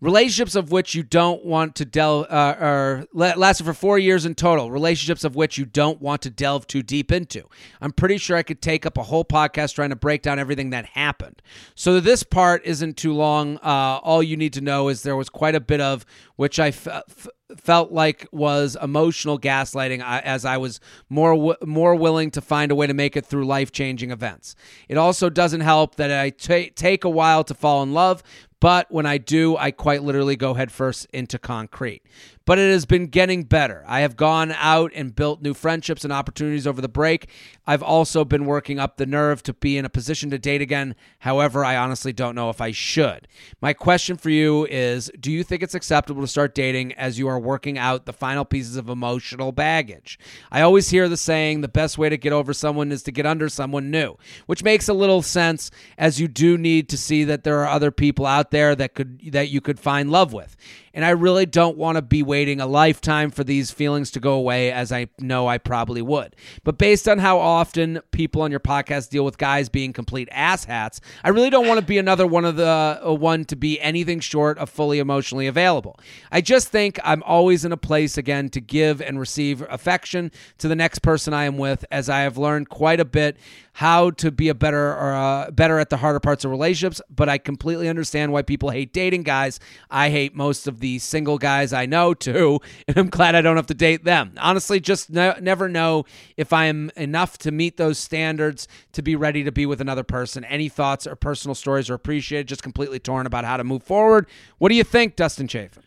relationships 0.00 0.54
of 0.54 0.70
which 0.70 0.94
you 0.94 1.02
don't 1.02 1.44
want 1.44 1.74
to 1.76 1.84
delve 1.84 2.26
uh, 2.30 2.56
or 2.60 3.06
la- 3.12 3.34
lasted 3.36 3.64
for 3.64 3.74
four 3.74 3.98
years 3.98 4.24
in 4.26 4.34
total. 4.34 4.70
Relationships 4.70 5.24
of 5.24 5.34
which 5.36 5.56
you 5.58 5.64
don't 5.64 6.00
want 6.00 6.22
to 6.22 6.30
delve 6.30 6.66
too 6.66 6.82
deep 6.82 7.10
into. 7.10 7.42
I'm 7.80 7.92
pretty 7.92 8.18
sure 8.18 8.36
i 8.36 8.42
could 8.42 8.60
take 8.60 8.84
up 8.86 8.98
a 8.98 9.02
whole 9.04 9.24
podcast 9.24 9.74
trying 9.74 9.90
to 9.90 9.96
break 9.96 10.22
down 10.22 10.38
everything 10.38 10.70
that 10.70 10.86
happened. 10.86 11.40
So 11.74 12.00
this 12.00 12.22
part 12.22 12.64
isn't 12.64 12.96
too 12.96 13.12
long. 13.14 13.56
Uh, 13.58 14.00
all 14.02 14.22
you 14.22 14.36
need 14.36 14.52
to 14.54 14.60
know 14.60 14.88
is 14.88 15.02
there 15.02 15.16
was 15.16 15.28
quite 15.28 15.54
a 15.54 15.60
bit 15.60 15.80
of 15.80 16.04
which 16.36 16.60
i 16.60 16.68
f- 16.68 16.86
f- 16.86 17.28
felt 17.58 17.92
like 17.92 18.26
was 18.32 18.76
emotional 18.82 19.38
gaslighting 19.38 20.00
uh, 20.00 20.20
as 20.24 20.44
I 20.44 20.56
was 20.58 20.80
more 21.08 21.34
w- 21.34 21.54
more 21.64 21.94
willing 21.94 22.30
to 22.32 22.40
find 22.40 22.70
a 22.72 22.74
way 22.74 22.86
to 22.86 22.92
make 22.94 23.16
it 23.16 23.24
through 23.24 23.46
life 23.46 23.70
changing 23.72 24.10
events. 24.10 24.54
It 24.88 24.98
also 24.98 25.30
doesn't 25.30 25.60
help 25.60 25.94
that 25.94 26.10
I 26.12 26.30
ta- 26.30 26.70
take 26.74 27.04
a 27.04 27.08
while 27.08 27.44
to 27.44 27.54
fall 27.54 27.82
in 27.82 27.94
love, 27.94 28.22
but 28.60 28.90
when 28.90 29.06
I 29.06 29.18
do, 29.18 29.56
I 29.56 29.70
quite 29.70 30.02
literally 30.02 30.36
go 30.36 30.54
headfirst 30.54 31.06
into 31.12 31.38
concrete. 31.38 32.02
But 32.46 32.58
it 32.60 32.70
has 32.70 32.86
been 32.86 33.08
getting 33.08 33.42
better. 33.42 33.84
I 33.88 34.00
have 34.00 34.16
gone 34.16 34.52
out 34.52 34.92
and 34.94 35.14
built 35.14 35.42
new 35.42 35.52
friendships 35.52 36.04
and 36.04 36.12
opportunities 36.12 36.66
over 36.66 36.80
the 36.80 36.88
break. 36.88 37.28
I've 37.66 37.82
also 37.82 38.24
been 38.24 38.46
working 38.46 38.78
up 38.78 38.96
the 38.96 39.04
nerve 39.04 39.42
to 39.42 39.52
be 39.52 39.76
in 39.76 39.84
a 39.84 39.90
position 39.90 40.30
to 40.30 40.38
date 40.38 40.62
again. 40.62 40.94
However, 41.18 41.64
I 41.64 41.76
honestly 41.76 42.12
don't 42.12 42.36
know 42.36 42.48
if 42.48 42.60
I 42.60 42.70
should. 42.70 43.26
My 43.60 43.72
question 43.72 44.16
for 44.16 44.30
you 44.30 44.64
is 44.66 45.10
Do 45.18 45.32
you 45.32 45.42
think 45.42 45.64
it's 45.64 45.74
acceptable 45.74 46.22
to 46.22 46.28
start 46.28 46.54
dating 46.54 46.92
as 46.92 47.18
you 47.18 47.26
are 47.26 47.40
working 47.40 47.76
out 47.78 48.06
the 48.06 48.12
final 48.12 48.44
pieces 48.44 48.76
of 48.76 48.88
emotional 48.88 49.50
baggage? 49.50 50.16
I 50.52 50.60
always 50.60 50.90
hear 50.90 51.08
the 51.08 51.16
saying 51.16 51.60
the 51.60 51.68
best 51.68 51.98
way 51.98 52.08
to 52.08 52.16
get 52.16 52.32
over 52.32 52.52
someone 52.52 52.92
is 52.92 53.02
to 53.02 53.12
get 53.12 53.26
under 53.26 53.48
someone 53.48 53.90
new, 53.90 54.16
which 54.46 54.62
makes 54.62 54.88
a 54.88 54.94
little 54.94 55.22
sense 55.22 55.72
as 55.98 56.20
you 56.20 56.28
do 56.28 56.56
need 56.56 56.88
to 56.90 56.96
see 56.96 57.24
that 57.24 57.42
there 57.42 57.58
are 57.58 57.68
other 57.68 57.90
people 57.90 58.24
out 58.24 58.52
there 58.52 58.76
that 58.76 58.94
could 58.94 59.20
that 59.32 59.48
you 59.48 59.60
could 59.60 59.80
find 59.80 60.12
love 60.12 60.32
with. 60.32 60.56
And 60.94 61.04
I 61.04 61.10
really 61.10 61.44
don't 61.44 61.76
want 61.76 61.96
to 61.96 62.02
be 62.02 62.22
waiting 62.22 62.35
a 62.44 62.66
lifetime 62.66 63.30
for 63.30 63.44
these 63.44 63.70
feelings 63.70 64.10
to 64.10 64.20
go 64.20 64.34
away 64.34 64.70
as 64.70 64.92
I 64.92 65.08
know 65.18 65.46
I 65.46 65.58
probably 65.58 66.02
would. 66.02 66.36
But 66.64 66.78
based 66.78 67.08
on 67.08 67.18
how 67.18 67.38
often 67.38 68.00
people 68.10 68.42
on 68.42 68.50
your 68.50 68.60
podcast 68.60 69.10
deal 69.10 69.24
with 69.24 69.38
guys 69.38 69.68
being 69.68 69.92
complete 69.92 70.28
asshats, 70.30 71.00
I 71.24 71.30
really 71.30 71.50
don't 71.50 71.66
want 71.66 71.80
to 71.80 71.86
be 71.86 71.98
another 71.98 72.26
one 72.26 72.44
of 72.44 72.56
the 72.56 73.00
uh, 73.02 73.12
one 73.12 73.44
to 73.46 73.56
be 73.56 73.80
anything 73.80 74.20
short 74.20 74.58
of 74.58 74.68
fully 74.68 74.98
emotionally 74.98 75.46
available. 75.46 75.98
I 76.30 76.40
just 76.40 76.68
think 76.68 76.98
I'm 77.02 77.22
always 77.22 77.64
in 77.64 77.72
a 77.72 77.76
place 77.76 78.18
again 78.18 78.50
to 78.50 78.60
give 78.60 79.00
and 79.00 79.18
receive 79.18 79.62
affection 79.70 80.30
to 80.58 80.68
the 80.68 80.76
next 80.76 81.00
person 81.00 81.32
I 81.32 81.44
am 81.44 81.56
with 81.56 81.84
as 81.90 82.08
I 82.08 82.20
have 82.20 82.36
learned 82.36 82.68
quite 82.68 83.00
a 83.00 83.04
bit 83.04 83.36
how 83.76 84.10
to 84.10 84.30
be 84.30 84.48
a 84.48 84.54
better 84.54 84.94
or 84.94 85.12
uh, 85.14 85.50
better 85.50 85.78
at 85.78 85.90
the 85.90 85.98
harder 85.98 86.18
parts 86.18 86.46
of 86.46 86.50
relationships, 86.50 87.02
but 87.10 87.28
I 87.28 87.36
completely 87.36 87.90
understand 87.90 88.32
why 88.32 88.40
people 88.40 88.70
hate 88.70 88.94
dating 88.94 89.22
guys. 89.22 89.60
I 89.90 90.08
hate 90.08 90.34
most 90.34 90.66
of 90.66 90.80
the 90.80 90.98
single 90.98 91.36
guys 91.36 91.74
I 91.74 91.84
know 91.84 92.14
too, 92.32 92.60
and 92.88 92.96
I'm 92.96 93.08
glad 93.08 93.34
I 93.34 93.40
don't 93.40 93.56
have 93.56 93.66
to 93.66 93.74
date 93.74 94.04
them. 94.04 94.32
Honestly, 94.38 94.80
just 94.80 95.10
ne- 95.10 95.38
never 95.40 95.68
know 95.68 96.04
if 96.36 96.52
I 96.52 96.66
am 96.66 96.90
enough 96.96 97.38
to 97.38 97.50
meet 97.50 97.76
those 97.76 97.98
standards 97.98 98.68
to 98.92 99.02
be 99.02 99.16
ready 99.16 99.44
to 99.44 99.52
be 99.52 99.66
with 99.66 99.80
another 99.80 100.02
person. 100.02 100.44
Any 100.44 100.68
thoughts 100.68 101.06
or 101.06 101.16
personal 101.16 101.54
stories 101.54 101.88
are 101.88 101.94
appreciated. 101.94 102.48
Just 102.48 102.62
completely 102.62 102.98
torn 102.98 103.26
about 103.26 103.44
how 103.44 103.56
to 103.56 103.64
move 103.64 103.82
forward. 103.82 104.26
What 104.58 104.70
do 104.70 104.74
you 104.74 104.84
think, 104.84 105.16
Dustin 105.16 105.48
Chafin? 105.48 105.82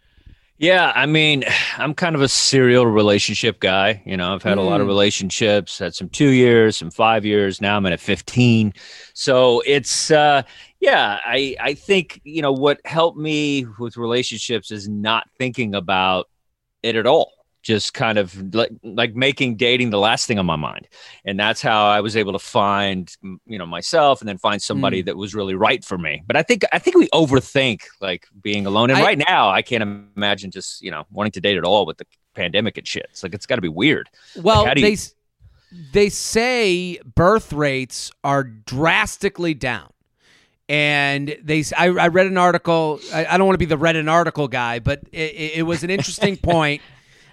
Yeah, 0.60 0.92
I 0.94 1.06
mean, 1.06 1.46
I'm 1.78 1.94
kind 1.96 2.16
of 2.16 2.22
a 2.22 2.28
serial 2.28 2.86
relationship 2.86 3.60
guy. 3.60 4.04
You 4.06 4.18
know, 4.18 4.34
I've 4.34 4.44
had 4.44 4.58
a 4.58 4.62
lot 4.62 4.82
of 4.82 4.88
relationships, 4.88 5.80
had 5.80 5.96
some 5.96 6.10
two 6.10 6.30
years, 6.30 6.78
some 6.78 6.92
five 6.92 7.26
years. 7.26 7.62
Now 7.62 7.78
I'm 7.78 7.86
at 7.86 8.00
15. 8.00 8.74
So 9.14 9.64
it's, 9.66 10.12
uh, 10.12 10.44
yeah, 10.80 11.20
I, 11.26 11.56
I 11.60 11.74
think, 11.74 12.22
you 12.24 12.42
know, 12.42 12.52
what 12.52 12.80
helped 12.86 13.18
me 13.18 13.66
with 13.80 13.98
relationships 13.98 14.70
is 14.70 14.88
not 14.88 15.28
thinking 15.38 15.76
about 15.76 16.30
it 16.84 16.96
at 16.96 17.06
all. 17.06 17.34
Just 17.62 17.94
kind 17.94 18.18
of 18.18 18.56
like, 18.56 18.72
like 18.84 19.16
making 19.16 19.58
dating 19.58 19.90
the 19.90 20.00
last 20.00 20.28
thing 20.28 20.40
on 20.40 20.46
my 20.46 20.56
mind. 20.56 20.88
And 21.26 21.38
that's 21.38 21.62
how 21.62 21.88
I 21.88 22.00
was 22.00 22.16
able 22.16 22.32
to 22.32 22.40
find, 22.40 23.14
you 23.46 23.58
know, 23.58 23.66
myself 23.66 24.22
and 24.22 24.30
then 24.30 24.38
find 24.38 24.62
somebody 24.62 25.04
mm. 25.04 25.08
that 25.08 25.18
was 25.18 25.36
really 25.36 25.56
right 25.56 25.84
for 25.84 25.98
me. 25.98 26.24
But 26.26 26.38
I 26.38 26.44
think, 26.44 26.64
I 26.72 26.80
think 26.80 26.96
we 26.96 27.10
overthink 27.10 27.82
like 28.00 28.28
being 28.42 28.66
alone. 28.66 28.92
And 28.92 29.00
I- 29.00 29.04
right 29.04 29.18
now, 29.18 29.50
I 29.50 29.62
can't 29.62 29.84
imagine 30.16 30.52
just, 30.52 30.82
you 30.82 30.90
know, 30.90 31.06
wanting 31.12 31.34
to 31.34 31.42
date 31.42 31.58
at 31.58 31.66
all 31.66 31.86
with 31.86 31.98
the 31.98 32.06
pandemic 32.34 32.78
and 32.78 32.88
shit. 32.88 33.08
It's 33.10 33.24
like, 33.24 33.34
it's 33.34 33.46
got 33.46 33.56
to 33.56 33.62
be 33.62 33.68
weird. 33.68 34.10
Well, 34.38 34.66
how 34.66 34.74
do 34.74 34.80
you- 34.80 34.96
they 34.96 34.98
they 35.92 36.10
say 36.10 37.00
birth 37.04 37.52
rates 37.52 38.10
are 38.24 38.44
drastically 38.44 39.54
down. 39.54 39.92
And 40.70 41.36
they, 41.44 41.64
I, 41.76 41.88
I 41.88 42.08
read 42.08 42.28
an 42.28 42.38
article. 42.38 43.00
I, 43.12 43.26
I 43.26 43.38
don't 43.38 43.48
want 43.48 43.56
to 43.56 43.60
be 43.60 43.66
the 43.66 43.78
read 43.78 43.96
an 43.96 44.08
article 44.08 44.48
guy, 44.48 44.80
but 44.80 45.02
it, 45.12 45.34
it, 45.34 45.52
it 45.58 45.64
was 45.64 45.84
an 45.84 45.90
interesting 45.90 46.38
point 46.44 46.82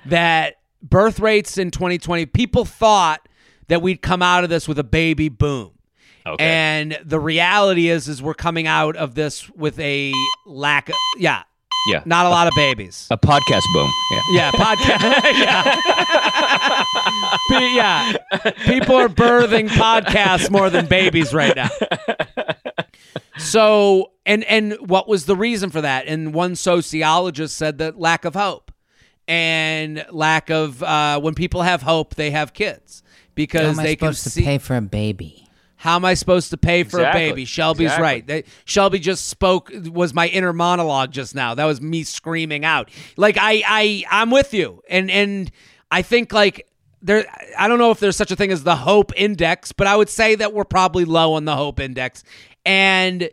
that 0.07 0.57
birth 0.83 1.21
rates 1.21 1.59
in 1.59 1.71
2020, 1.71 2.27
people 2.27 2.65
thought 2.65 3.29
that 3.69 3.83
we'd 3.83 4.01
come 4.01 4.23
out 4.23 4.45
of 4.45 4.51
this 4.51 4.67
with 4.67 4.79
a 4.79 4.85
baby 4.85 5.29
boom. 5.29 5.73
Okay. 6.25 6.45
And 6.45 6.99
the 7.05 7.21
reality 7.21 7.89
is 7.89 8.09
is 8.09 8.21
we're 8.21 8.35
coming 8.35 8.67
out 8.67 8.97
of 8.97 9.15
this 9.15 9.49
with 9.51 9.79
a 9.79 10.13
lack 10.45 10.89
of 10.89 10.97
yeah, 11.19 11.45
yeah. 11.89 12.03
not 12.05 12.27
a 12.27 12.31
lot 12.31 12.49
of 12.49 12.53
babies. 12.57 13.07
a 13.13 13.17
podcast 13.17 13.63
boom. 13.73 13.91
Yeah. 14.11 14.21
Yeah, 14.33 14.51
podcast. 14.53 15.23
yeah. 15.33 15.83
Yeah. 17.51 18.17
People 18.65 18.97
are 18.97 19.09
birthing 19.09 19.69
podcasts 19.69 20.51
more 20.51 20.69
than 20.69 20.87
babies 20.87 21.33
right 21.33 21.55
now. 21.55 21.69
So, 23.39 24.13
and 24.25 24.45
and 24.45 24.75
what 24.81 25.09
was 25.09 25.27
the 25.27 25.37
reason 25.37 25.71
for 25.71 25.81
that? 25.81 26.07
And 26.07 26.33
one 26.33 26.57
sociologist 26.57 27.57
said 27.57 27.79
that 27.79 27.99
lack 27.99 28.25
of 28.25 28.35
hope 28.35 28.73
and 29.29 30.05
lack 30.11 30.51
of 30.51 30.83
uh, 30.83 31.21
when 31.21 31.35
people 31.35 31.63
have 31.63 31.83
hope, 31.83 32.15
they 32.15 32.31
have 32.31 32.53
kids 32.55 33.03
because 33.35 33.77
they 33.77 33.97
can 33.97 34.15
supposed 34.15 34.35
see. 34.35 34.41
to 34.41 34.47
pay 34.47 34.59
for 34.59 34.77
a 34.77 34.81
baby? 34.81 35.43
How 35.79 35.97
am 35.97 36.05
I 36.07 36.15
supposed 36.15 36.51
to 36.51 36.57
pay 36.57 36.85
for 36.85 36.99
Exactly. 36.99 37.27
a 37.27 37.31
baby? 37.31 37.45
Shelby's 37.45 37.85
Exactly. 37.87 38.03
right. 38.03 38.27
They, 38.27 38.45
Shelby 38.65 38.99
just 38.99 39.27
spoke 39.29 39.71
was 39.93 40.15
my 40.15 40.27
inner 40.29 40.53
monologue 40.55 41.13
just 41.13 41.35
now. 41.35 41.55
That 41.55 41.67
was 41.67 41.81
me 41.83 42.03
screaming 42.03 42.65
out. 42.65 42.91
Like 43.17 43.37
I 43.39 43.63
I 43.67 44.05
I'm 44.11 44.31
with 44.31 44.55
you. 44.55 44.83
And 44.89 45.11
and 45.11 45.51
I 45.91 46.01
think 46.03 46.33
like 46.33 46.67
there 47.03 47.27
I 47.59 47.69
don't 47.69 47.79
know 47.79 47.91
if 47.91 48.01
there's 48.01 48.17
such 48.17 48.31
a 48.31 48.37
thing 48.37 48.51
as 48.51 48.65
the 48.65 48.75
hope 48.75 49.13
index, 49.17 49.73
but 49.73 49.87
I 49.87 49.97
would 49.97 50.09
say 50.09 50.35
that 50.37 50.55
we're 50.55 50.65
probably 50.65 51.05
low 51.05 51.35
on 51.35 51.45
the 51.45 51.55
hope 51.55 51.79
index. 51.79 52.25
And 52.67 53.31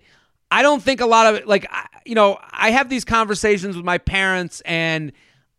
I 0.49 0.61
don't 0.61 0.81
think 0.81 1.01
a 1.01 1.05
lot 1.05 1.33
of 1.33 1.45
like 1.45 1.69
you 2.05 2.15
know, 2.15 2.39
I 2.51 2.71
have 2.71 2.87
these 2.87 3.03
conversations 3.03 3.75
with 3.75 3.85
my 3.85 3.97
parents 3.97 4.61
and 4.61 5.11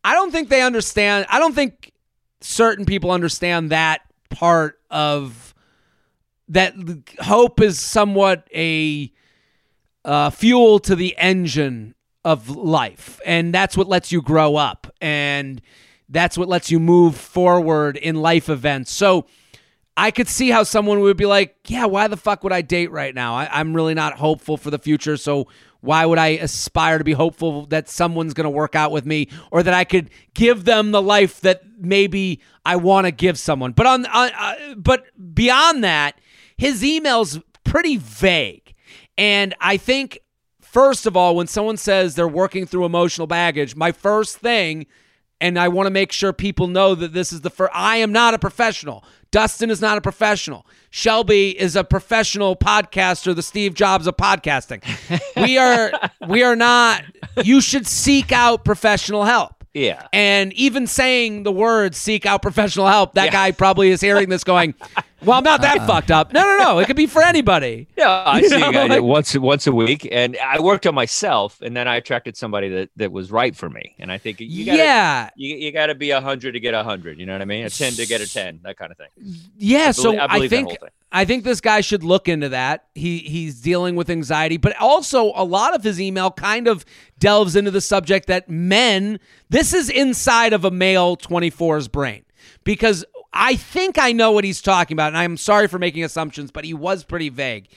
I 0.03 0.13
don't 0.13 0.31
think 0.31 0.49
they 0.49 0.61
understand. 0.61 1.25
I 1.29 1.39
don't 1.39 1.53
think 1.53 1.91
certain 2.41 2.85
people 2.85 3.11
understand 3.11 3.71
that 3.71 4.01
part 4.29 4.79
of 4.89 5.53
that 6.49 6.75
hope 7.19 7.59
is 7.59 7.79
somewhat 7.79 8.47
a 8.53 9.11
uh, 10.03 10.29
fuel 10.29 10.77
to 10.79 10.95
the 10.95 11.15
engine 11.17 11.95
of 12.23 12.49
life, 12.49 13.19
and 13.25 13.53
that's 13.53 13.75
what 13.75 13.87
lets 13.87 14.11
you 14.11 14.21
grow 14.21 14.55
up, 14.55 14.93
and 15.01 15.59
that's 16.07 16.37
what 16.37 16.47
lets 16.47 16.69
you 16.69 16.79
move 16.79 17.15
forward 17.15 17.97
in 17.97 18.15
life 18.15 18.49
events. 18.49 18.91
So. 18.91 19.25
I 19.97 20.11
could 20.11 20.27
see 20.27 20.49
how 20.49 20.63
someone 20.63 20.99
would 20.99 21.17
be 21.17 21.25
like, 21.25 21.55
"Yeah, 21.67 21.85
why 21.85 22.07
the 22.07 22.17
fuck 22.17 22.43
would 22.43 22.53
I 22.53 22.61
date 22.61 22.91
right 22.91 23.15
now? 23.15 23.35
I, 23.35 23.49
I'm 23.51 23.73
really 23.73 23.93
not 23.93 24.13
hopeful 24.13 24.57
for 24.57 24.69
the 24.69 24.79
future. 24.79 25.17
So 25.17 25.47
why 25.81 26.05
would 26.05 26.17
I 26.17 26.29
aspire 26.29 26.97
to 26.97 27.03
be 27.03 27.13
hopeful 27.13 27.65
that 27.67 27.87
someone's 27.87 28.33
going 28.33 28.45
to 28.45 28.49
work 28.49 28.75
out 28.75 28.91
with 28.91 29.05
me, 29.05 29.29
or 29.51 29.63
that 29.63 29.73
I 29.73 29.83
could 29.83 30.09
give 30.33 30.65
them 30.65 30.91
the 30.91 31.01
life 31.01 31.41
that 31.41 31.63
maybe 31.79 32.41
I 32.65 32.75
want 32.75 33.05
to 33.05 33.11
give 33.11 33.39
someone?" 33.39 33.71
But 33.71 33.85
on, 33.85 34.05
on 34.07 34.31
uh, 34.37 34.75
but 34.75 35.05
beyond 35.33 35.83
that, 35.83 36.19
his 36.57 36.83
email's 36.83 37.39
pretty 37.63 37.97
vague, 37.97 38.73
and 39.17 39.53
I 39.61 39.77
think 39.77 40.19
first 40.61 41.05
of 41.05 41.15
all, 41.15 41.37
when 41.37 41.47
someone 41.47 41.77
says 41.77 42.15
they're 42.15 42.27
working 42.27 42.65
through 42.65 42.83
emotional 42.83 43.27
baggage, 43.27 43.77
my 43.77 43.93
first 43.93 44.39
thing 44.39 44.87
and 45.41 45.59
I 45.59 45.67
want 45.67 45.87
to 45.87 45.91
make 45.91 46.11
sure 46.11 46.31
people 46.33 46.67
know 46.67 46.95
that 46.95 47.13
this 47.13 47.31
is 47.33 47.41
the 47.41 47.49
first. 47.49 47.71
I 47.73 47.97
am 47.97 48.11
not 48.11 48.33
a 48.33 48.39
professional. 48.39 49.03
Dustin 49.31 49.69
is 49.69 49.81
not 49.81 49.97
a 49.97 50.01
professional. 50.01 50.65
Shelby 50.91 51.59
is 51.59 51.75
a 51.75 51.83
professional 51.83 52.55
podcaster, 52.55 53.35
the 53.35 53.43
Steve 53.43 53.73
Jobs 53.73 54.07
of 54.07 54.15
podcasting. 54.15 54.81
we 55.35 55.57
are 55.57 55.91
we 56.27 56.41
are 56.43 56.55
not 56.55 57.03
you 57.43 57.59
should 57.61 57.85
seek 57.85 58.31
out 58.31 58.63
professional 58.63 59.25
help. 59.25 59.51
Yeah. 59.73 60.07
And 60.13 60.53
even 60.53 60.87
saying 60.87 61.43
the 61.43 61.51
words 61.51 61.97
seek 61.97 62.25
out 62.25 62.41
professional 62.41 62.87
help, 62.87 63.15
that 63.15 63.25
Yeah. 63.25 63.31
guy 63.31 63.51
probably 63.51 63.89
is 63.91 63.99
hearing 63.99 64.29
this 64.29 64.45
going, 64.45 64.73
Well, 65.25 65.37
I'm 65.37 65.43
not 65.43 65.61
that 65.61 65.79
uh-uh. 65.79 65.87
fucked 65.87 66.11
up. 66.11 66.33
No, 66.33 66.41
no, 66.41 66.57
no. 66.57 66.79
It 66.79 66.85
could 66.85 66.95
be 66.95 67.07
for 67.07 67.21
anybody. 67.21 67.87
Yeah, 67.97 68.09
I 68.09 68.39
You 68.39 68.49
see 68.49 68.59
know, 68.59 68.85
like- 68.87 69.01
once 69.01 69.35
once 69.37 69.67
a 69.67 69.71
week, 69.71 70.07
and 70.11 70.37
I 70.37 70.59
worked 70.59 70.85
on 70.85 70.93
myself, 70.93 71.61
and 71.61 71.75
then 71.75 71.87
I 71.87 71.95
attracted 71.95 72.35
somebody 72.35 72.67
that, 72.69 72.89
that 72.97 73.11
was 73.11 73.31
right 73.31 73.55
for 73.55 73.69
me. 73.69 73.95
And 73.99 74.11
I 74.11 74.17
think 74.17 74.39
you 74.41 74.65
got 74.65 74.77
yeah. 74.77 75.29
you, 75.35 75.55
you 75.55 75.71
got 75.71 75.87
to 75.87 75.95
be 75.95 76.11
a 76.11 76.19
hundred 76.21 76.51
to 76.53 76.59
get 76.59 76.73
a 76.73 76.83
hundred. 76.83 77.19
You 77.19 77.25
know 77.25 77.31
what 77.33 77.41
I 77.41 77.45
mean? 77.45 77.65
A 77.65 77.69
ten 77.69 77.93
to 77.93 78.05
get 78.05 78.21
a 78.21 78.31
ten, 78.31 78.59
that 78.63 78.77
kind 78.77 78.91
of 78.91 78.97
thing. 78.97 79.07
Yeah, 79.57 79.91
so 79.91 80.11
belie- 80.11 80.17
I 80.17 80.25
I, 80.25 80.27
believe 80.35 80.49
think 80.49 80.67
whole 80.67 80.77
thing. 80.77 80.89
I 81.11 81.23
think 81.23 81.45
this 81.45 81.61
guy 81.61 81.79
should 81.81 82.03
look 82.03 82.27
into 82.27 82.49
that. 82.49 82.87
He 82.93 83.19
he's 83.19 83.61
dealing 83.61 83.95
with 83.95 84.09
anxiety, 84.09 84.57
but 84.57 84.75
also 84.81 85.31
a 85.35 85.45
lot 85.45 85.73
of 85.73 85.83
his 85.83 86.01
email 86.01 86.29
kind 86.31 86.67
of 86.67 86.83
delves 87.19 87.55
into 87.55 87.71
the 87.71 87.81
subject 87.81 88.27
that 88.27 88.49
men. 88.49 89.19
This 89.49 89.73
is 89.73 89.89
inside 89.89 90.51
of 90.51 90.65
a 90.65 90.71
male 90.71 91.15
24's 91.15 91.87
brain 91.87 92.25
because 92.65 93.05
I 93.35 93.57
think 93.57 93.97
I 93.99 94.13
know 94.13 94.31
what 94.31 94.45
he's 94.45 94.61
talking 94.61 94.95
about, 94.95 95.09
and 95.09 95.17
I'm 95.17 95.37
sorry 95.37 95.67
for 95.67 95.77
making 95.77 96.03
assumptions, 96.03 96.51
but 96.51 96.63
he 96.63 96.73
was 96.73 97.03
pretty 97.03 97.29
vague. 97.29 97.67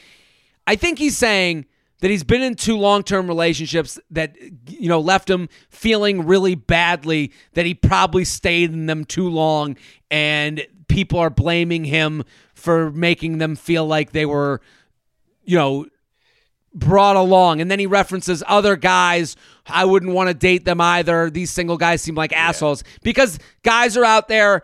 I 0.67 0.77
think 0.77 0.99
he's 0.99 1.19
saying 1.19 1.67
that 2.01 2.11
he's 2.11 2.23
been 2.23 2.43
in 2.43 2.55
two 2.55 2.77
long-term 2.77 3.27
relationships 3.27 3.99
that 4.11 4.37
you 4.69 4.89
know 4.89 5.01
left 5.01 5.29
him 5.29 5.49
feeling 5.69 6.27
really 6.27 6.55
badly 6.55 7.33
that 7.55 7.67
he 7.67 7.75
probably 7.75 8.25
stayed 8.25 8.73
in 8.73 8.87
them 8.87 9.05
too 9.05 9.29
long 9.29 9.77
and 10.11 10.65
people 10.87 11.19
are 11.19 11.31
blaming 11.31 11.85
him 11.85 12.23
for 12.55 12.93
making 12.93 13.39
them 13.39 13.57
feel 13.57 13.85
like 13.85 14.13
they 14.13 14.27
were 14.27 14.61
you 15.45 15.57
know 15.57 15.87
brought 16.75 17.17
along. 17.17 17.61
And 17.61 17.71
then 17.71 17.79
he 17.79 17.87
references 17.87 18.43
other 18.47 18.77
guys. 18.77 19.37
I 19.67 19.85
wouldn't 19.85 20.13
want 20.13 20.29
to 20.29 20.35
date 20.35 20.65
them 20.65 20.81
either. 20.81 21.31
These 21.31 21.51
single 21.51 21.77
guys 21.77 22.03
seem 22.03 22.15
like 22.15 22.33
assholes. 22.33 22.85
Because 23.03 23.39
guys 23.63 23.97
are 23.97 24.05
out 24.05 24.29
there 24.29 24.63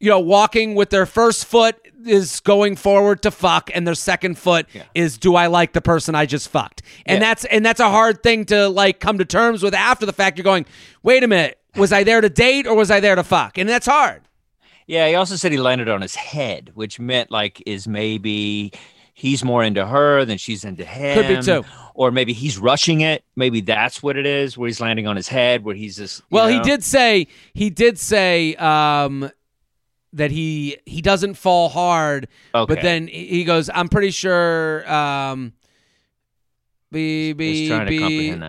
you 0.00 0.10
know, 0.10 0.20
walking 0.20 0.74
with 0.74 0.90
their 0.90 1.06
first 1.06 1.46
foot 1.46 1.76
is 2.06 2.40
going 2.40 2.76
forward 2.76 3.22
to 3.22 3.30
fuck, 3.30 3.70
and 3.74 3.86
their 3.86 3.94
second 3.94 4.38
foot 4.38 4.66
is 4.94 5.18
do 5.18 5.34
I 5.34 5.46
like 5.46 5.72
the 5.72 5.80
person 5.80 6.14
I 6.14 6.26
just 6.26 6.48
fucked? 6.48 6.82
And 7.06 7.16
Yeah. 7.16 7.28
that's 7.28 7.44
and 7.46 7.64
that's 7.64 7.80
a 7.80 7.88
hard 7.90 8.22
thing 8.22 8.44
to 8.46 8.68
like 8.68 9.00
come 9.00 9.18
to 9.18 9.24
terms 9.24 9.62
with 9.62 9.74
after 9.74 10.06
the 10.06 10.12
fact. 10.12 10.38
You're 10.38 10.44
going, 10.44 10.66
wait 11.02 11.24
a 11.24 11.26
minute, 11.26 11.58
was 11.76 11.92
I 11.92 12.04
there 12.04 12.20
to 12.20 12.28
date 12.28 12.66
or 12.66 12.74
was 12.76 12.90
I 12.90 13.00
there 13.00 13.14
to 13.16 13.24
fuck? 13.24 13.58
And 13.58 13.68
that's 13.68 13.86
hard. 13.86 14.22
Yeah, 14.86 15.08
he 15.08 15.14
also 15.16 15.34
said 15.34 15.50
he 15.50 15.58
landed 15.58 15.88
on 15.88 16.00
his 16.00 16.14
head, 16.14 16.70
which 16.74 17.00
meant 17.00 17.30
like 17.32 17.60
is 17.66 17.88
maybe 17.88 18.72
he's 19.14 19.42
more 19.42 19.64
into 19.64 19.84
her 19.84 20.24
than 20.24 20.38
she's 20.38 20.62
into 20.64 20.84
him. 20.84 21.14
Could 21.20 21.36
be 21.38 21.42
too. 21.42 21.64
Or 21.94 22.10
maybe 22.12 22.34
he's 22.34 22.58
rushing 22.58 23.00
it. 23.00 23.24
Maybe 23.34 23.62
that's 23.62 24.00
what 24.02 24.16
it 24.16 24.26
is, 24.26 24.56
where 24.56 24.68
he's 24.68 24.80
landing 24.80 25.06
on 25.08 25.16
his 25.16 25.26
head, 25.26 25.64
where 25.64 25.74
he's 25.74 25.96
just. 25.96 26.22
Well, 26.30 26.46
he 26.46 26.60
did 26.60 26.84
say 26.84 27.26
he 27.54 27.68
did 27.70 27.98
say 27.98 28.54
um, 28.56 29.28
that 30.16 30.30
he 30.30 30.76
he 30.86 31.00
doesn't 31.02 31.34
fall 31.34 31.68
hard, 31.68 32.28
but 32.66 32.80
then 32.82 33.06
he 33.08 33.44
goes, 33.44 33.70
I'm 33.72 33.88
pretty 33.88 34.10
sure. 34.10 34.90
Um, 34.92 35.52
be, 36.92 37.32
be, 37.32 37.68
be- 37.86 38.40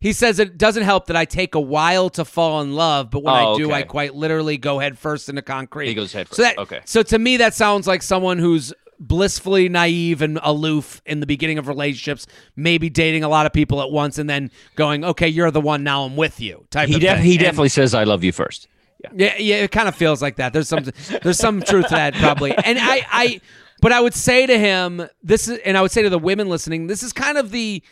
He 0.00 0.12
says 0.12 0.38
it 0.38 0.58
doesn't 0.58 0.82
help 0.82 1.06
that 1.06 1.16
I 1.16 1.24
take 1.24 1.54
a 1.54 1.60
while 1.60 2.10
to 2.10 2.24
fall 2.24 2.60
in 2.60 2.74
love, 2.74 3.10
but 3.10 3.22
when 3.22 3.34
Oh, 3.34 3.54
I 3.54 3.56
do, 3.56 3.72
I 3.72 3.82
quite 3.82 4.14
literally 4.14 4.56
go 4.58 4.78
head 4.78 4.98
first 4.98 5.28
into 5.28 5.42
concrete. 5.42 5.88
He 5.88 5.94
goes 5.94 6.12
head 6.12 6.28
So 6.32 6.42
that. 6.42 6.58
Okay. 6.58 6.80
So 6.84 7.02
to 7.02 7.18
me, 7.18 7.36
that 7.38 7.54
sounds 7.54 7.86
like 7.86 8.02
someone 8.02 8.38
who's 8.38 8.72
blissfully 8.98 9.68
naive 9.68 10.22
and 10.22 10.38
aloof 10.42 11.02
in 11.04 11.20
the 11.20 11.26
beginning 11.26 11.58
of 11.58 11.68
relationships, 11.68 12.26
maybe 12.56 12.88
dating 12.88 13.24
a 13.24 13.28
lot 13.28 13.44
of 13.46 13.52
people 13.52 13.82
at 13.82 13.90
once, 13.90 14.16
and 14.18 14.28
then 14.28 14.50
going, 14.74 15.04
"Okay, 15.04 15.28
you're 15.28 15.50
the 15.50 15.60
one. 15.60 15.84
Now 15.84 16.04
I'm 16.04 16.16
with 16.16 16.40
you." 16.40 16.66
Type 16.70 16.88
He 16.88 16.94
of 16.94 17.00
def- 17.02 17.16
thing. 17.18 17.24
he 17.26 17.32
And- 17.32 17.40
definitely 17.40 17.68
says 17.68 17.94
I 17.94 18.04
love 18.04 18.24
you 18.24 18.32
first. 18.32 18.68
Yeah. 19.02 19.10
yeah, 19.14 19.36
yeah, 19.38 19.56
it 19.56 19.70
kind 19.70 19.88
of 19.88 19.94
feels 19.94 20.22
like 20.22 20.36
that. 20.36 20.52
There's 20.52 20.68
some 20.68 20.84
there's 21.22 21.38
some 21.38 21.60
truth 21.60 21.88
to 21.88 21.94
that 21.94 22.14
probably. 22.14 22.52
And 22.56 22.78
I 22.80 23.06
I 23.10 23.40
but 23.82 23.92
I 23.92 24.00
would 24.00 24.14
say 24.14 24.46
to 24.46 24.58
him 24.58 25.06
this 25.22 25.48
is 25.48 25.58
and 25.58 25.76
I 25.76 25.82
would 25.82 25.90
say 25.90 26.02
to 26.02 26.10
the 26.10 26.18
women 26.18 26.48
listening, 26.48 26.86
this 26.86 27.02
is 27.02 27.12
kind 27.12 27.36
of 27.38 27.50
the 27.50 27.82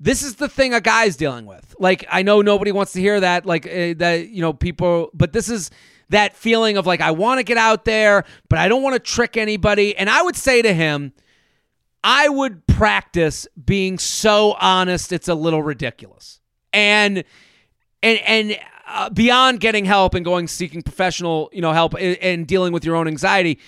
this 0.00 0.22
is 0.22 0.36
the 0.36 0.48
thing 0.48 0.74
a 0.74 0.80
guy's 0.80 1.16
dealing 1.16 1.46
with. 1.46 1.74
Like 1.78 2.04
I 2.10 2.22
know 2.22 2.42
nobody 2.42 2.72
wants 2.72 2.92
to 2.92 3.00
hear 3.00 3.20
that 3.20 3.46
like 3.46 3.66
uh, 3.66 3.94
that 3.96 4.28
you 4.28 4.42
know 4.42 4.52
people 4.52 5.10
but 5.14 5.32
this 5.32 5.48
is 5.48 5.70
that 6.10 6.34
feeling 6.36 6.76
of 6.76 6.86
like 6.86 7.00
I 7.00 7.12
want 7.12 7.38
to 7.38 7.44
get 7.44 7.56
out 7.56 7.84
there, 7.84 8.24
but 8.48 8.58
I 8.58 8.68
don't 8.68 8.82
want 8.82 8.94
to 8.94 9.00
trick 9.00 9.36
anybody. 9.36 9.96
And 9.96 10.10
I 10.10 10.22
would 10.22 10.36
say 10.36 10.62
to 10.62 10.72
him, 10.74 11.12
I 12.02 12.28
would 12.28 12.66
practice 12.66 13.46
being 13.62 13.98
so 13.98 14.52
honest 14.60 15.12
it's 15.12 15.28
a 15.28 15.34
little 15.34 15.62
ridiculous. 15.62 16.40
And 16.72 17.24
and 18.02 18.18
and 18.20 18.58
uh, 18.86 19.10
beyond 19.10 19.60
getting 19.60 19.84
help 19.84 20.14
and 20.14 20.24
going 20.24 20.46
seeking 20.46 20.82
professional 20.82 21.50
you 21.52 21.60
know 21.60 21.72
help 21.72 21.94
and, 21.94 22.16
and 22.18 22.46
dealing 22.46 22.72
with 22.72 22.84
your 22.84 22.96
own 22.96 23.08
anxiety 23.08 23.58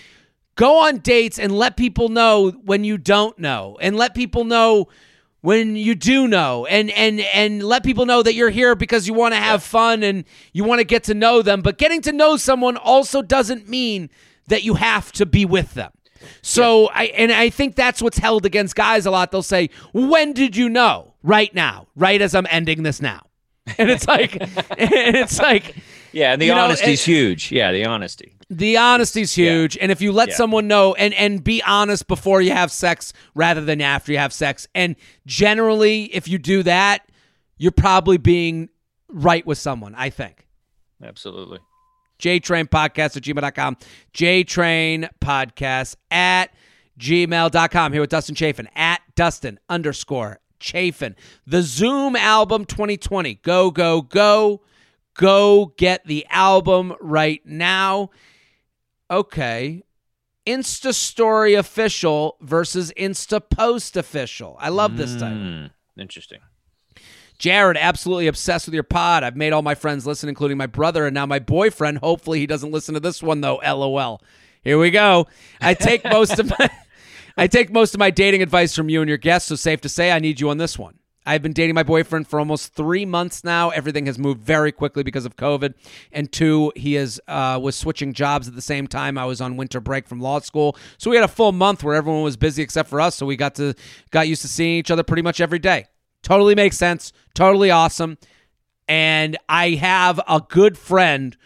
go 0.55 0.87
on 0.87 0.99
dates 0.99 1.39
and 1.39 1.53
let 1.53 1.77
people 1.77 2.09
know 2.09 2.51
when 2.65 2.85
you 2.85 2.99
don't 2.99 3.39
know 3.39 3.77
and 3.81 3.97
let 3.97 4.15
people 4.15 4.45
know 4.45 4.89
when 5.47 5.77
you 5.77 5.95
do 5.95 6.27
know 6.27 6.67
and 6.67 6.91
and 6.91 7.21
and 7.21 7.63
let 7.63 7.85
people 7.85 8.05
know 8.05 8.21
that 8.21 8.35
you're 8.35 8.51
here 8.51 8.75
because 8.75 9.07
you 9.07 9.15
want 9.15 9.33
to 9.33 9.39
have 9.39 9.63
fun 9.63 10.03
and 10.03 10.25
you 10.53 10.65
want 10.65 10.81
to 10.81 10.85
get 10.85 11.05
to 11.05 11.15
know 11.15 11.41
them. 11.41 11.63
But 11.63 11.79
getting 11.79 12.01
to 12.03 12.11
know 12.11 12.37
someone 12.37 12.77
also 12.77 13.23
doesn't 13.23 13.69
mean 13.69 14.11
that 14.49 14.65
you 14.65 14.75
have 14.75 15.13
to 15.13 15.25
be 15.25 15.45
with 15.45 15.75
them. 15.75 15.93
So 16.43 16.89
I 16.89 17.05
and 17.17 17.31
I 17.31 17.51
think 17.51 17.77
that's 17.77 18.03
what's 18.03 18.19
held 18.19 18.45
against 18.45 18.75
guys 18.75 19.07
a 19.07 19.13
lot. 19.13 19.31
They'll 19.31 19.41
say, 19.43 19.71
"When 19.93 20.33
did 20.33 20.57
you 20.57 20.69
know?" 20.69 21.15
Right 21.23 21.55
now, 21.55 21.87
right 21.95 22.21
as 22.21 22.35
I'm 22.35 22.47
ending 22.51 22.83
this 22.83 23.01
now, 23.01 23.27
and 23.79 23.91
it's 23.91 24.07
like, 24.07 24.41
and 24.41 25.17
it's 25.17 25.39
like, 25.39 25.77
Yeah, 26.13 26.33
and 26.33 26.41
the 26.41 26.47
You 26.47 26.55
know, 26.55 26.61
honesty's 26.63 27.05
huge. 27.05 27.51
Yeah, 27.53 27.73
the 27.73 27.85
honesty. 27.87 28.33
The 28.49 28.77
honesty's 28.77 29.35
huge, 29.35 29.77
and 29.79 29.91
if 29.91 30.01
you 30.01 30.13
let 30.13 30.29
Yeah. 30.29 30.37
someone 30.37 30.69
know 30.69 30.95
and 30.95 31.13
and 31.15 31.43
be 31.43 31.63
honest 31.65 32.07
before 32.07 32.41
you 32.41 32.53
have 32.53 32.71
sex 32.71 33.13
rather 33.35 33.61
than 33.61 33.81
after 33.81 34.13
you 34.13 34.19
have 34.19 34.33
sex, 34.33 34.69
and 34.75 34.95
generally, 35.27 36.05
if 36.15 36.29
you 36.29 36.39
do 36.39 36.63
that, 36.63 37.09
you're 37.59 37.73
probably 37.73 38.19
being 38.19 38.69
right 39.09 39.45
with 39.45 39.59
someone. 39.59 39.95
I 39.97 40.11
think. 40.11 40.47
Absolutely. 41.03 41.59
JTrain 42.21 42.69
Podcast 42.69 43.17
at 43.17 43.23
gmail.com. 43.25 43.77
JTrain 44.15 45.09
Podcast 45.21 45.97
at 46.11 46.47
gmail.com. 46.99 47.93
Here 47.93 48.01
with 48.01 48.11
Dustin 48.11 48.35
Chafin 48.35 48.69
at 48.75 49.01
Dustin 49.17 49.59
underscore 49.69 50.39
Chafin. 50.67 51.15
The 51.47 51.63
Zoom 51.63 52.17
album 52.17 52.65
2020. 52.65 53.37
Go, 53.37 53.71
go, 53.71 54.03
go. 54.03 54.63
Go 55.15 55.73
get 55.79 56.05
the 56.05 56.27
album 56.29 56.95
right 57.01 57.41
now. 57.47 58.11
Okay. 59.11 59.83
Insta 60.47 60.95
Story 60.95 61.55
Official 61.55 62.37
versus 62.41 62.93
Insta 62.97 63.41
Post 63.41 63.97
Official. 63.97 64.57
I 64.61 64.69
love 64.69 64.97
this 64.97 65.15
title. 65.17 65.39
Hmm, 65.39 65.67
interesting. 66.01 66.41
Jared, 67.39 67.77
absolutely 67.77 68.29
obsessed 68.29 68.67
with 68.67 68.75
your 68.75 68.83
pod. 68.83 69.23
I've 69.23 69.37
made 69.37 69.53
all 69.53 69.63
my 69.63 69.75
friends 69.75 70.07
listen, 70.07 70.29
including 70.29 70.57
my 70.57 70.67
brother, 70.67 71.07
and 71.07 71.15
now 71.15 71.27
my 71.27 71.39
boyfriend. 71.39 71.99
Hopefully, 71.99 72.39
he 72.39 72.47
doesn't 72.47 72.71
listen 72.71 72.95
to 72.95 73.01
this 73.01 73.23
one 73.23 73.41
though. 73.41 73.57
LOL. 73.57 74.23
Here 74.63 74.79
we 74.79 74.91
go. 74.91 75.27
I 75.61 75.75
take 75.75 76.05
most 76.05 76.39
of 76.39 76.51
my 76.59 76.71
I 77.37 77.47
take 77.47 77.71
most 77.71 77.95
of 77.95 77.99
my 77.99 78.11
dating 78.11 78.43
advice 78.43 78.75
from 78.75 78.89
you 78.89 79.03
and 79.03 79.09
your 79.09 79.19
guests, 79.19 79.51
so 79.51 79.57
safe 79.57 79.83
to 79.83 79.91
say 79.91 80.11
I 80.11 80.19
need 80.19 80.41
you 80.41 80.49
on 80.49 80.57
this 80.57 80.79
one. 80.79 80.99
I've 81.27 81.43
been 81.43 81.53
dating 81.53 81.75
my 81.75 81.83
boyfriend 81.83 82.29
for 82.29 82.39
almost 82.39 82.73
three 82.73 83.05
months 83.05 83.45
now. 83.45 83.71
Everything 83.71 84.07
has 84.07 84.17
moved 84.17 84.41
very 84.41 84.71
quickly 84.73 85.03
because 85.03 85.27
of 85.27 85.37
COVID. 85.37 85.75
And 86.13 86.31
two, 86.33 86.73
he 86.77 86.97
is 86.97 87.21
uh, 87.27 87.59
was 87.61 87.77
switching 87.77 88.13
jobs 88.15 88.47
at 88.49 88.55
the 88.55 88.63
same 88.63 88.87
time. 88.87 89.19
I 89.19 89.27
was 89.27 89.41
on 89.41 89.57
winter 89.57 89.81
break 89.81 90.07
from 90.07 90.21
law 90.21 90.39
school, 90.39 90.77
so 90.99 91.11
we 91.11 91.17
had 91.17 91.25
a 91.25 91.29
full 91.29 91.53
month 91.53 91.83
where 91.83 91.97
everyone 91.97 92.23
was 92.23 92.37
busy 92.37 92.63
except 92.63 92.89
for 92.89 93.01
us. 93.01 93.17
So 93.17 93.27
we 93.27 93.37
got 93.37 93.57
to 93.57 93.75
got 94.13 94.29
used 94.29 94.43
to 94.43 94.49
seeing 94.49 94.79
each 94.79 94.91
other 94.91 95.03
pretty 95.03 95.23
much 95.23 95.41
every 95.41 95.59
day. 95.59 95.87
Totally 96.23 96.55
makes 96.55 96.79
sense. 96.79 97.13
Totally 97.35 97.71
awesome. 97.71 98.19
And 98.89 99.37
I 99.49 99.71
have 99.71 100.21
a 100.29 100.41
good 100.49 100.79
friend 100.79 101.37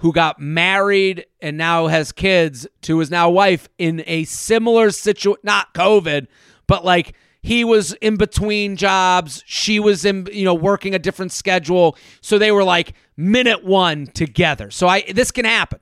who 0.00 0.12
got 0.12 0.40
married 0.40 1.26
and 1.40 1.56
now 1.58 1.86
has 1.86 2.10
kids 2.10 2.66
to 2.82 2.98
his 2.98 3.10
now 3.10 3.28
wife 3.30 3.68
in 3.78 4.02
a 4.06 4.24
similar 4.24 4.90
situation, 4.90 5.40
not 5.42 5.74
COVID, 5.74 6.26
but 6.66 6.84
like 6.84 7.14
he 7.42 7.64
was 7.64 7.92
in 7.94 8.16
between 8.16 8.76
jobs. 8.76 9.42
She 9.46 9.78
was 9.78 10.04
in, 10.04 10.26
you 10.32 10.44
know, 10.44 10.54
working 10.54 10.94
a 10.94 10.98
different 10.98 11.32
schedule. 11.32 11.96
So 12.22 12.38
they 12.38 12.50
were 12.50 12.64
like 12.64 12.94
minute 13.16 13.62
one 13.62 14.06
together. 14.06 14.70
So 14.70 14.88
I, 14.88 15.02
this 15.02 15.30
can 15.30 15.44
happen. 15.44 15.80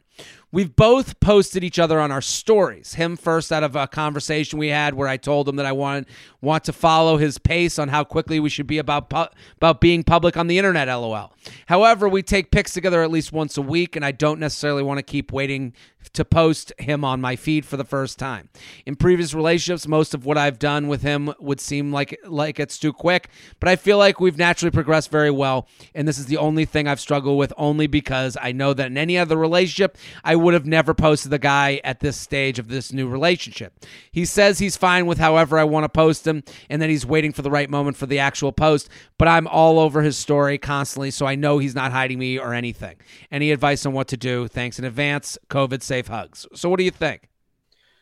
We've 0.50 0.74
both 0.74 1.20
posted 1.20 1.62
each 1.62 1.78
other 1.78 2.00
on 2.00 2.10
our 2.10 2.22
stories. 2.22 2.94
Him 2.94 3.18
first 3.18 3.52
out 3.52 3.62
of 3.62 3.76
a 3.76 3.86
conversation 3.86 4.58
we 4.58 4.68
had 4.68 4.94
where 4.94 5.06
I 5.06 5.18
told 5.18 5.46
him 5.46 5.56
that 5.56 5.66
I 5.66 5.72
want 5.72 6.08
want 6.40 6.64
to 6.64 6.72
follow 6.72 7.18
his 7.18 7.36
pace 7.36 7.78
on 7.78 7.88
how 7.88 8.02
quickly 8.02 8.40
we 8.40 8.48
should 8.48 8.66
be 8.66 8.78
about 8.78 9.10
pu- 9.10 9.26
about 9.56 9.82
being 9.82 10.02
public 10.02 10.38
on 10.38 10.46
the 10.46 10.56
internet. 10.56 10.88
LOL. 10.88 11.34
However, 11.66 12.08
we 12.08 12.22
take 12.22 12.50
pics 12.50 12.72
together 12.72 13.02
at 13.02 13.10
least 13.10 13.30
once 13.30 13.58
a 13.58 13.62
week, 13.62 13.94
and 13.94 14.04
I 14.04 14.12
don't 14.12 14.40
necessarily 14.40 14.82
want 14.82 14.98
to 14.98 15.02
keep 15.02 15.32
waiting 15.32 15.74
to 16.14 16.24
post 16.24 16.72
him 16.78 17.04
on 17.04 17.20
my 17.20 17.36
feed 17.36 17.64
for 17.64 17.76
the 17.76 17.84
first 17.84 18.18
time. 18.18 18.48
In 18.86 18.96
previous 18.96 19.34
relationships, 19.34 19.86
most 19.86 20.14
of 20.14 20.26
what 20.26 20.38
I've 20.38 20.58
done 20.58 20.88
with 20.88 21.02
him 21.02 21.32
would 21.38 21.60
seem 21.60 21.92
like 21.92 22.18
like 22.24 22.60
it's 22.60 22.78
too 22.78 22.92
quick, 22.92 23.28
but 23.60 23.68
I 23.68 23.76
feel 23.76 23.98
like 23.98 24.20
we've 24.20 24.38
naturally 24.38 24.70
progressed 24.70 25.10
very 25.10 25.30
well, 25.30 25.68
and 25.94 26.06
this 26.06 26.18
is 26.18 26.26
the 26.26 26.36
only 26.36 26.64
thing 26.64 26.86
I've 26.86 27.00
struggled 27.00 27.38
with 27.38 27.52
only 27.56 27.86
because 27.86 28.36
I 28.40 28.52
know 28.52 28.74
that 28.74 28.86
in 28.86 28.98
any 28.98 29.18
other 29.18 29.36
relationship, 29.36 29.96
I 30.24 30.36
would 30.36 30.54
have 30.54 30.66
never 30.66 30.94
posted 30.94 31.30
the 31.30 31.38
guy 31.38 31.80
at 31.84 32.00
this 32.00 32.16
stage 32.16 32.58
of 32.58 32.68
this 32.68 32.92
new 32.92 33.08
relationship. 33.08 33.84
He 34.10 34.24
says 34.24 34.58
he's 34.58 34.76
fine 34.76 35.06
with 35.06 35.18
however 35.18 35.58
I 35.58 35.64
want 35.64 35.84
to 35.84 35.88
post 35.88 36.26
him 36.26 36.42
and 36.68 36.80
that 36.82 36.90
he's 36.90 37.06
waiting 37.06 37.32
for 37.32 37.42
the 37.42 37.50
right 37.50 37.70
moment 37.70 37.96
for 37.96 38.06
the 38.06 38.18
actual 38.18 38.52
post, 38.52 38.88
but 39.18 39.28
I'm 39.28 39.46
all 39.46 39.78
over 39.78 40.02
his 40.02 40.16
story 40.16 40.58
constantly, 40.58 41.10
so 41.10 41.26
I 41.26 41.34
know 41.34 41.58
he's 41.58 41.74
not 41.74 41.92
hiding 41.92 42.18
me 42.18 42.38
or 42.38 42.54
anything. 42.54 42.96
Any 43.30 43.50
advice 43.50 43.84
on 43.86 43.92
what 43.92 44.08
to 44.08 44.16
do? 44.16 44.48
Thanks 44.48 44.78
in 44.78 44.84
advance. 44.84 45.38
COVID 45.48 45.82
safe 45.82 45.97
hugs. 46.06 46.46
So 46.54 46.68
what 46.70 46.78
do 46.78 46.84
you 46.84 46.90
think? 46.92 47.28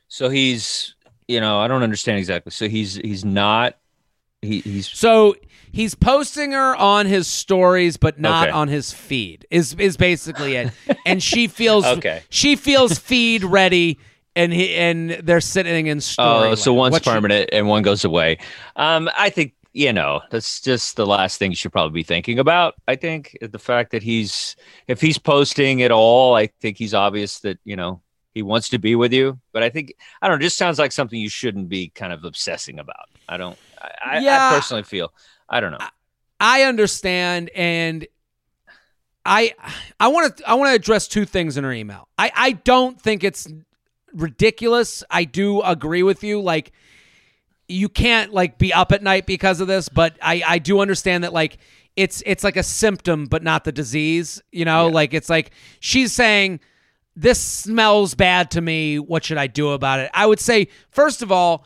So 0.08 0.28
he's, 0.28 0.94
you 1.26 1.40
know, 1.40 1.58
I 1.58 1.66
don't 1.66 1.82
understand 1.82 2.18
exactly. 2.18 2.52
So 2.52 2.68
he's 2.68 2.96
he's 2.96 3.24
not. 3.24 3.76
He, 4.42 4.60
he's 4.60 4.86
So 4.88 5.34
he's 5.72 5.94
posting 5.94 6.52
her 6.52 6.76
on 6.76 7.06
his 7.06 7.26
stories, 7.26 7.96
but 7.96 8.20
not 8.20 8.48
Okay. 8.48 8.52
on 8.52 8.68
his 8.68 8.92
feed. 8.92 9.46
Is 9.50 9.74
is 9.78 9.96
basically 9.96 10.54
it. 10.56 10.70
and 11.06 11.20
she 11.22 11.48
feels 11.48 11.84
Okay. 11.86 12.22
She 12.28 12.54
feels 12.54 12.98
feed 12.98 13.42
ready, 13.42 13.98
and 14.36 14.52
he 14.52 14.74
and 14.76 15.10
they're 15.24 15.40
sitting 15.40 15.88
in 15.88 16.00
story. 16.00 16.50
oh, 16.50 16.54
so 16.54 16.72
one's 16.74 16.92
What 16.92 17.06
you- 17.06 17.12
permanent 17.12 17.48
and 17.52 17.66
one 17.66 17.82
goes 17.82 18.04
away. 18.04 18.38
Um, 18.76 19.10
I 19.16 19.30
think 19.30 19.54
you 19.76 19.92
know 19.92 20.22
that's 20.30 20.60
just 20.62 20.96
the 20.96 21.06
last 21.06 21.38
thing 21.38 21.50
you 21.52 21.56
should 21.56 21.70
probably 21.72 22.00
be 22.00 22.02
thinking 22.02 22.38
about. 22.38 22.74
I 22.88 22.96
think 22.96 23.36
the 23.42 23.58
fact 23.58 23.90
that 23.92 24.02
he's 24.02 24.56
if 24.88 25.00
he's 25.02 25.18
posting 25.18 25.82
at 25.82 25.90
all, 25.92 26.34
I 26.34 26.46
think 26.62 26.78
he's 26.78 26.94
obvious 26.94 27.40
that 27.40 27.58
you 27.64 27.76
know 27.76 28.00
he 28.32 28.40
wants 28.42 28.70
to 28.70 28.78
be 28.78 28.94
with 28.96 29.12
you. 29.12 29.38
But 29.52 29.62
I 29.62 29.68
think 29.68 29.92
I 30.22 30.28
don't 30.28 30.38
know. 30.38 30.40
It 30.42 30.46
just 30.48 30.56
sounds 30.56 30.78
like 30.78 30.92
something 30.92 31.20
you 31.20 31.28
shouldn't 31.28 31.68
be 31.68 31.90
kind 31.90 32.12
of 32.12 32.24
obsessing 32.24 32.78
about. 32.78 33.06
I 33.28 33.36
don't. 33.36 33.58
I, 33.80 33.90
I- 34.16 34.20
I 34.52 34.54
personally 34.56 34.82
feel. 34.82 35.12
I 35.48 35.60
don't 35.60 35.72
know. 35.72 35.86
I 36.40 36.62
understand, 36.62 37.50
and 37.54 38.06
I 39.26 39.54
I 40.00 40.08
want 40.08 40.36
to 40.38 40.48
I 40.48 40.54
want 40.54 40.70
to 40.70 40.74
address 40.74 41.06
two 41.08 41.24
things 41.26 41.56
in 41.58 41.64
her 41.64 41.72
email. 41.72 42.08
I 42.18 42.32
I 42.34 42.52
don't 42.52 43.00
think 43.00 43.24
it's 43.24 43.46
ridiculous. 44.14 45.04
I 45.10 45.24
do 45.24 45.60
agree 45.62 46.02
with 46.02 46.22
you. 46.24 46.40
Like 46.40 46.72
you 47.68 47.88
can't 47.88 48.32
like 48.32 48.58
be 48.58 48.72
up 48.72 48.92
at 48.92 49.02
night 49.02 49.26
because 49.26 49.60
of 49.60 49.68
this, 49.68 49.88
but 49.88 50.16
I 50.22 50.42
I 50.46 50.58
do 50.58 50.80
understand 50.80 51.24
that 51.24 51.32
like 51.32 51.58
it's 51.96 52.22
it's 52.26 52.44
like 52.44 52.56
a 52.56 52.62
symptom, 52.62 53.26
but 53.26 53.42
not 53.42 53.64
the 53.64 53.72
disease. 53.72 54.40
You 54.52 54.64
know, 54.64 54.88
like 54.88 55.14
it's 55.14 55.28
like 55.28 55.50
she's 55.80 56.12
saying 56.12 56.60
this 57.14 57.40
smells 57.40 58.14
bad 58.14 58.50
to 58.52 58.60
me. 58.60 58.98
What 58.98 59.24
should 59.24 59.38
I 59.38 59.46
do 59.46 59.70
about 59.70 60.00
it? 60.00 60.10
I 60.14 60.26
would 60.26 60.40
say 60.40 60.68
first 60.90 61.22
of 61.22 61.32
all. 61.32 61.64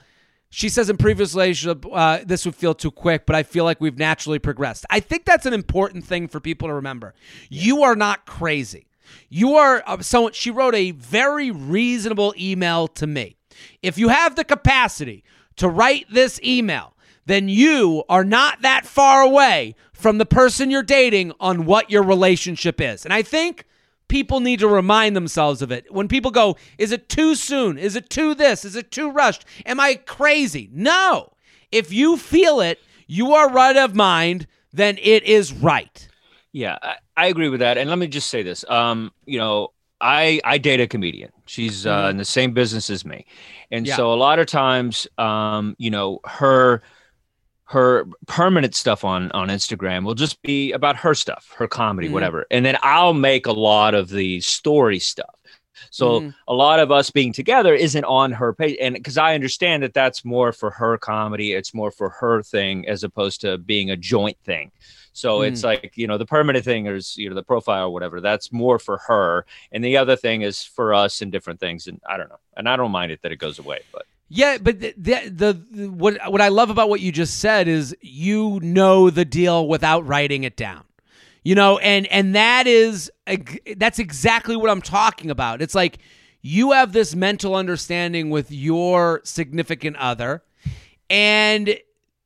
She 0.53 0.69
says 0.69 0.91
in 0.91 0.97
previous 0.97 1.33
relationship, 1.33 1.87
uh, 1.93 2.19
this 2.27 2.45
would 2.45 2.57
feel 2.57 2.75
too 2.75 2.91
quick, 2.91 3.25
but 3.25 3.37
I 3.37 3.45
feel 3.45 3.63
like 3.63 3.81
we've 3.81 3.97
naturally 3.97 4.41
progressed. 4.41 4.85
I 4.91 4.99
think 4.99 5.25
that's 5.25 5.47
an 5.47 5.53
important 5.53 6.05
thing 6.05 6.27
for 6.27 6.41
people 6.41 6.67
to 6.67 6.75
remember. 6.75 7.15
You 7.49 7.85
are 7.85 7.95
not 7.95 8.27
crazy. 8.27 8.89
You 9.29 9.55
are 9.55 9.85
uh, 9.87 10.03
someone. 10.03 10.33
She 10.33 10.51
wrote 10.51 10.75
a 10.75 10.91
very 10.91 11.53
reasonable 11.53 12.35
email 12.37 12.89
to 12.89 13.07
me. 13.07 13.37
If 13.81 13.97
you 13.97 14.09
have 14.09 14.35
the 14.35 14.43
capacity 14.43 15.23
to 15.61 15.69
write 15.69 16.07
this 16.11 16.41
email, 16.43 16.97
then 17.27 17.49
you 17.51 18.03
are 18.09 18.25
not 18.25 18.63
that 18.63 18.87
far 18.87 19.21
away 19.21 19.75
from 19.93 20.17
the 20.17 20.25
person 20.25 20.71
you're 20.71 20.83
dating 20.83 21.33
on 21.39 21.67
what 21.67 21.91
your 21.91 22.03
relationship 22.03 22.81
is. 22.81 23.05
And 23.05 23.13
I 23.13 23.21
think 23.21 23.67
people 24.09 24.41
need 24.41 24.61
to 24.61 24.69
remind 24.69 25.15
themselves 25.15 25.61
of 25.61 25.71
it. 25.71 25.93
When 25.93 26.09
people 26.09 26.31
go, 26.31 26.57
is 26.79 26.93
it 26.93 27.11
too 27.11 27.35
soon? 27.35 27.77
Is 27.77 27.95
it 27.95 28.09
too 28.09 28.35
this? 28.35 28.65
Is 28.65 28.75
it 28.75 28.91
too 28.91 29.11
rushed? 29.11 29.45
Am 29.67 29.79
I 29.79 29.97
crazy? 29.97 30.71
No. 30.73 31.35
If 31.71 31.93
you 31.93 32.17
feel 32.17 32.61
it, 32.61 32.81
you 33.07 33.35
are 33.35 33.51
right 33.51 33.77
of 33.77 33.95
mind, 33.95 34.47
then 34.73 34.97
it 35.03 35.25
is 35.25 35.53
right. 35.53 36.09
Yeah, 36.53 36.79
I, 36.83 36.97
I 37.19 37.27
agree 37.27 37.51
with 37.51 37.61
that. 37.61 37.77
And 37.77 37.91
let 37.91 37.99
me 37.99 38.07
just 38.07 38.31
say 38.31 38.43
this. 38.43 38.65
Um, 38.67 39.13
you 39.27 39.39
know, 39.39 39.73
I 40.01 40.41
I 40.45 40.59
date 40.59 40.81
a 40.81 40.87
comedian. 40.87 41.31
She's 41.47 41.87
uh, 41.87 42.09
in 42.11 42.17
the 42.17 42.25
same 42.25 42.53
business 42.53 42.91
as 42.91 43.05
me, 43.05 43.27
and 43.71 43.87
Yeah. 43.87 43.97
so 43.97 44.13
a 44.13 44.17
lot 44.17 44.39
of 44.39 44.47
times, 44.47 45.07
um, 45.19 45.75
you 45.79 45.91
know, 45.91 46.21
her 46.25 46.83
her 47.65 48.07
permanent 48.27 48.75
stuff 48.75 49.05
on 49.05 49.31
on 49.33 49.49
Instagram 49.49 50.05
will 50.05 50.15
just 50.15 50.41
be 50.43 50.73
about 50.73 50.97
her 50.97 51.15
stuff, 51.15 51.53
her 51.57 51.69
comedy, 51.69 52.09
Mhm. 52.09 52.13
whatever, 52.13 52.47
and 52.51 52.65
then 52.65 52.77
I'll 52.83 53.15
make 53.15 53.47
a 53.47 53.53
lot 53.53 53.95
of 53.95 54.09
the 54.09 54.41
story 54.41 54.99
stuff. 54.99 55.35
So 55.91 56.21
Mhm. 56.21 56.35
a 56.49 56.55
lot 56.55 56.81
of 56.81 56.91
us 56.91 57.11
being 57.11 57.33
together 57.33 57.75
isn't 57.75 58.05
on 58.05 58.33
her 58.33 58.53
page, 58.53 58.77
and 58.81 58.95
because 58.95 59.17
I 59.17 59.35
understand 59.35 59.83
that 59.83 59.95
that's 59.95 60.25
more 60.25 60.53
for 60.53 60.71
her 60.73 60.99
comedy, 60.99 61.53
it's 61.53 61.73
more 61.73 61.91
for 61.91 62.11
her 62.11 62.43
thing 62.43 62.87
as 62.89 63.03
opposed 63.05 63.41
to 63.43 63.57
being 63.57 63.91
a 63.91 63.97
joint 63.97 64.37
thing. 64.45 64.73
So 65.13 65.43
it's 65.43 65.61
mm. 65.61 65.65
like 65.65 65.93
you 65.97 66.07
know 66.07 66.19
the 66.19 66.27
permanent 66.27 66.65
thing 66.65 66.87
is 66.87 67.17
you 67.17 67.29
know 67.29 67.35
the 67.35 67.43
profile 67.43 67.87
or 67.87 67.91
whatever. 67.91 68.21
That's 68.21 68.53
more 68.53 68.79
for 68.79 68.99
her, 68.99 69.45
and 69.73 69.85
the 69.85 69.97
other 69.97 70.17
thing 70.17 70.43
is 70.43 70.63
for 70.63 70.95
us 70.95 71.21
and 71.21 71.33
different 71.33 71.61
things. 71.61 71.87
And 71.87 72.01
I 72.09 72.17
don't 72.17 72.29
know, 72.29 72.39
and 72.57 72.69
I 72.69 72.77
don't 72.77 72.93
mind 72.93 73.13
it 73.13 73.23
that 73.23 73.33
it 73.33 73.37
goes 73.37 73.59
away, 73.59 73.81
but 73.93 74.07
Yeah, 74.29 74.59
but 74.59 74.81
the, 74.81 74.95
the, 74.97 75.31
the 75.75 75.91
what 75.91 76.19
what 76.31 76.41
I 76.41 76.49
love 76.49 76.71
about 76.71 76.89
what 76.89 77.01
you 77.01 77.11
just 77.11 77.39
said 77.39 77.67
is 77.67 77.97
you 78.01 78.61
know 78.63 79.11
the 79.11 79.25
deal 79.25 79.67
without 79.67 80.07
writing 80.07 80.45
it 80.45 80.57
down. 80.57 80.85
You 81.43 81.55
know, 81.55 81.79
and 81.79 82.07
and 82.09 82.35
that 82.35 82.67
is 82.67 83.11
that's 83.77 83.99
exactly 83.99 84.57
what 84.57 84.71
I'm 84.71 84.83
talking 84.83 85.31
about. 85.31 85.63
It's 85.63 85.75
like 85.75 85.99
you 86.43 86.73
have 86.73 86.93
this 86.93 87.15
mental 87.15 87.55
understanding 87.55 88.31
with 88.31 88.51
your 88.51 89.21
significant 89.25 89.97
other 89.97 90.43
and 91.11 91.77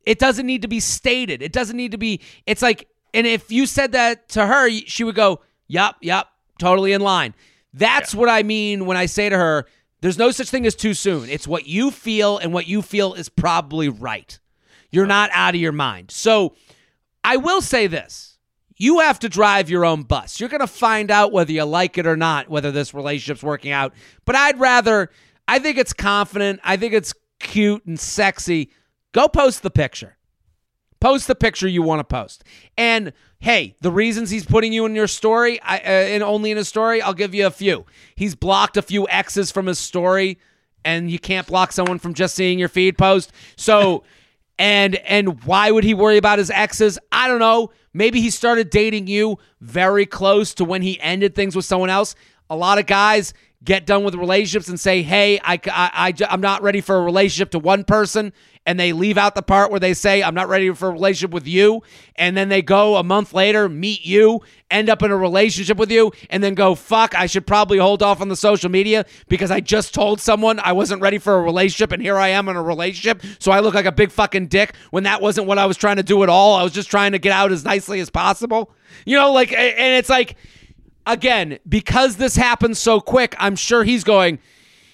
it 0.06 0.18
doesn't 0.18 0.46
need 0.46 0.62
to 0.62 0.68
be 0.68 0.80
stated. 0.80 1.42
It 1.42 1.52
doesn't 1.52 1.76
need 1.76 1.92
to 1.92 1.98
be 1.98 2.20
it's 2.46 2.62
like 2.62 2.88
and 3.12 3.26
if 3.26 3.50
you 3.50 3.66
said 3.66 3.92
that 3.92 4.28
to 4.30 4.46
her, 4.46 4.70
she 4.70 5.04
would 5.04 5.14
go, 5.14 5.40
"Yup, 5.68 5.96
yup, 6.00 6.28
totally 6.58 6.92
in 6.92 7.00
line. 7.00 7.34
That's 7.72 8.14
what 8.14 8.28
I 8.28 8.42
mean 8.42 8.86
when 8.86 8.96
I 8.96 9.06
say 9.06 9.28
to 9.28 9.36
her, 9.36 9.66
there's 10.00 10.18
no 10.18 10.30
such 10.30 10.50
thing 10.50 10.66
as 10.66 10.74
too 10.74 10.94
soon. 10.94 11.28
It's 11.28 11.48
what 11.48 11.66
you 11.66 11.90
feel, 11.90 12.38
and 12.38 12.52
what 12.52 12.66
you 12.66 12.82
feel 12.82 13.14
is 13.14 13.28
probably 13.28 13.88
right. 13.88 14.38
You're 14.90 15.06
not 15.06 15.30
out 15.32 15.54
of 15.54 15.60
your 15.60 15.72
mind. 15.72 16.10
So 16.10 16.54
I 17.24 17.36
will 17.36 17.62
say 17.62 17.86
this 17.86 18.34
you 18.76 19.00
have 19.00 19.18
to 19.20 19.28
drive 19.28 19.70
your 19.70 19.84
own 19.84 20.02
bus. 20.02 20.40
You're 20.40 20.48
going 20.48 20.60
to 20.60 20.66
find 20.66 21.10
out 21.10 21.32
whether 21.32 21.52
you 21.52 21.64
like 21.64 21.96
it 21.96 22.06
or 22.06 22.16
not, 22.16 22.48
whether 22.48 22.70
this 22.70 22.92
relationship's 22.92 23.42
working 23.42 23.72
out. 23.72 23.94
But 24.24 24.36
I'd 24.36 24.58
rather, 24.58 25.10
I 25.46 25.58
think 25.58 25.78
it's 25.78 25.92
confident. 25.92 26.60
I 26.64 26.76
think 26.76 26.92
it's 26.92 27.14
cute 27.38 27.84
and 27.86 27.98
sexy. 27.98 28.70
Go 29.14 29.28
post 29.28 29.62
the 29.62 29.70
picture. 29.70 30.16
Post 31.00 31.28
the 31.28 31.34
picture 31.34 31.68
you 31.68 31.82
want 31.82 32.00
to 32.00 32.04
post. 32.04 32.42
And 32.76 33.12
hey, 33.38 33.76
the 33.80 33.92
reasons 33.92 34.30
he's 34.30 34.44
putting 34.44 34.72
you 34.72 34.86
in 34.86 34.94
your 34.94 35.06
story, 35.06 35.60
uh, 35.60 35.78
and 35.78 36.22
only 36.22 36.50
in 36.50 36.56
his 36.56 36.66
story, 36.66 37.00
I'll 37.00 37.14
give 37.14 37.34
you 37.34 37.46
a 37.46 37.50
few. 37.50 37.86
He's 38.16 38.34
blocked 38.34 38.76
a 38.76 38.82
few 38.82 39.06
X's 39.08 39.52
from 39.52 39.66
his 39.66 39.78
story, 39.78 40.38
and 40.84 41.10
you 41.10 41.18
can't 41.18 41.46
block 41.46 41.72
someone 41.72 41.98
from 41.98 42.14
just 42.14 42.34
seeing 42.34 42.58
your 42.58 42.68
feed 42.68 42.98
post. 42.98 43.32
So, 43.56 44.02
and 44.58 44.96
and 44.96 45.44
why 45.44 45.70
would 45.70 45.84
he 45.84 45.94
worry 45.94 46.16
about 46.16 46.38
his 46.38 46.50
exes? 46.50 46.98
I 47.12 47.28
don't 47.28 47.40
know. 47.40 47.70
Maybe 47.92 48.20
he 48.20 48.30
started 48.30 48.70
dating 48.70 49.06
you 49.06 49.38
very 49.60 50.06
close 50.06 50.54
to 50.54 50.64
when 50.64 50.82
he 50.82 51.00
ended 51.00 51.36
things 51.36 51.54
with 51.54 51.64
someone 51.64 51.90
else. 51.90 52.16
A 52.50 52.56
lot 52.56 52.78
of 52.78 52.86
guys 52.86 53.32
get 53.64 53.86
done 53.86 54.04
with 54.04 54.14
relationships 54.14 54.68
and 54.68 54.78
say, 54.78 55.02
"Hey, 55.02 55.38
I, 55.42 55.54
I, 55.66 56.14
I, 56.20 56.34
am 56.34 56.40
not 56.40 56.62
ready 56.62 56.80
for 56.80 56.96
a 56.96 57.02
relationship 57.02 57.50
to 57.52 57.58
one 57.58 57.84
person," 57.84 58.32
and 58.66 58.78
they 58.78 58.92
leave 58.92 59.16
out 59.16 59.34
the 59.34 59.42
part 59.42 59.70
where 59.70 59.80
they 59.80 59.94
say, 59.94 60.22
"I'm 60.22 60.34
not 60.34 60.48
ready 60.48 60.72
for 60.72 60.88
a 60.88 60.92
relationship 60.92 61.32
with 61.32 61.46
you," 61.46 61.82
and 62.16 62.36
then 62.36 62.48
they 62.48 62.62
go 62.62 62.96
a 62.96 63.02
month 63.02 63.32
later, 63.32 63.68
meet 63.68 64.04
you, 64.04 64.40
end 64.70 64.88
up 64.90 65.02
in 65.02 65.10
a 65.10 65.16
relationship 65.16 65.78
with 65.78 65.90
you, 65.90 66.12
and 66.30 66.42
then 66.42 66.54
go, 66.54 66.74
"Fuck, 66.74 67.14
I 67.14 67.26
should 67.26 67.46
probably 67.46 67.78
hold 67.78 68.02
off 68.02 68.20
on 68.20 68.28
the 68.28 68.36
social 68.36 68.70
media 68.70 69.06
because 69.28 69.50
I 69.50 69.60
just 69.60 69.94
told 69.94 70.20
someone 70.20 70.60
I 70.60 70.72
wasn't 70.72 71.00
ready 71.00 71.18
for 71.18 71.36
a 71.36 71.42
relationship, 71.42 71.92
and 71.92 72.02
here 72.02 72.18
I 72.18 72.28
am 72.28 72.48
in 72.48 72.56
a 72.56 72.62
relationship, 72.62 73.22
so 73.38 73.50
I 73.50 73.60
look 73.60 73.74
like 73.74 73.86
a 73.86 73.92
big 73.92 74.10
fucking 74.10 74.48
dick 74.48 74.74
when 74.90 75.04
that 75.04 75.22
wasn't 75.22 75.46
what 75.46 75.58
I 75.58 75.66
was 75.66 75.76
trying 75.76 75.96
to 75.96 76.02
do 76.02 76.22
at 76.22 76.28
all. 76.28 76.54
I 76.54 76.62
was 76.62 76.72
just 76.72 76.90
trying 76.90 77.12
to 77.12 77.18
get 77.18 77.32
out 77.32 77.52
as 77.52 77.64
nicely 77.64 78.00
as 78.00 78.10
possible." 78.10 78.72
You 79.06 79.16
know, 79.16 79.32
like, 79.32 79.52
and 79.52 79.98
it's 79.98 80.08
like 80.08 80.36
again, 81.06 81.58
because 81.68 82.16
this 82.16 82.36
happened 82.36 82.76
so 82.76 83.00
quick, 83.00 83.34
I'm 83.38 83.56
sure 83.56 83.84
he's 83.84 84.04
going, 84.04 84.38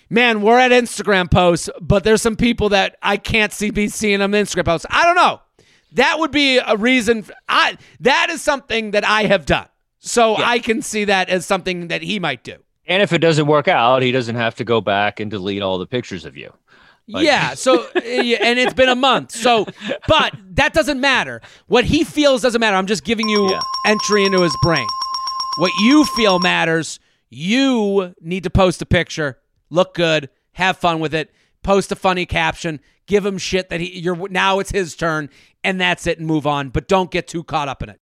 man, 0.08 0.42
we're 0.42 0.58
at 0.58 0.70
Instagram 0.72 1.30
posts, 1.30 1.68
but 1.80 2.04
there's 2.04 2.22
some 2.22 2.36
people 2.36 2.68
that 2.70 2.96
I 3.02 3.16
can't 3.16 3.52
see 3.52 3.70
be 3.70 3.88
seeing 3.88 4.18
them 4.20 4.32
Instagram 4.32 4.64
posts. 4.64 4.86
I 4.90 5.04
don't 5.04 5.16
know. 5.16 5.40
That 5.92 6.18
would 6.20 6.30
be 6.30 6.58
a 6.58 6.76
reason. 6.76 7.24
I 7.48 7.76
that 8.00 8.28
is 8.30 8.40
something 8.42 8.92
that 8.92 9.04
I 9.04 9.24
have 9.24 9.44
done, 9.44 9.66
so 9.98 10.38
Yeah. 10.38 10.48
I 10.48 10.58
can 10.60 10.82
see 10.82 11.04
that 11.06 11.28
as 11.28 11.44
something 11.46 11.88
that 11.88 12.02
he 12.02 12.20
might 12.20 12.44
do. 12.44 12.54
And 12.86 13.02
if 13.02 13.12
it 13.12 13.18
doesn't 13.18 13.46
work 13.46 13.66
out, 13.68 14.02
he 14.02 14.12
doesn't 14.12 14.36
have 14.36 14.54
to 14.56 14.64
go 14.64 14.80
back 14.80 15.20
and 15.20 15.30
delete 15.30 15.62
all 15.62 15.78
the 15.78 15.86
pictures 15.86 16.24
of 16.24 16.36
you. 16.36 16.52
Like- 17.08 17.24
yeah. 17.26 17.54
So, 17.56 17.86
and 17.94 18.58
it's 18.58 18.74
been 18.74 18.88
a 18.88 18.94
month. 18.94 19.32
So, 19.32 19.66
but 20.06 20.34
that 20.52 20.72
doesn't 20.72 21.00
matter. 21.00 21.40
What 21.66 21.84
he 21.84 22.04
feels 22.04 22.42
doesn't 22.42 22.60
matter. 22.60 22.76
I'm 22.76 22.86
just 22.86 23.02
giving 23.04 23.28
you 23.28 23.50
Yeah. 23.50 23.60
entry 23.86 24.24
into 24.24 24.42
his 24.42 24.56
brain. 24.62 24.86
What 25.58 25.72
you 25.80 26.04
feel 26.04 26.38
matters. 26.38 27.00
You 27.28 28.14
need 28.20 28.44
to 28.44 28.50
post 28.50 28.82
a 28.82 28.86
picture, 28.86 29.38
look 29.68 29.94
good, 29.94 30.30
have 30.52 30.78
fun 30.78 30.98
with 30.98 31.14
it, 31.14 31.30
post 31.62 31.92
a 31.92 31.96
funny 31.96 32.26
caption, 32.26 32.80
give 33.06 33.24
him 33.24 33.38
shit 33.38 33.68
that 33.68 33.80
he 33.80 34.00
you're 34.00 34.28
now 34.28 34.58
it's 34.58 34.70
his 34.70 34.96
turn, 34.96 35.30
and 35.62 35.80
that's 35.80 36.06
it, 36.06 36.18
and 36.18 36.26
move 36.26 36.46
on. 36.46 36.70
But 36.70 36.88
don't 36.88 37.10
get 37.10 37.28
too 37.28 37.44
caught 37.44 37.68
up 37.68 37.82
in 37.82 37.88
it. 37.88 37.99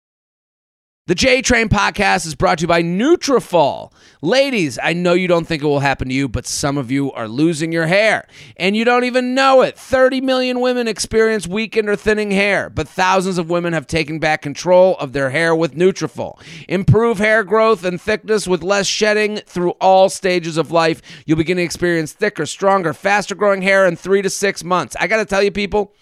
The 1.07 1.15
J 1.15 1.41
Train 1.41 1.69
podcast 1.69 2.27
is 2.27 2.35
brought 2.35 2.57
to 2.57 2.63
you 2.63 2.67
by 2.67 2.83
Nutrafol. 2.83 3.93
Ladies, 4.21 4.77
I 4.83 4.91
know 4.91 5.13
you 5.13 5.29
don't 5.29 5.47
think 5.47 5.63
it 5.63 5.65
will 5.65 5.79
happen 5.79 6.09
to 6.09 6.13
you, 6.13 6.27
but 6.27 6.45
some 6.45 6.77
of 6.77 6.91
you 6.91 7.13
are 7.13 7.29
losing 7.29 7.71
your 7.71 7.87
hair 7.87 8.27
and 8.57 8.75
you 8.75 8.83
don't 8.83 9.05
even 9.05 9.33
know 9.33 9.61
it. 9.61 9.77
30 9.77 10.19
million 10.19 10.59
women 10.59 10.85
experience 10.85 11.47
weakened 11.47 11.87
or 11.87 11.95
thinning 11.95 12.31
hair, 12.31 12.69
but 12.69 12.89
thousands 12.89 13.37
of 13.37 13.49
women 13.49 13.71
have 13.71 13.87
taken 13.87 14.19
back 14.19 14.41
control 14.41 14.97
of 14.97 15.13
their 15.13 15.29
hair 15.29 15.55
with 15.55 15.75
Nutrafol. 15.75 16.41
Improve 16.67 17.19
hair 17.19 17.45
growth 17.45 17.85
and 17.85 18.01
thickness 18.01 18.45
with 18.45 18.61
less 18.61 18.85
shedding 18.85 19.37
through 19.37 19.71
all 19.79 20.09
stages 20.09 20.57
of 20.57 20.71
life. 20.71 21.01
You'll 21.25 21.37
begin 21.37 21.55
to 21.55 21.63
experience 21.63 22.11
thicker, 22.11 22.45
stronger, 22.45 22.91
faster 22.91 23.33
growing 23.33 23.61
hair 23.61 23.85
in 23.85 23.95
3 23.95 24.23
to 24.23 24.29
6 24.29 24.63
months. 24.65 24.93
I 24.99 25.07
got 25.07 25.19
to 25.19 25.25
tell 25.25 25.41
you 25.41 25.51
people, 25.51 25.93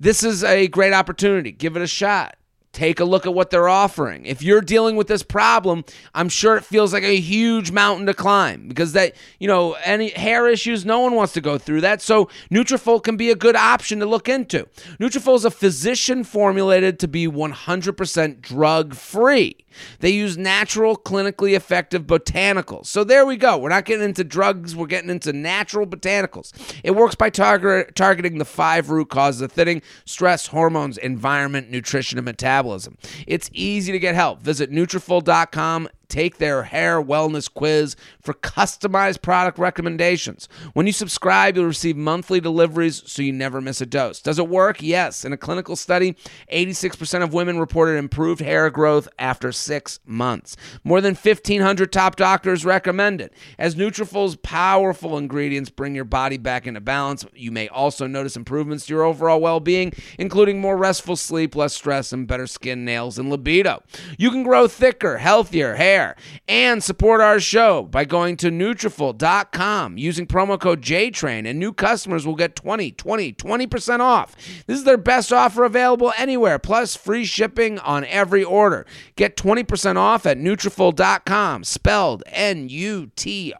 this 0.00 0.24
is 0.24 0.42
a 0.42 0.66
great 0.66 0.92
opportunity. 0.92 1.52
Give 1.52 1.76
it 1.76 1.82
a 1.82 1.86
shot. 1.86 2.34
Take 2.72 3.00
a 3.00 3.04
look 3.04 3.26
at 3.26 3.34
what 3.34 3.50
they're 3.50 3.68
offering. 3.68 4.24
If 4.24 4.42
you're 4.42 4.62
dealing 4.62 4.96
with 4.96 5.06
this 5.06 5.22
problem, 5.22 5.84
I'm 6.14 6.30
sure 6.30 6.56
it 6.56 6.64
feels 6.64 6.94
like 6.94 7.02
a 7.02 7.20
huge 7.20 7.70
mountain 7.70 8.06
to 8.06 8.14
climb 8.14 8.66
because 8.66 8.92
that, 8.92 9.14
you 9.38 9.46
know, 9.46 9.74
any 9.84 10.08
hair 10.10 10.48
issues, 10.48 10.86
no 10.86 11.00
one 11.00 11.14
wants 11.14 11.34
to 11.34 11.42
go 11.42 11.58
through 11.58 11.82
that. 11.82 12.00
So 12.00 12.30
Nutrafol 12.50 13.02
can 13.02 13.18
be 13.18 13.30
a 13.30 13.36
good 13.36 13.56
option 13.56 14.00
to 14.00 14.06
look 14.06 14.26
into. 14.26 14.66
Nutrafol 14.98 15.36
is 15.36 15.44
a 15.44 15.50
physician 15.50 16.24
formulated 16.24 16.98
to 17.00 17.08
be 17.08 17.26
100% 17.28 18.40
drug 18.40 18.94
free. 18.94 19.61
They 20.00 20.10
use 20.10 20.36
natural, 20.36 20.96
clinically 20.96 21.54
effective 21.54 22.04
botanicals. 22.06 22.86
So 22.86 23.04
there 23.04 23.26
we 23.26 23.36
go. 23.36 23.58
We're 23.58 23.68
not 23.68 23.84
getting 23.84 24.04
into 24.04 24.24
drugs, 24.24 24.74
we're 24.74 24.86
getting 24.86 25.10
into 25.10 25.32
natural 25.32 25.86
botanicals. 25.86 26.52
It 26.84 26.92
works 26.92 27.14
by 27.14 27.30
target, 27.30 27.94
targeting 27.94 28.38
the 28.38 28.44
five 28.44 28.90
root 28.90 29.08
causes 29.08 29.40
of 29.40 29.52
thinning 29.52 29.82
stress, 30.04 30.48
hormones, 30.48 30.98
environment, 30.98 31.70
nutrition, 31.70 32.18
and 32.18 32.24
metabolism. 32.24 32.96
It's 33.26 33.50
easy 33.52 33.92
to 33.92 33.98
get 33.98 34.14
help. 34.14 34.42
Visit 34.42 34.70
Nutrafol.com 34.70 35.88
take 36.12 36.36
their 36.36 36.64
hair 36.64 37.02
wellness 37.02 37.52
quiz 37.52 37.96
for 38.20 38.34
customized 38.34 39.22
product 39.22 39.58
recommendations. 39.58 40.46
When 40.74 40.86
you 40.86 40.92
subscribe, 40.92 41.56
you'll 41.56 41.66
receive 41.66 41.96
monthly 41.96 42.38
deliveries 42.38 43.02
so 43.06 43.22
you 43.22 43.32
never 43.32 43.62
miss 43.62 43.80
a 43.80 43.86
dose. 43.86 44.20
Does 44.20 44.38
it 44.38 44.48
work? 44.48 44.82
Yes. 44.82 45.24
In 45.24 45.32
a 45.32 45.38
clinical 45.38 45.74
study, 45.74 46.14
86% 46.52 47.22
of 47.22 47.32
women 47.32 47.58
reported 47.58 47.96
improved 47.96 48.42
hair 48.42 48.68
growth 48.68 49.08
after 49.18 49.52
six 49.52 50.00
months. 50.04 50.54
More 50.84 51.00
than 51.00 51.14
1,500 51.14 51.90
top 51.90 52.16
doctors 52.16 52.64
recommend 52.64 53.22
it. 53.22 53.32
As 53.58 53.74
Nutrafol's 53.74 54.36
powerful 54.36 55.16
ingredients 55.16 55.70
bring 55.70 55.94
your 55.94 56.04
body 56.04 56.36
back 56.36 56.66
into 56.66 56.80
balance, 56.82 57.24
you 57.34 57.50
may 57.50 57.68
also 57.68 58.06
notice 58.06 58.36
improvements 58.36 58.84
to 58.86 58.94
your 58.94 59.04
overall 59.04 59.40
well-being, 59.40 59.92
including 60.18 60.60
more 60.60 60.76
restful 60.76 61.16
sleep, 61.16 61.56
less 61.56 61.72
stress, 61.72 62.12
and 62.12 62.28
better 62.28 62.46
skin, 62.46 62.84
nails, 62.84 63.18
and 63.18 63.30
libido. 63.30 63.82
You 64.18 64.30
can 64.30 64.42
grow 64.42 64.68
thicker, 64.68 65.16
healthier 65.16 65.76
hair 65.76 66.01
and 66.48 66.82
support 66.82 67.20
our 67.20 67.40
show 67.40 67.82
by 67.84 68.04
going 68.04 68.36
to 68.38 68.50
Nutrafol.com 68.50 69.98
using 69.98 70.26
promo 70.26 70.58
code 70.58 70.82
JTRAIN, 70.82 71.48
and 71.48 71.58
new 71.58 71.72
customers 71.72 72.26
will 72.26 72.34
get 72.34 72.56
20, 72.56 72.92
20, 72.92 73.32
20% 73.32 74.00
off. 74.00 74.34
This 74.66 74.78
is 74.78 74.84
their 74.84 74.96
best 74.96 75.32
offer 75.32 75.64
available 75.64 76.12
anywhere, 76.16 76.58
plus 76.58 76.96
free 76.96 77.24
shipping 77.24 77.78
on 77.78 78.04
every 78.06 78.44
order. 78.44 78.86
Get 79.16 79.36
20% 79.36 79.96
off 79.96 80.26
at 80.26 80.38
Nutrafol.com, 80.38 81.64
spelled 81.64 82.22
N-U-T-R-A-F-O-L 82.26 83.54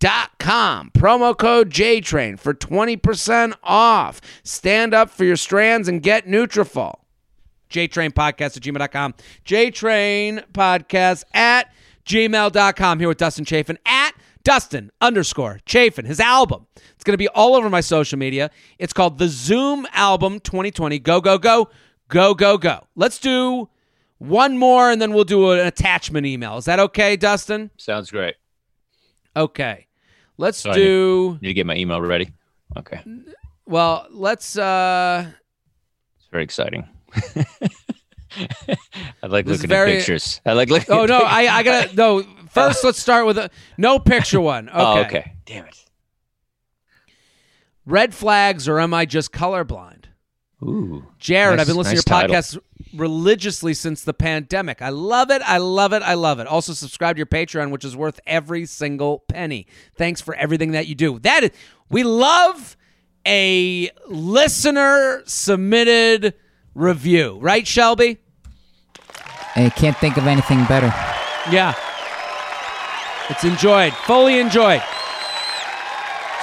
dot 0.00 0.30
com. 0.38 0.90
Promo 0.92 1.36
code 1.36 1.70
JTRAIN 1.70 2.38
for 2.38 2.52
20% 2.52 3.54
off. 3.62 4.20
Stand 4.42 4.92
up 4.92 5.08
for 5.08 5.24
your 5.24 5.36
strands 5.36 5.88
and 5.88 6.02
get 6.02 6.26
Nutrafol. 6.26 7.03
JTrain 7.74 8.10
Podcast 8.12 8.56
at 8.56 8.62
gmail.com. 8.62 9.14
JTrain 9.44 10.44
Podcast 10.52 11.24
at 11.34 11.72
gmail.com. 12.06 12.98
Here 13.00 13.08
with 13.08 13.18
Dustin 13.18 13.44
Chafin 13.44 13.78
at 13.84 14.12
Dustin 14.44 14.90
underscore 15.00 15.60
Chafin. 15.66 16.04
His 16.04 16.20
album. 16.20 16.66
It's 16.76 17.02
going 17.04 17.14
to 17.14 17.18
be 17.18 17.28
all 17.28 17.56
over 17.56 17.68
my 17.68 17.80
social 17.80 18.18
media. 18.18 18.50
It's 18.78 18.92
called 18.92 19.18
The 19.18 19.28
Zoom 19.28 19.86
Album 19.92 20.38
2020. 20.40 20.98
Go, 21.00 21.20
go, 21.20 21.36
go, 21.38 21.68
go, 22.08 22.34
go, 22.34 22.58
go. 22.58 22.86
Let's 22.94 23.18
do 23.18 23.68
one 24.18 24.56
more 24.56 24.90
and 24.90 25.02
then 25.02 25.12
we'll 25.12 25.24
do 25.24 25.50
an 25.50 25.66
attachment 25.66 26.26
email. 26.26 26.56
Is 26.58 26.66
that 26.66 26.78
okay, 26.78 27.16
Dustin? 27.16 27.70
Sounds 27.76 28.10
great. 28.10 28.36
Okay. 29.34 29.88
Let's 30.36 30.58
So 30.58 30.70
I 30.70 30.74
do, 30.74 31.38
Need 31.40 31.48
to 31.48 31.54
get 31.54 31.66
my 31.66 31.76
email 31.76 32.00
ready. 32.00 32.30
Okay. 32.76 33.02
well, 33.66 34.06
let's, 34.10 34.56
uh, 34.58 35.26
It's 36.18 36.26
very 36.30 36.44
exciting. 36.44 36.88
I 39.22 39.26
like 39.26 39.46
This 39.46 39.58
looking 39.58 39.68
very- 39.68 39.92
at 39.92 39.96
pictures. 39.98 40.40
I 40.44 40.52
like 40.54 40.68
looking. 40.70 40.94
oh 40.94 41.06
no. 41.06 41.18
I, 41.18 41.46
I 41.48 41.62
gotta, 41.62 41.94
no, 41.94 42.24
first 42.50 42.82
let's 42.84 42.98
start 42.98 43.26
with 43.26 43.38
a 43.38 43.50
no 43.78 43.98
picture 43.98 44.40
one. 44.40 44.68
Oh, 44.74 44.98
okay. 44.98 45.00
Oh, 45.00 45.04
okay. 45.06 45.32
Damn 45.46 45.66
it. 45.66 45.84
Red 47.86 48.14
flags 48.14 48.66
or 48.66 48.80
am 48.80 48.92
I 48.94 49.04
just 49.04 49.30
colorblind? 49.32 50.04
Ooh. 50.62 51.04
Jared, 51.18 51.58
Nice- 51.58 51.60
I've 51.62 51.66
been 51.68 51.76
listening 51.76 51.96
nice 51.96 52.04
to 52.04 52.10
your 52.10 52.20
title. 52.20 52.36
podcasts 52.36 52.58
religiously 52.94 53.74
since 53.74 54.02
the 54.02 54.14
pandemic. 54.14 54.80
I 54.82 54.88
love 54.88 55.30
it. 55.30 55.42
I 55.44 55.58
love 55.58 55.92
it. 55.92 56.02
I 56.02 56.14
love 56.14 56.40
it. 56.40 56.46
Also, 56.46 56.72
subscribe 56.72 57.16
to 57.16 57.18
your 57.18 57.26
Patreon, 57.26 57.70
which 57.70 57.84
is 57.84 57.94
worth 57.96 58.18
every 58.26 58.64
single 58.66 59.20
penny. 59.28 59.66
Thanks 59.96 60.20
for 60.20 60.34
everything 60.34 60.72
that 60.72 60.86
you 60.86 60.94
do. 60.94 61.18
That 61.20 61.44
is, 61.44 61.50
we 61.90 62.02
love 62.02 62.76
a 63.26 63.90
listener 64.08 65.22
submitted 65.26 66.34
review, 66.74 67.38
right, 67.40 67.66
Shelby? 67.66 68.18
I 69.56 69.70
can't 69.70 69.96
think 69.98 70.16
of 70.16 70.26
anything 70.26 70.64
better. 70.64 70.86
Yeah. 71.50 71.74
It's 73.30 73.44
enjoyed, 73.44 73.92
fully 73.92 74.38
enjoyed. 74.38 74.82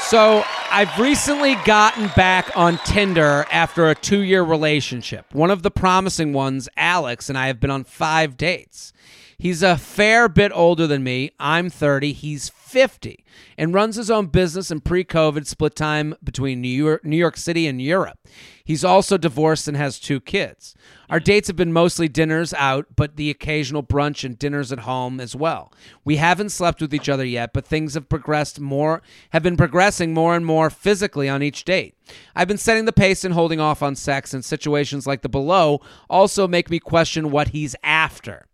So, 0.04 0.44
I've 0.74 0.98
recently 0.98 1.56
gotten 1.66 2.10
back 2.16 2.50
on 2.56 2.78
Tinder 2.86 3.46
after 3.52 3.90
a 3.90 3.96
two 3.96 4.22
year 4.22 4.42
relationship. 4.42 5.26
One 5.34 5.52
of 5.52 5.64
the 5.64 5.72
promising 5.72 6.32
ones, 6.32 6.70
Alex, 6.78 7.28
and 7.28 7.38
I 7.38 7.48
have 7.48 7.60
been 7.60 7.70
on 7.70 7.84
five 7.84 8.38
dates. 8.38 8.94
He's 9.38 9.62
a 9.64 9.76
fair 9.76 10.30
bit 10.30 10.52
older 10.56 10.88
than 10.88 11.04
me. 11.04 11.32
I'm 11.40 11.70
30. 11.70 12.14
He's 12.14 12.50
50 12.72 13.26
and 13.58 13.74
runs 13.74 13.98
his 13.98 14.10
own 14.10 14.28
business 14.28 14.72
in 14.72 14.80
pre 14.80 15.04
COVID 15.04 15.46
split 15.46 15.76
time 15.76 16.16
between 16.24 16.62
New 16.62 16.70
York, 16.70 17.04
New 17.04 17.18
York 17.18 17.36
City 17.36 17.68
and 17.68 17.82
Europe. 17.82 18.18
He's 18.64 18.86
also 18.86 19.18
divorced 19.18 19.68
and 19.68 19.76
has 19.76 20.00
two 20.00 20.22
kids. 20.22 20.74
Our 21.10 21.18
mm-hmm. 21.18 21.26
dates 21.26 21.48
have 21.50 21.58
been 21.58 21.74
mostly 21.74 22.08
dinners 22.08 22.54
out, 22.54 22.86
but 22.96 23.18
the 23.18 23.30
occasional 23.30 23.84
brunch 23.84 24.24
and 24.24 24.40
dinners 24.40 24.72
at 24.72 24.80
home 24.80 25.20
as 25.20 25.36
well. 25.36 25.74
We 26.06 26.16
haven't 26.16 26.50
slept 26.50 26.80
with 26.80 26.94
each 26.94 27.10
other 27.10 27.26
yet, 27.26 27.52
but 27.52 27.66
things 27.66 27.96
have 27.96 28.08
progressed 28.08 28.62
more, 28.62 29.02
have 29.32 29.44
been 29.44 29.58
progressing 29.58 30.14
more 30.14 30.34
and 30.34 30.46
more 30.46 30.70
physically 30.70 31.28
on 31.28 31.44
each 31.44 31.66
date. 31.66 31.98
I've 32.34 32.48
been 32.48 32.58
setting 32.58 32.86
the 32.86 32.94
pace 32.94 33.26
and 33.26 33.34
holding 33.34 33.60
off 33.60 33.84
on 33.84 33.96
sex, 33.98 34.34
and 34.34 34.46
situations 34.46 35.06
like 35.06 35.24
the 35.24 35.30
below 35.30 35.82
also 36.10 36.48
make 36.48 36.70
me 36.70 36.80
question 36.80 37.32
what 37.32 37.50
he's 37.50 37.76
after. 37.84 38.48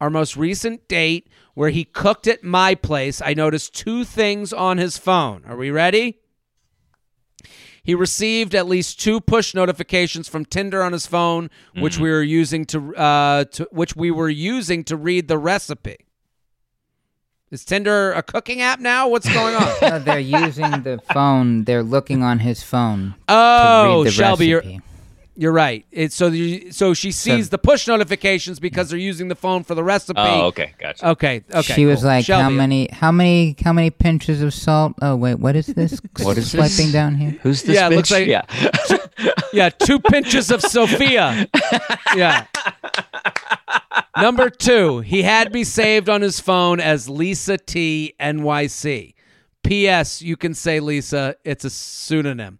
Our 0.00 0.10
most 0.10 0.36
recent 0.36 0.88
date, 0.88 1.28
where 1.54 1.70
he 1.70 1.84
cooked 1.84 2.26
at 2.26 2.42
my 2.42 2.74
place, 2.74 3.20
I 3.22 3.34
noticed 3.34 3.74
two 3.74 4.04
things 4.04 4.52
on 4.52 4.78
his 4.78 4.98
phone. 4.98 5.42
Are 5.46 5.56
we 5.56 5.70
ready? 5.70 6.18
He 7.84 7.94
received 7.96 8.54
at 8.54 8.68
least 8.68 9.00
two 9.00 9.20
push 9.20 9.54
notifications 9.54 10.28
from 10.28 10.44
Tinder 10.44 10.82
on 10.82 10.92
his 10.92 11.06
phone, 11.06 11.50
which 11.76 11.98
we 11.98 12.10
were 12.10 12.22
using 12.22 12.64
to, 12.66 12.96
uh, 12.96 13.44
to 13.46 13.68
which 13.72 13.96
we 13.96 14.10
were 14.12 14.28
using 14.28 14.84
to 14.84 14.96
read 14.96 15.26
the 15.26 15.36
recipe. 15.36 15.96
Is 17.50 17.64
Tinder 17.64 18.12
a 18.12 18.22
cooking 18.22 18.62
app 18.62 18.78
now? 18.78 19.08
What's 19.08 19.30
going 19.30 19.54
on? 19.56 19.68
No, 19.82 19.98
they're 19.98 20.20
using 20.20 20.70
the 20.84 21.02
phone. 21.12 21.64
They're 21.64 21.82
looking 21.82 22.22
on 22.22 22.38
his 22.38 22.62
phone 22.62 23.14
oh, 23.28 23.82
to 23.82 23.98
read 23.98 24.06
the 24.06 24.10
Shelby, 24.12 24.54
recipe. 24.54 24.72
you're 24.72 24.82
right. 25.38 25.84
It's 25.90 26.14
so 26.14 26.28
you, 26.28 26.72
so 26.72 26.94
she 26.94 27.10
sees 27.12 27.50
the 27.50 27.58
push 27.58 27.88
notifications 27.88 28.60
because 28.60 28.90
they're 28.90 28.98
using 28.98 29.28
the 29.28 29.34
phone 29.34 29.64
for 29.64 29.74
the 29.74 29.82
recipe. 29.84 30.20
Oh, 30.20 30.46
okay, 30.46 30.74
gotcha. 30.78 31.08
Okay, 31.10 31.42
okay. 31.52 31.74
she 31.74 31.86
was 31.86 32.00
cool. 32.00 32.08
like, 32.08 32.26
"How 32.26 32.50
many? 32.50 32.88
How 32.92 33.12
many? 33.12 33.56
How 33.64 33.72
many 33.72 33.90
pinches 33.90 34.42
of 34.42 34.52
salt? 34.52 34.94
Oh 35.00 35.16
wait, 35.16 35.36
what 35.36 35.56
is 35.56 35.66
this? 35.66 36.00
What 36.22 36.38
is 36.38 36.50
swiping 36.50 36.86
this? 36.86 36.92
down 36.92 37.14
here? 37.16 37.30
Who's 37.42 37.62
this? 37.62 37.76
Yeah, 37.76 37.88
it 37.88 37.96
looks 37.96 38.10
like- 38.10 38.26
yeah. 38.26 38.42
Yeah, 39.52 39.68
two 39.68 39.98
pinches 40.00 40.50
of 40.50 40.62
Sophia. 40.62 41.48
Yeah. 42.16 42.46
Number 44.18 44.50
two, 44.50 45.00
he 45.00 45.22
had 45.22 45.52
me 45.54 45.64
saved 45.64 46.08
on 46.10 46.20
his 46.20 46.40
phone 46.40 46.78
as 46.78 47.08
Lisa 47.08 47.56
T 47.56 48.14
NYC. 48.20 49.14
P.S. 49.62 50.20
You 50.20 50.36
can 50.36 50.52
say 50.54 50.80
Lisa, 50.80 51.36
it's 51.44 51.64
a 51.64 51.70
pseudonym. 51.70 52.58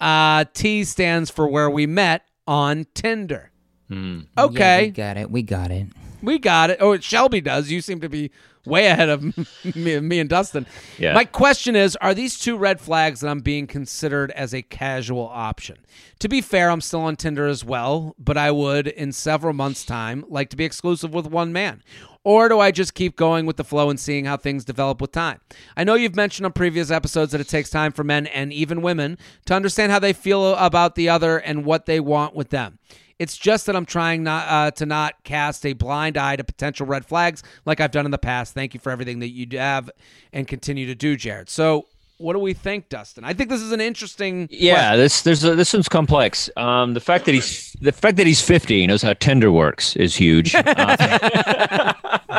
Uh, 0.00 0.44
T 0.54 0.84
stands 0.84 1.30
for 1.30 1.46
where 1.48 1.68
we 1.70 1.86
met 1.86 2.22
on 2.46 2.86
Tinder. 2.94 3.50
Yeah, 3.90 4.20
Okay, 4.38 4.84
we 4.86 4.90
got 4.90 5.16
it. 5.16 5.30
We 5.30 5.42
got 5.42 5.70
it. 5.70 5.86
We 6.22 6.38
got 6.38 6.70
it. 6.70 6.78
Oh, 6.80 6.98
Shelby 6.98 7.40
does. 7.40 7.70
You 7.70 7.80
seem 7.80 8.00
to 8.00 8.08
be 8.08 8.30
way 8.66 8.86
ahead 8.86 9.08
of 9.08 9.22
me, 9.76 10.00
me 10.00 10.20
and 10.20 10.28
Dustin. 10.28 10.66
Yeah. 10.98 11.14
My 11.14 11.24
question 11.24 11.76
is 11.76 11.96
Are 11.96 12.14
these 12.14 12.38
two 12.38 12.56
red 12.56 12.80
flags 12.80 13.20
that 13.20 13.28
I'm 13.28 13.40
being 13.40 13.66
considered 13.66 14.30
as 14.32 14.54
a 14.54 14.62
casual 14.62 15.28
option? 15.32 15.78
To 16.20 16.28
be 16.28 16.40
fair, 16.40 16.70
I'm 16.70 16.80
still 16.80 17.00
on 17.00 17.16
Tinder 17.16 17.46
as 17.46 17.64
well, 17.64 18.14
but 18.18 18.36
I 18.36 18.50
would, 18.50 18.86
in 18.86 19.12
several 19.12 19.54
months' 19.54 19.84
time, 19.84 20.24
like 20.28 20.50
to 20.50 20.56
be 20.56 20.64
exclusive 20.64 21.14
with 21.14 21.26
one 21.26 21.52
man. 21.52 21.82
Or 22.22 22.50
do 22.50 22.60
I 22.60 22.70
just 22.70 22.92
keep 22.92 23.16
going 23.16 23.46
with 23.46 23.56
the 23.56 23.64
flow 23.64 23.88
and 23.88 23.98
seeing 23.98 24.26
how 24.26 24.36
things 24.36 24.66
develop 24.66 25.00
with 25.00 25.10
time? 25.10 25.40
I 25.74 25.84
know 25.84 25.94
you've 25.94 26.16
mentioned 26.16 26.44
on 26.44 26.52
previous 26.52 26.90
episodes 26.90 27.32
that 27.32 27.40
it 27.40 27.48
takes 27.48 27.70
time 27.70 27.92
for 27.92 28.04
men 28.04 28.26
and 28.26 28.52
even 28.52 28.82
women 28.82 29.16
to 29.46 29.54
understand 29.54 29.90
how 29.90 29.98
they 30.00 30.12
feel 30.12 30.54
about 30.56 30.96
the 30.96 31.08
other 31.08 31.38
and 31.38 31.64
what 31.64 31.86
they 31.86 31.98
want 31.98 32.34
with 32.34 32.50
them. 32.50 32.78
It's 33.20 33.36
just 33.36 33.66
that 33.66 33.76
I'm 33.76 33.84
trying 33.84 34.22
not 34.22 34.48
uh, 34.48 34.70
to 34.70 34.86
not 34.86 35.22
cast 35.24 35.66
a 35.66 35.74
blind 35.74 36.16
eye 36.16 36.36
to 36.36 36.42
potential 36.42 36.86
red 36.86 37.04
flags 37.04 37.42
like 37.66 37.78
I've 37.78 37.90
done 37.90 38.06
in 38.06 38.10
the 38.10 38.18
past. 38.18 38.54
Thank 38.54 38.72
you 38.72 38.80
for 38.80 38.90
everything 38.90 39.18
that 39.18 39.28
you 39.28 39.46
have 39.58 39.90
and 40.32 40.48
continue 40.48 40.86
to 40.86 40.94
do, 40.94 41.18
Jared. 41.18 41.50
So, 41.50 41.84
what 42.16 42.32
do 42.32 42.38
we 42.38 42.54
think, 42.54 42.88
Dustin? 42.88 43.24
I 43.24 43.34
think 43.34 43.50
this 43.50 43.60
is 43.60 43.72
an 43.72 43.80
interesting. 43.82 44.48
Yeah, 44.50 44.96
this 44.96 45.20
there's 45.20 45.44
a, 45.44 45.54
this 45.54 45.74
one's 45.74 45.86
complex. 45.88 46.48
Um, 46.56 46.94
the 46.94 47.00
fact 47.00 47.26
that 47.26 47.34
he's 47.34 47.76
the 47.82 47.92
fact 47.92 48.16
that 48.16 48.26
he's 48.26 48.40
50 48.40 48.86
knows 48.86 49.02
how 49.02 49.12
Tinder 49.12 49.52
works 49.52 49.96
is 49.96 50.16
huge. 50.16 50.54
Uh, 50.64 51.89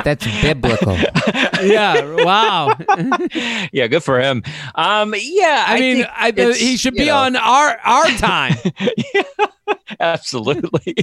That's 0.03 0.25
biblical. 0.41 0.95
yeah. 1.63 2.01
Wow. 2.23 2.75
yeah, 3.71 3.87
good 3.87 4.03
for 4.03 4.19
him. 4.19 4.43
Um, 4.75 5.13
yeah, 5.17 5.65
I, 5.67 5.79
mean, 5.79 5.95
think 6.33 6.51
I, 6.51 6.53
he 6.53 6.77
should 6.77 6.93
be 6.95 7.05
know, 7.05 7.17
on 7.17 7.35
our 7.35 7.77
our 7.83 8.05
time. 8.17 8.55
absolutely. 9.99 10.95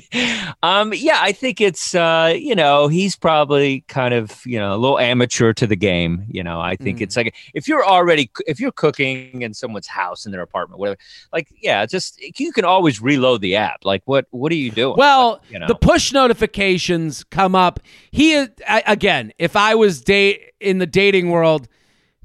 um, 0.62 0.92
yeah, 0.94 1.18
I 1.20 1.32
think 1.32 1.60
it's 1.60 1.94
uh, 1.94 2.34
you 2.36 2.54
know 2.54 2.88
he's 2.88 3.16
probably 3.16 3.82
kind 3.88 4.14
of 4.14 4.44
you 4.44 4.58
know 4.58 4.74
a 4.74 4.78
little 4.78 4.98
amateur 4.98 5.52
to 5.54 5.66
the 5.66 5.76
game. 5.76 6.24
You 6.28 6.42
know, 6.42 6.60
I 6.60 6.76
think 6.76 6.98
Mm. 6.98 7.02
it's 7.02 7.16
like 7.16 7.34
if 7.54 7.68
you're 7.68 7.84
already 7.84 8.30
if 8.46 8.58
you're 8.60 8.72
cooking 8.72 9.42
in 9.42 9.52
someone's 9.54 9.86
house 9.86 10.24
in 10.26 10.32
their 10.32 10.42
apartment, 10.42 10.80
whatever. 10.80 10.98
Like, 11.32 11.48
yeah, 11.60 11.84
just 11.86 12.20
you 12.40 12.52
can 12.52 12.64
always 12.64 13.00
reload 13.00 13.40
the 13.40 13.56
app. 13.56 13.84
Like, 13.84 14.02
what 14.06 14.26
what 14.30 14.50
are 14.52 14.56
you 14.56 14.70
doing? 14.70 14.96
Well, 14.96 15.42
you 15.50 15.58
know. 15.58 15.66
the 15.68 15.74
push 15.74 16.12
notifications 16.12 17.24
come 17.24 17.54
up. 17.54 17.80
He 18.10 18.32
is 18.32 18.48
I, 18.66 18.82
again. 18.86 19.32
If 19.38 19.56
I 19.56 19.74
was 19.74 20.00
date 20.00 20.52
in 20.60 20.78
the 20.78 20.86
dating 20.86 21.30
world, 21.30 21.68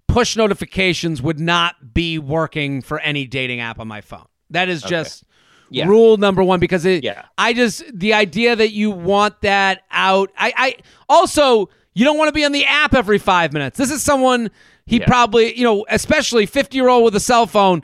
push 0.07 0.35
notifications 0.35 1.21
would 1.21 1.39
not 1.39 1.93
be 1.93 2.19
working 2.19 2.81
for 2.81 2.99
any 2.99 3.25
dating 3.25 3.59
app 3.59 3.79
on 3.79 3.87
my 3.87 4.01
phone. 4.01 4.25
That 4.49 4.69
is 4.69 4.81
just 4.83 5.23
Yeah. 5.69 5.85
rule 5.87 6.17
number 6.17 6.43
one 6.43 6.59
because 6.59 6.85
it. 6.85 7.03
Yeah. 7.03 7.25
I 7.37 7.53
just 7.53 7.83
the 7.97 8.13
idea 8.13 8.55
that 8.55 8.71
you 8.71 8.91
want 8.91 9.41
that 9.41 9.81
out. 9.91 10.31
I. 10.37 10.53
I 10.55 10.75
also 11.09 11.69
you 11.95 12.05
don't 12.05 12.17
want 12.17 12.27
to 12.29 12.33
be 12.33 12.43
on 12.45 12.51
the 12.51 12.65
app 12.65 12.93
every 12.93 13.17
five 13.19 13.53
minutes. 13.53 13.77
This 13.77 13.91
is 13.91 14.01
someone 14.03 14.49
he 14.85 14.97
Yeah. 14.99 15.05
probably 15.07 15.57
you 15.57 15.63
know 15.63 15.85
especially 15.89 16.45
fifty 16.45 16.77
year 16.77 16.89
old 16.89 17.03
with 17.05 17.15
a 17.15 17.19
cell 17.19 17.47
phone. 17.47 17.83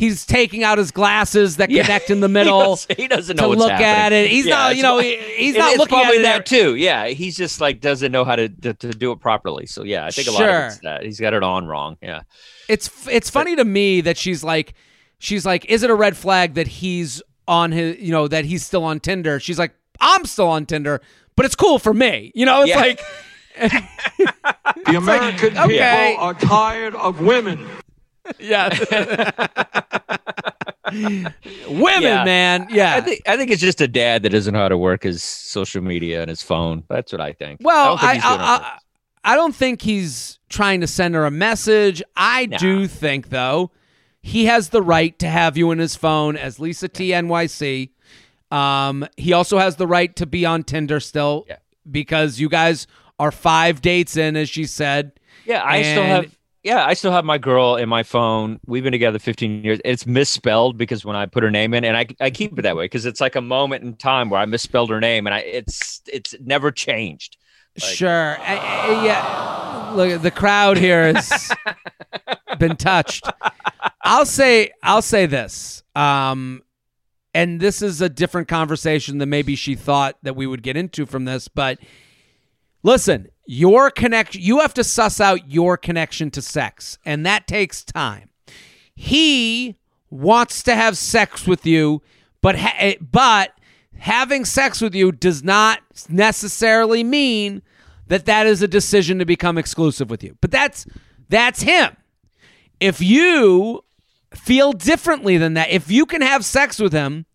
He's 0.00 0.26
taking 0.26 0.64
out 0.64 0.78
his 0.78 0.90
glasses 0.90 1.58
that 1.58 1.70
Yeah. 1.70 1.82
connect 1.82 2.10
in 2.10 2.20
the 2.20 2.26
He 2.28 2.32
middle 2.32 2.60
doesn't- 2.76 2.98
he 2.98 3.06
doesn't 3.06 3.36
know 3.36 3.42
to 3.44 3.48
what's 3.50 3.58
look 3.60 3.70
happening. 3.70 3.86
at 3.88 4.12
it. 4.12 4.30
He's 4.30 4.46
Yeah, 4.46 4.54
not, 4.56 4.76
you 4.76 4.82
know, 4.82 4.96
why- 4.96 5.02
he- 5.02 5.16
he's 5.44 5.54
It- 5.54 5.58
not 5.58 5.70
it's 5.70 5.78
looking 5.78 5.98
at 5.98 6.02
probably 6.02 6.18
it 6.18 6.22
that 6.22 6.46
there. 6.46 6.62
too. 6.62 6.74
Yeah, 6.74 7.06
he's 7.08 7.36
just 7.36 7.60
like 7.60 7.80
doesn't 7.80 8.10
know 8.10 8.24
how 8.24 8.34
to 8.36 8.48
to, 8.48 8.74
to 8.74 8.88
do 8.90 9.12
it 9.12 9.20
properly. 9.20 9.66
So 9.66 9.84
yeah, 9.84 10.04
I 10.06 10.10
think 10.10 10.26
a 10.28 10.32
lot 10.32 10.42
of 10.42 10.64
it's 10.72 10.78
that 10.78 11.04
he's 11.04 11.20
got 11.20 11.34
it 11.34 11.42
on 11.42 11.66
wrong. 11.66 11.96
Yeah, 12.02 12.22
It's 12.68 12.90
it's 13.08 13.30
funny 13.30 13.54
to 13.56 13.64
me 13.64 14.00
that 14.00 14.16
she's 14.16 14.42
like, 14.42 14.74
she's 15.18 15.44
like, 15.46 15.64
is 15.66 15.82
it 15.82 15.90
a 15.90 15.94
red 15.94 16.16
flag 16.16 16.54
that 16.54 16.66
he's 16.66 17.22
on 17.46 17.70
his, 17.72 17.98
you 17.98 18.10
know, 18.12 18.26
that 18.28 18.44
he's 18.46 18.64
still 18.64 18.84
on 18.84 19.00
Tinder? 19.00 19.38
She's 19.38 19.58
like, 19.58 19.74
I'm 20.00 20.24
still 20.24 20.48
on 20.48 20.64
Tinder, 20.66 21.00
but 21.36 21.44
it's 21.44 21.54
cool 21.56 21.78
for 21.78 21.92
me. 21.92 22.32
You 22.34 22.46
know, 22.46 22.62
it's 22.62 22.70
Yeah. 22.70 22.78
like, 22.80 23.00
The 24.86 24.96
American 24.96 25.58
okay. 25.58 26.10
people 26.12 26.24
are 26.24 26.34
tired 26.34 26.94
of 26.94 27.20
women. 27.20 27.66
Yeah. 28.38 28.68
Women, 30.92 32.02
Yeah. 32.02 32.24
man, 32.24 32.66
yeah. 32.70 32.96
I 32.96 33.00
think 33.00 33.22
I 33.28 33.36
think 33.36 33.50
it's 33.50 33.60
just 33.60 33.80
a 33.80 33.88
dad 33.88 34.22
that 34.22 34.30
doesn't 34.30 34.52
know 34.52 34.60
how 34.60 34.68
to 34.68 34.78
work 34.78 35.04
his 35.04 35.22
social 35.22 35.82
media 35.82 36.20
and 36.20 36.28
his 36.28 36.42
phone. 36.42 36.82
That's 36.88 37.12
what 37.12 37.20
I 37.20 37.32
think. 37.32 37.60
Well, 37.62 37.96
I, 38.00 38.14
don't 38.14 38.14
think 38.14 38.14
I, 38.14 38.14
he's 38.14 38.22
doing 38.22 38.34
it 38.34 38.42
on 38.42 38.60
I. 38.60 38.64
I, 38.64 38.78
I 39.32 39.36
don't 39.36 39.54
think 39.54 39.82
he's 39.82 40.38
trying 40.48 40.80
to 40.80 40.86
send 40.86 41.14
her 41.14 41.26
a 41.26 41.30
message. 41.30 42.02
I 42.16 42.46
Nah. 42.46 42.56
do 42.58 42.86
think, 42.86 43.28
though, 43.28 43.70
he 44.22 44.46
has 44.46 44.70
the 44.70 44.82
right 44.82 45.16
to 45.18 45.28
have 45.28 45.56
you 45.56 45.70
in 45.70 45.78
his 45.78 45.94
phone 45.94 46.36
as 46.36 46.58
Lisa 46.58 46.88
T 46.88 47.10
NYC. 47.10 47.90
Um, 48.50 49.06
he 49.16 49.32
also 49.32 49.58
has 49.58 49.76
the 49.76 49.86
right 49.86 50.14
to 50.16 50.26
be 50.26 50.44
on 50.44 50.64
Tinder 50.64 50.98
still 51.00 51.44
Yeah. 51.48 51.56
because 51.88 52.40
you 52.40 52.48
guys 52.48 52.86
are 53.18 53.30
five 53.30 53.80
dates 53.82 54.16
in, 54.16 54.36
as 54.36 54.48
she 54.48 54.64
said. 54.64 55.12
yeah, 55.44 55.62
I 55.64 55.82
still 55.82 56.02
have. 56.02 56.36
Yeah, 56.62 56.84
I 56.84 56.92
still 56.92 57.12
have 57.12 57.24
my 57.24 57.38
girl 57.38 57.76
in 57.76 57.88
my 57.88 58.02
phone. 58.02 58.60
We've 58.66 58.82
been 58.82 58.92
together 58.92 59.18
15 59.18 59.64
years. 59.64 59.80
It's 59.82 60.06
misspelled 60.06 60.76
because 60.76 61.04
when 61.06 61.16
I 61.16 61.24
put 61.24 61.42
her 61.42 61.50
name 61.50 61.72
in, 61.72 61.84
and 61.84 61.96
I, 61.96 62.06
I 62.20 62.28
keep 62.30 62.58
it 62.58 62.62
that 62.62 62.76
way 62.76 62.84
because 62.84 63.06
it's 63.06 63.20
like 63.20 63.34
a 63.34 63.40
moment 63.40 63.82
in 63.82 63.96
time 63.96 64.28
where 64.28 64.38
I 64.40 64.44
misspelled 64.44 64.90
her 64.90 65.00
name, 65.00 65.26
and 65.26 65.32
I 65.34 65.38
it's 65.38 66.02
it's 66.12 66.34
never 66.40 66.70
changed. 66.70 67.38
Like- 67.80 67.90
sure. 67.94 68.36
I- 68.40 68.56
I- 68.58 69.04
yeah. 69.06 69.92
Look, 69.94 70.20
the 70.22 70.30
crowd 70.30 70.76
here 70.76 71.14
has 71.14 71.50
been 72.58 72.76
touched. 72.76 73.26
I'll 74.02 74.26
say 74.26 74.70
I'll 74.82 75.02
say 75.02 75.24
this. 75.26 75.82
Um 75.96 76.62
and 77.32 77.58
this 77.60 77.80
is 77.80 78.00
a 78.00 78.08
different 78.08 78.48
conversation 78.48 79.18
than 79.18 79.30
maybe 79.30 79.54
she 79.56 79.76
thought 79.76 80.16
that 80.24 80.34
we 80.36 80.46
would 80.46 80.62
get 80.62 80.76
into 80.76 81.06
from 81.06 81.24
this, 81.24 81.48
but 81.48 81.78
listen, 82.82 83.28
your 83.50 83.90
connection 83.90 84.40
you 84.40 84.60
have 84.60 84.72
to 84.72 84.84
suss 84.84 85.20
out 85.20 85.50
your 85.50 85.76
connection 85.76 86.30
to 86.30 86.40
sex, 86.40 86.98
and 87.04 87.26
that 87.26 87.48
takes 87.48 87.82
time. 87.82 88.30
He 88.94 89.76
wants 90.08 90.62
to 90.62 90.76
have 90.76 90.96
sex 90.96 91.48
with 91.48 91.66
you, 91.66 92.00
but 92.42 92.56
ha- 92.56 92.76
eh, 92.78 92.94
but 93.00 93.58
having 93.98 94.44
sex 94.44 94.80
with 94.80 94.94
you 94.94 95.10
does 95.10 95.42
not 95.42 95.80
necessarily 96.08 97.02
mean 97.02 97.62
that 98.06 98.24
that 98.26 98.46
is 98.46 98.62
a 98.62 98.68
decision 98.68 99.18
to 99.18 99.24
become 99.24 99.58
exclusive 99.58 100.10
with 100.10 100.22
you. 100.22 100.36
But 100.40 100.52
that's 100.52 100.86
that's 101.28 101.62
him. 101.62 101.96
If 102.78 103.00
you 103.00 103.84
feel 104.32 104.72
differently 104.72 105.38
than 105.38 105.54
that, 105.54 105.70
if 105.70 105.90
you 105.90 106.06
can 106.06 106.22
have 106.22 106.44
sex 106.44 106.78
with 106.78 106.92
him, 106.92 107.26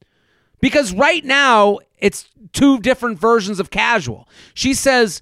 because 0.61 0.93
right 0.93 1.25
now 1.25 1.79
it's 1.97 2.29
two 2.53 2.79
different 2.79 3.19
versions 3.19 3.59
of 3.59 3.69
casual. 3.69 4.29
She 4.53 4.73
says, 4.73 5.21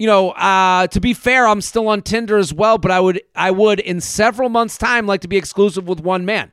you 0.00 0.06
know, 0.06 0.30
uh, 0.30 0.86
to 0.86 0.98
be 0.98 1.12
fair, 1.12 1.46
I'm 1.46 1.60
still 1.60 1.86
on 1.88 2.00
Tinder 2.00 2.38
as 2.38 2.54
well, 2.54 2.78
but 2.78 2.90
I 2.90 3.00
would 3.00 3.20
I 3.36 3.50
would 3.50 3.80
in 3.80 4.00
several 4.00 4.48
months' 4.48 4.78
time 4.78 5.06
like 5.06 5.20
to 5.20 5.28
be 5.28 5.36
exclusive 5.36 5.86
with 5.86 6.00
one 6.00 6.24
man. 6.24 6.52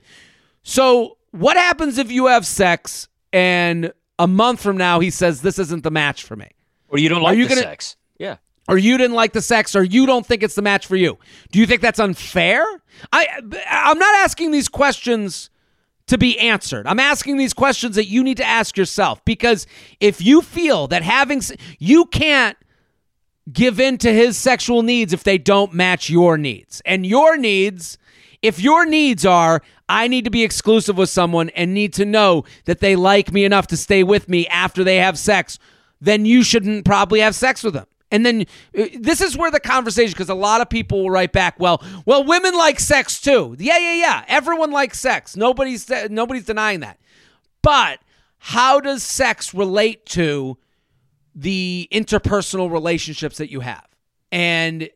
So 0.64 1.18
what 1.32 1.56
happens 1.56 1.98
if 1.98 2.12
you 2.12 2.26
have 2.26 2.45
sex 2.45 3.08
and 3.32 3.93
a 4.20 4.28
month 4.28 4.62
from 4.62 4.76
now 4.76 5.00
he 5.00 5.10
says 5.10 5.41
this 5.43 5.60
isn't 5.60 5.84
the 5.86 5.91
match 5.91 6.24
for 6.24 6.36
me? 6.36 6.50
Or 6.89 7.00
you 7.00 7.08
don't 7.08 7.22
like 7.22 7.38
you 7.38 7.45
the 7.45 7.56
gonna- 7.56 7.62
sex. 7.62 7.95
Yeah. 8.20 8.36
or 8.68 8.78
you 8.78 8.98
didn't 8.98 9.16
like 9.16 9.32
the 9.32 9.41
sex 9.41 9.78
or 9.78 9.84
you 9.84 10.06
don't 10.06 10.26
think 10.26 10.43
it's 10.43 10.56
the 10.56 10.62
match 10.62 10.86
for 10.86 10.98
you 10.98 11.18
do 11.54 11.60
you 11.60 11.66
think 11.68 11.82
that's 11.82 12.00
unfair 12.00 12.66
i 13.14 13.28
i'm 13.70 13.98
not 14.00 14.16
asking 14.16 14.52
these 14.52 14.68
questions 14.68 15.50
to 16.08 16.18
be 16.18 16.38
answered 16.39 16.86
i'm 16.88 17.00
asking 17.00 17.38
these 17.38 17.54
questions 17.54 17.95
that 17.95 18.08
you 18.08 18.24
need 18.24 18.38
to 18.38 18.43
ask 18.43 18.76
yourself 18.76 19.24
because 19.24 19.68
if 20.02 20.20
you 20.20 20.41
feel 20.41 20.88
that 20.88 21.04
having 21.04 21.41
you 21.80 22.06
can't 22.08 22.58
give 23.52 23.80
in 23.80 23.98
to 24.00 24.14
his 24.14 24.38
sexual 24.38 24.84
needs 24.84 25.14
if 25.14 25.24
they 25.24 25.38
don't 25.38 25.74
match 25.74 26.10
your 26.10 26.38
needs 26.38 26.82
and 26.86 27.06
your 27.06 27.38
needs 27.38 27.98
if 28.41 28.60
your 28.60 28.86
needs 28.86 29.26
are 29.26 29.62
I 29.89 30.08
need 30.08 30.26
to 30.26 30.32
be 30.32 30.43
exclusive 30.43 30.98
with 30.98 31.10
someone 31.10 31.50
and 31.50 31.74
need 31.74 31.93
to 31.93 32.06
know 32.06 32.43
that 32.66 32.80
they 32.80 32.95
like 32.95 33.32
me 33.32 33.45
enough 33.45 33.68
to 33.68 33.78
stay 33.78 34.04
with 34.04 34.28
me 34.28 34.48
after 34.48 34.84
they 34.84 34.98
have 34.98 35.18
sex, 35.18 35.60
then 36.02 36.26
you 36.26 36.43
shouldn't 36.43 36.86
probably 36.86 37.22
have 37.22 37.36
sex 37.36 37.64
with 37.64 37.74
them. 37.74 37.86
And 38.12 38.26
then 38.26 38.45
uh, 38.78 38.86
this 39.00 39.22
is 39.22 39.38
where 39.38 39.52
the 39.52 39.60
conversation, 39.60 40.12
because 40.12 40.30
a 40.30 40.36
lot 40.36 40.62
of 40.62 40.70
people 40.70 41.04
will 41.04 41.10
write 41.10 41.34
back, 41.34 41.60
well, 41.60 41.84
well, 42.06 42.24
women 42.24 42.54
like 42.54 42.80
sex 42.80 43.20
too. 43.20 43.56
Yeah, 43.60 43.78
yeah, 43.78 43.93
yeah. 43.93 44.26
Everyone 44.28 44.72
likes 44.72 45.00
sex. 45.00 45.36
Nobody's 45.36 45.89
nobody's 46.10 46.45
denying 46.45 46.82
that. 46.82 47.00
But 47.62 48.00
how 48.39 48.80
does 48.80 49.04
sex 49.04 49.54
relate 49.54 50.06
to 50.08 50.58
the 51.38 51.88
interpersonal 51.91 52.71
relationships 52.71 53.38
that 53.38 53.51
you 53.51 53.59
have? 53.59 53.88
And 54.31 54.89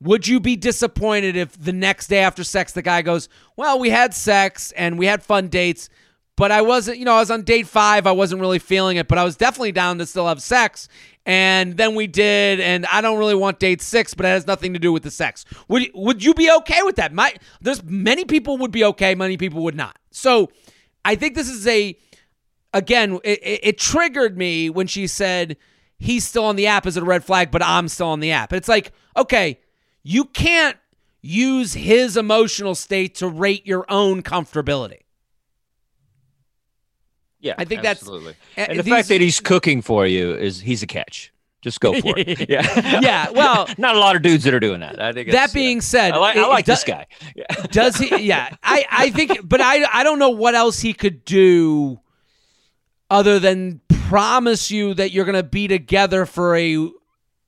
would 0.00 0.28
you 0.28 0.38
be 0.38 0.54
disappointed 0.54 1.34
if 1.34 1.60
the 1.60 1.72
next 1.72 2.08
day 2.08 2.20
after 2.20 2.44
sex 2.44 2.72
the 2.72 2.82
guy 2.82 3.02
goes, 3.02 3.28
"Well, 3.56 3.78
we 3.78 3.90
had 3.90 4.14
sex 4.14 4.72
and 4.72 4.98
we 4.98 5.06
had 5.06 5.22
fun 5.22 5.48
dates, 5.48 5.88
but 6.36 6.52
I 6.52 6.62
wasn't, 6.62 6.98
you 6.98 7.04
know, 7.04 7.14
I 7.14 7.20
was 7.20 7.30
on 7.30 7.42
date 7.42 7.66
5, 7.66 8.06
I 8.06 8.12
wasn't 8.12 8.40
really 8.40 8.60
feeling 8.60 8.96
it, 8.96 9.08
but 9.08 9.18
I 9.18 9.24
was 9.24 9.36
definitely 9.36 9.72
down 9.72 9.98
to 9.98 10.06
still 10.06 10.28
have 10.28 10.42
sex." 10.42 10.88
And 11.26 11.76
then 11.76 11.94
we 11.94 12.06
did, 12.06 12.58
and 12.58 12.86
I 12.86 13.02
don't 13.02 13.18
really 13.18 13.34
want 13.34 13.58
date 13.58 13.82
six, 13.82 14.14
but 14.14 14.24
it 14.24 14.30
has 14.30 14.46
nothing 14.46 14.72
to 14.72 14.78
do 14.78 14.94
with 14.94 15.02
the 15.02 15.10
sex. 15.10 15.44
Would 15.68 15.90
would 15.92 16.24
you 16.24 16.32
be 16.32 16.50
okay 16.50 16.80
with 16.82 16.96
that? 16.96 17.12
My 17.12 17.34
there's 17.60 17.82
many 17.84 18.24
people 18.24 18.56
would 18.58 18.70
be 18.70 18.82
okay, 18.84 19.14
many 19.14 19.36
people 19.36 19.62
would 19.64 19.76
not. 19.76 19.98
So 20.10 20.50
I 21.04 21.16
think 21.16 21.34
this 21.34 21.50
is 21.50 21.66
a 21.66 21.98
again, 22.72 23.18
it, 23.24 23.40
it, 23.42 23.60
it 23.62 23.78
triggered 23.78 24.38
me 24.38 24.70
when 24.70 24.86
she 24.86 25.06
said 25.06 25.58
he's 25.98 26.26
still 26.26 26.44
on 26.44 26.56
the 26.56 26.66
app 26.66 26.86
as 26.86 26.96
a 26.96 27.04
red 27.04 27.24
flag, 27.24 27.50
but 27.50 27.62
I'm 27.62 27.88
still 27.88 28.08
on 28.08 28.20
the 28.20 28.30
app. 28.32 28.52
It's 28.52 28.68
like, 28.68 28.92
okay, 29.16 29.58
you 30.02 30.24
can't 30.24 30.76
use 31.20 31.74
his 31.74 32.16
emotional 32.16 32.74
state 32.74 33.16
to 33.16 33.28
rate 33.28 33.66
your 33.66 33.84
own 33.88 34.22
comfortability. 34.22 35.00
Yeah. 37.40 37.54
I 37.58 37.64
think 37.64 37.82
that's- 37.82 38.02
absolutely. 38.02 38.32
uh, 38.56 38.60
And 38.68 38.78
the 38.78 38.82
these- 38.82 38.92
fact 38.94 39.08
that 39.08 39.20
he's 39.20 39.40
cooking 39.40 39.82
for 39.82 40.06
you 40.06 40.32
is 40.34 40.60
he's 40.60 40.82
a 40.82 40.86
catch. 40.86 41.32
Just 41.60 41.80
go 41.80 41.92
for 42.00 42.14
it. 42.16 42.48
Yeah. 42.48 43.00
Yeah, 43.02 43.30
well- 43.30 43.68
not 43.78 43.96
a 43.96 43.98
lot 43.98 44.16
of 44.16 44.22
dudes 44.22 44.44
that 44.44 44.54
are 44.54 44.60
doing 44.60 44.80
that. 44.80 45.00
I 45.00 45.12
think 45.12 45.30
That 45.32 45.52
being 45.52 45.78
uh, 45.78 45.82
said, 45.82 46.12
I 46.12 46.16
like, 46.18 46.36
I 46.36 46.46
like 46.46 46.64
it 46.64 46.66
this 46.66 46.84
guy. 46.84 47.06
Yeah. 47.34 47.44
Does 47.70 47.96
he? 47.96 48.16
Yeah, 48.22 48.54
I, 48.62 48.84
I 48.90 49.10
think, 49.10 49.40
but 49.48 49.60
I, 49.60 49.84
I 49.92 50.04
don't 50.04 50.18
know 50.20 50.30
what 50.30 50.54
else 50.54 50.78
he 50.80 50.92
could 50.92 51.24
do 51.24 52.00
other 53.10 53.38
than 53.38 53.80
promise 53.88 54.70
you 54.70 54.94
that 54.94 55.12
you're 55.12 55.24
going 55.24 55.34
to 55.34 55.42
be 55.42 55.68
together 55.68 56.26
for 56.26 56.56
a 56.56 56.90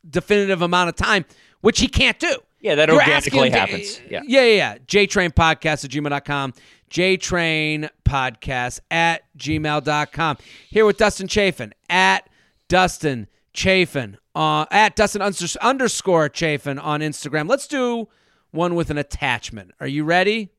definitive 0.08 0.62
amount 0.62 0.88
of 0.88 0.96
time, 0.96 1.24
which 1.60 1.80
he 1.80 1.88
can't 1.88 2.18
do. 2.18 2.36
Yeah, 2.60 2.74
that 2.74 2.88
You're 2.88 2.98
organically 3.00 3.50
happens. 3.50 4.00
Yeah. 4.08 4.20
yeah, 4.26 4.42
yeah, 4.42 4.54
yeah. 4.54 4.78
JTrain 4.86 5.32
Podcast 5.32 5.84
at 5.84 5.90
gmail.com. 5.90 6.52
JTrain 6.90 7.88
Podcast 8.04 8.80
at 8.90 9.22
gmail.com. 9.38 10.38
Here 10.68 10.84
with 10.84 10.98
Dustin 10.98 11.26
Chafin 11.26 11.72
at 11.88 12.28
Dustin 12.68 13.28
Chafin 13.54 14.18
uh, 14.34 14.66
at 14.70 14.94
Dustin 14.94 15.22
underscore 15.22 16.28
Chafin 16.28 16.78
on 16.78 17.00
Instagram. 17.00 17.48
Let's 17.48 17.66
do 17.66 18.08
one 18.50 18.74
with 18.74 18.90
an 18.90 18.98
attachment. 18.98 19.72
Are 19.80 19.86
you 19.86 20.04
ready? 20.04 20.50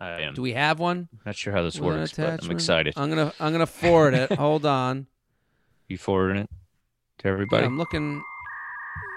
I 0.00 0.22
am. 0.22 0.34
Do 0.34 0.42
we 0.42 0.52
have 0.52 0.78
one? 0.78 1.08
Not 1.24 1.36
sure 1.36 1.52
how 1.52 1.62
this 1.62 1.78
With 1.78 1.94
an 1.94 2.00
works, 2.00 2.12
but 2.12 2.22
I'm 2.26 2.28
attachment? 2.34 2.52
excited. 2.60 2.94
I'm 2.96 3.08
gonna 3.08 3.32
I'm 3.40 3.52
gonna 3.52 3.66
forward 3.66 4.14
it. 4.14 4.32
Hold 4.38 4.66
on. 4.66 5.06
You 5.88 5.98
forwarding 5.98 6.42
it 6.42 6.50
to 7.18 7.28
everybody? 7.28 7.64
I'm 7.64 7.78
looking. 7.78 8.22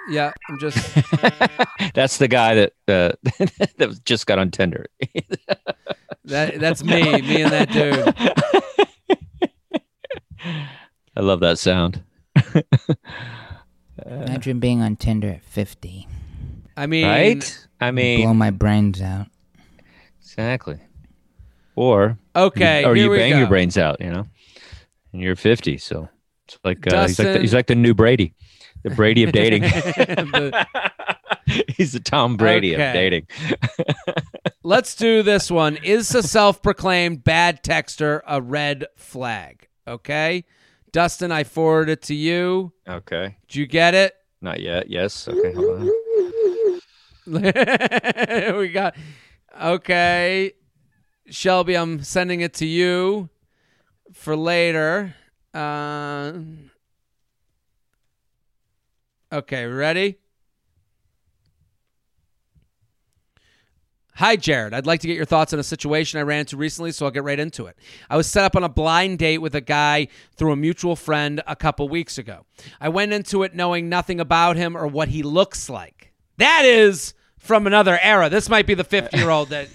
Yeah, 0.10 0.32
I'm 0.50 0.58
just. 0.60 0.78
That's 1.94 2.18
the 2.18 2.28
guy 2.30 2.56
that 2.56 2.74
uh, 2.88 3.12
that 3.78 3.88
was- 3.88 4.00
just 4.00 4.26
got 4.28 4.40
on 4.40 4.52
Tinder. 4.52 4.86
That 6.26 6.60
that's 6.60 6.84
me. 6.84 7.02
Me 7.22 7.42
and 7.42 7.52
that 7.52 7.72
dude. 7.72 8.14
I 11.16 11.22
love 11.22 11.40
that 11.42 11.58
sound. 11.60 12.04
Imagine 14.06 14.60
being 14.60 14.82
on 14.82 14.96
Tinder 14.96 15.30
at 15.30 15.44
50. 15.44 16.08
I 16.78 16.86
mean, 16.86 17.06
Right? 17.06 17.68
I 17.82 17.92
mean, 17.92 18.22
Blow 18.22 18.34
my 18.34 18.52
brains 18.52 19.02
out. 19.02 19.28
Exactly. 20.38 20.80
Or 21.76 22.18
Okay, 22.36 22.84
or 22.86 22.96
you 22.96 23.10
bang 23.12 23.34
go. 23.34 23.38
your 23.40 23.48
brains 23.48 23.78
out, 23.78 24.00
you 24.02 24.10
know, 24.10 24.26
and 25.14 25.22
you're 25.22 25.36
50. 25.36 25.78
So 25.78 26.10
it's 26.46 26.58
like 26.64 26.86
uh, 26.92 27.08
he's 27.08 27.20
like 27.20 27.34
the, 27.34 27.40
he's 27.40 27.54
like 27.54 27.68
the 27.68 27.76
new 27.76 27.94
Brady, 27.94 28.34
the 28.84 28.90
Brady 28.92 29.24
of 29.24 29.32
dating. 29.32 29.62
The- 29.64 30.66
he's 31.78 31.94
the 31.94 32.00
Tom 32.00 32.36
Brady 32.38 32.74
Okay. 32.76 32.88
of 32.88 32.94
dating. 32.94 33.28
Let's 34.64 34.96
do 34.96 35.24
this 35.24 35.50
one. 35.52 35.78
Is 35.78 36.14
a 36.14 36.22
self-proclaimed 36.24 37.24
bad 37.24 37.64
texter 37.64 38.22
a 38.28 38.42
red 38.42 38.86
flag? 38.96 39.68
Okay, 39.88 40.44
Dustin, 40.92 41.32
I 41.32 41.44
forwarded 41.46 41.94
it 42.00 42.02
to 42.04 42.16
you. 42.16 42.74
Okay, 42.88 43.38
Did 43.48 43.56
you 43.56 43.66
get 43.68 43.94
it? 43.94 44.14
not 44.42 44.60
yet. 44.60 44.90
Yes. 44.90 45.28
Okay. 45.28 45.54
Hold 45.54 45.80
on. 45.80 45.90
we 48.58 48.70
got 48.70 48.96
okay, 49.62 50.54
Shelby. 51.30 51.76
I'm 51.76 52.04
sending 52.04 52.42
it 52.42 52.54
to 52.56 52.66
you 52.66 53.30
for 54.14 54.36
later. 54.36 55.16
Uh, 55.54 56.34
okay, 59.32 59.66
ready? 59.66 60.18
Hi, 64.18 64.36
Jared. 64.36 64.74
I'd 64.74 64.88
like 64.88 65.02
to 65.02 65.08
get 65.08 65.16
your 65.16 65.26
thoughts 65.26 65.54
on 65.54 65.60
a 65.60 65.64
situation 65.64 66.20
I 66.20 66.24
ran 66.24 66.40
into 66.40 66.58
recently, 66.58 66.92
so 66.92 67.06
I'll 67.06 67.12
get 67.12 67.24
right 67.24 67.40
into 67.40 67.68
it. 67.68 67.78
I 68.10 68.18
was 68.18 68.26
set 68.26 68.44
up 68.44 68.56
on 68.56 68.64
a 68.64 68.70
blind 68.70 69.20
date 69.20 69.38
with 69.38 69.54
a 69.54 69.62
guy 69.62 70.08
through 70.36 70.54
a 70.54 70.56
mutual 70.56 70.96
friend 70.96 71.44
a 71.46 71.56
couple 71.56 71.88
weeks 71.88 72.18
ago. 72.18 72.48
I 72.82 72.90
went 72.90 73.14
into 73.14 73.44
it 73.44 73.54
knowing 73.54 73.90
nothing 73.90 74.20
about 74.20 74.56
him 74.56 74.76
or 74.76 74.88
what 74.88 75.10
he 75.10 75.22
looks 75.22 75.70
like. 75.70 76.14
That 76.38 76.66
is 76.66 77.14
from 77.48 77.66
another 77.66 77.98
era. 78.02 78.30
This 78.30 78.50
might 78.50 78.68
be 78.68 78.74
the 78.74 78.84
50 78.84 79.18
year 79.18 79.30
old 79.30 79.50
that 79.50 79.70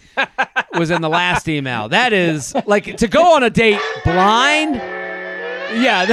was 0.75 0.91
in 0.91 1.03
the 1.03 1.09
last 1.09 1.49
email. 1.49 1.89
That 1.89 2.13
is 2.13 2.55
like 2.67 2.97
to 2.99 3.09
go 3.09 3.35
on 3.35 3.43
a 3.43 3.51
date 3.51 3.81
blind. 4.05 4.77
Yeah. 4.77 6.07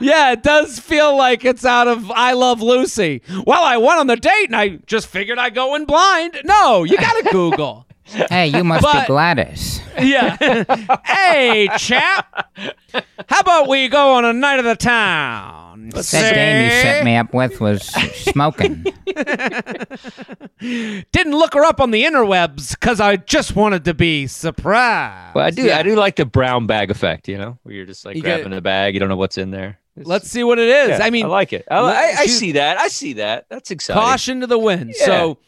yeah, 0.00 0.32
it 0.32 0.42
does 0.42 0.80
feel 0.80 1.16
like 1.16 1.44
it's 1.44 1.64
out 1.64 1.88
of 1.88 2.10
I 2.10 2.32
Love 2.32 2.62
Lucy. 2.62 3.22
Well, 3.46 3.62
I 3.62 3.76
went 3.76 4.00
on 4.00 4.06
the 4.06 4.16
date 4.16 4.46
and 4.46 4.56
I 4.56 4.78
just 4.86 5.08
figured 5.08 5.38
I'd 5.38 5.54
go 5.54 5.74
in 5.74 5.84
blind. 5.84 6.40
No, 6.44 6.84
you 6.84 6.96
got 6.96 7.22
to 7.22 7.30
Google. 7.30 7.86
Hey, 8.30 8.46
you 8.48 8.64
must 8.64 8.82
But- 8.82 9.02
be 9.02 9.06
Gladys. 9.06 9.80
Yeah. 10.00 10.36
hey, 11.04 11.68
chap. 11.78 12.50
How 13.28 13.40
about 13.40 13.68
we 13.68 13.88
go 13.88 14.14
on 14.14 14.24
a 14.24 14.32
night 14.32 14.58
of 14.58 14.64
the 14.64 14.76
town? 14.76 15.90
That 15.90 16.04
dame 16.34 16.64
you 16.66 16.70
set 16.70 17.04
me 17.04 17.16
up 17.16 17.32
with 17.34 17.60
was 17.60 17.82
smoking. 17.82 18.84
Didn't 20.60 21.32
look 21.32 21.54
her 21.54 21.64
up 21.64 21.80
on 21.80 21.90
the 21.90 22.04
interwebs 22.04 22.70
because 22.78 23.00
I 23.00 23.16
just 23.16 23.54
wanted 23.56 23.84
to 23.86 23.94
be 23.94 24.26
surprised. 24.26 25.34
Well, 25.34 25.44
I 25.46 25.50
do. 25.50 25.62
Yeah. 25.64 25.78
I 25.78 25.82
do 25.82 25.94
like 25.96 26.16
the 26.16 26.26
brown 26.26 26.66
bag 26.66 26.90
effect. 26.90 27.28
You 27.28 27.38
know, 27.38 27.58
where 27.62 27.74
you're 27.74 27.86
just 27.86 28.04
like 28.04 28.16
You 28.16 28.22
get- 28.22 28.36
grabbing 28.42 28.52
the 28.54 28.60
bag, 28.60 28.94
you 28.94 29.00
don't 29.00 29.08
know 29.08 29.16
what's 29.16 29.38
in 29.38 29.50
there. 29.50 29.78
It's- 29.96 30.06
Let's 30.06 30.28
see 30.28 30.44
what 30.44 30.58
it 30.58 30.68
is. 30.68 30.88
yeah, 30.98 31.04
I 31.04 31.10
mean, 31.10 31.26
I 31.26 31.28
like 31.28 31.52
it. 31.52 31.66
I, 31.70 31.78
I, 31.78 32.14
I 32.20 32.26
see 32.26 32.52
that. 32.52 32.78
I 32.78 32.88
see 32.88 33.14
that. 33.14 33.46
That's 33.48 33.70
exciting. 33.70 34.00
caution 34.02 34.40
to 34.42 34.46
the 34.46 34.58
wind. 34.58 34.94
Yeah. 34.98 35.06
So 35.06 35.38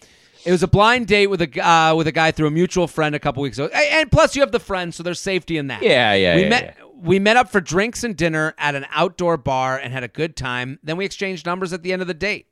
It 0.45 0.53
was 0.53 0.63
a 0.63 0.69
blind 0.69 1.07
date 1.07 1.27
with 1.27 1.43
a 1.43 1.67
uh, 1.67 1.95
with 1.95 2.07
a 2.07 2.13
guy 2.13 2.31
through 2.31 2.47
a 2.47 2.51
mutual 2.51 2.87
friend 2.87 3.15
a 3.15 3.19
couple 3.19 3.43
weeks 3.43 3.59
ago, 3.59 3.69
and 3.69 4.11
plus 4.11 4.35
you 4.35 4.43
have 4.43 4.53
the 4.53 4.61
friend, 4.61 4.95
so 4.95 5.03
there's 5.03 5.21
safety 5.21 5.59
in 5.59 5.67
that. 5.67 5.83
Yeah, 5.83 6.15
yeah, 6.15 6.37
We 6.37 6.43
yeah, 6.43 6.49
met. 6.49 6.77
We 6.97 7.19
met 7.19 7.37
up 7.37 7.51
for 7.51 7.63
drinks 7.63 8.05
and 8.05 8.15
dinner 8.15 8.55
at 8.59 8.75
an 8.75 8.87
outdoor 8.91 9.39
bar 9.39 9.79
and 9.79 9.91
had 9.93 10.03
a 10.03 10.09
good 10.09 10.37
time. 10.37 10.79
Then 10.83 10.99
we 10.99 11.07
exchanged 11.07 11.47
numbers 11.47 11.73
at 11.73 11.83
the 11.83 11.95
end 11.95 12.03
of 12.03 12.09
the 12.09 12.15
date. 12.15 12.47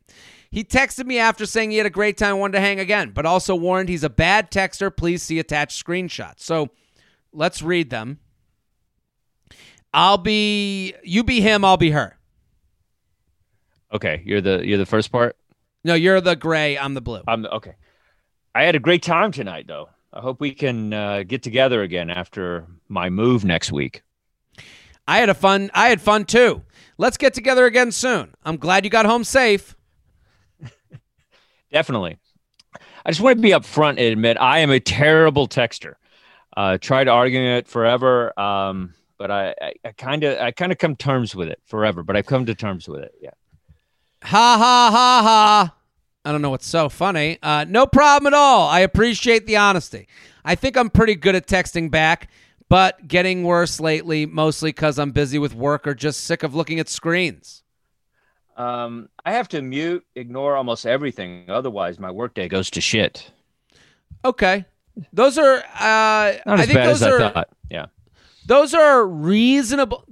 He 0.50 0.64
texted 0.64 1.04
me 1.04 1.18
after 1.18 1.44
saying 1.44 1.70
he 1.70 1.76
had 1.76 1.86
a 1.86 1.90
great 1.90 2.16
time, 2.16 2.32
and 2.32 2.40
wanted 2.40 2.52
to 2.52 2.60
hang 2.60 2.80
again, 2.80 3.10
but 3.10 3.26
also 3.26 3.54
warned 3.54 3.88
he's 3.88 4.04
a 4.04 4.10
bad 4.10 4.50
texter. 4.50 4.94
Please 4.94 5.22
see 5.22 5.38
attached 5.38 5.84
screenshots. 5.84 6.40
So 6.40 6.70
let's 7.32 7.60
read 7.62 7.90
them. 7.90 8.20
I'll 9.92 10.18
be 10.18 10.94
you 11.02 11.24
be 11.24 11.40
him, 11.40 11.64
I'll 11.64 11.76
be 11.76 11.90
her. 11.90 12.16
Okay, 13.92 14.22
you're 14.24 14.40
the 14.40 14.62
you're 14.64 14.78
the 14.78 14.86
first 14.86 15.10
part. 15.10 15.36
No, 15.88 15.94
you're 15.94 16.20
the 16.20 16.36
gray, 16.36 16.76
I'm 16.76 16.92
the 16.92 17.00
blue. 17.00 17.22
I'm 17.26 17.46
okay. 17.46 17.74
I 18.54 18.64
had 18.64 18.74
a 18.74 18.78
great 18.78 19.02
time 19.02 19.32
tonight, 19.32 19.66
though. 19.66 19.88
I 20.12 20.20
hope 20.20 20.38
we 20.38 20.52
can 20.52 20.92
uh, 20.92 21.22
get 21.22 21.42
together 21.42 21.80
again 21.80 22.10
after 22.10 22.66
my 22.88 23.08
move 23.08 23.42
next 23.42 23.72
week. 23.72 24.02
I 25.06 25.16
had 25.16 25.30
a 25.30 25.34
fun 25.34 25.70
I 25.72 25.88
had 25.88 26.02
fun 26.02 26.26
too. 26.26 26.62
Let's 26.98 27.16
get 27.16 27.32
together 27.32 27.64
again 27.64 27.90
soon. 27.90 28.34
I'm 28.44 28.58
glad 28.58 28.84
you 28.84 28.90
got 28.90 29.06
home 29.06 29.24
safe. 29.24 29.74
Definitely. 31.72 32.18
I 33.06 33.10
just 33.10 33.22
want 33.22 33.38
to 33.38 33.42
be 33.42 33.52
upfront 33.52 33.92
and 33.92 34.00
admit 34.00 34.36
I 34.38 34.58
am 34.58 34.70
a 34.70 34.80
terrible 34.80 35.48
texter. 35.48 35.94
Uh, 36.54 36.76
tried 36.76 37.08
arguing 37.08 37.46
it 37.46 37.66
forever, 37.66 38.38
um, 38.38 38.92
but 39.16 39.30
I 39.30 39.54
kind 39.96 40.22
of 40.22 40.38
I 40.38 40.50
kind 40.50 40.70
of 40.70 40.76
come 40.76 40.96
terms 40.96 41.34
with 41.34 41.48
it 41.48 41.62
forever. 41.64 42.02
But 42.02 42.14
I've 42.14 42.26
come 42.26 42.44
to 42.44 42.54
terms 42.54 42.86
with 42.86 43.00
it. 43.00 43.14
Yeah. 43.22 43.30
Ha 44.24 44.56
ha 44.58 44.90
ha 44.92 45.22
ha. 45.22 45.74
I 46.28 46.32
don't 46.32 46.42
know 46.42 46.50
what's 46.50 46.66
so 46.66 46.90
funny. 46.90 47.38
Uh, 47.42 47.64
no 47.66 47.86
problem 47.86 48.34
at 48.34 48.36
all. 48.36 48.68
I 48.68 48.80
appreciate 48.80 49.46
the 49.46 49.56
honesty. 49.56 50.08
I 50.44 50.56
think 50.56 50.76
I'm 50.76 50.90
pretty 50.90 51.14
good 51.14 51.34
at 51.34 51.46
texting 51.46 51.90
back, 51.90 52.28
but 52.68 53.08
getting 53.08 53.44
worse 53.44 53.80
lately, 53.80 54.26
mostly 54.26 54.68
because 54.68 54.98
I'm 54.98 55.10
busy 55.10 55.38
with 55.38 55.54
work 55.54 55.86
or 55.86 55.94
just 55.94 56.24
sick 56.24 56.42
of 56.42 56.54
looking 56.54 56.80
at 56.80 56.88
screens. 56.90 57.62
Um, 58.58 59.08
I 59.24 59.32
have 59.32 59.48
to 59.48 59.62
mute, 59.62 60.04
ignore 60.16 60.54
almost 60.54 60.84
everything. 60.84 61.46
Otherwise, 61.48 61.98
my 61.98 62.10
workday 62.10 62.46
goes 62.46 62.68
to 62.72 62.82
shit. 62.82 63.30
Okay. 64.22 64.66
Those 65.14 65.38
are, 65.38 65.56
uh, 65.56 65.62
Not 65.80 66.42
I 66.46 66.52
as 66.54 66.66
think 66.66 66.74
bad 66.74 66.88
those 66.90 67.02
as 67.02 67.08
are, 67.08 67.22
I 67.22 67.30
thought. 67.30 67.48
Yeah. 67.70 67.86
those 68.44 68.74
are 68.74 69.06
reasonable. 69.06 70.04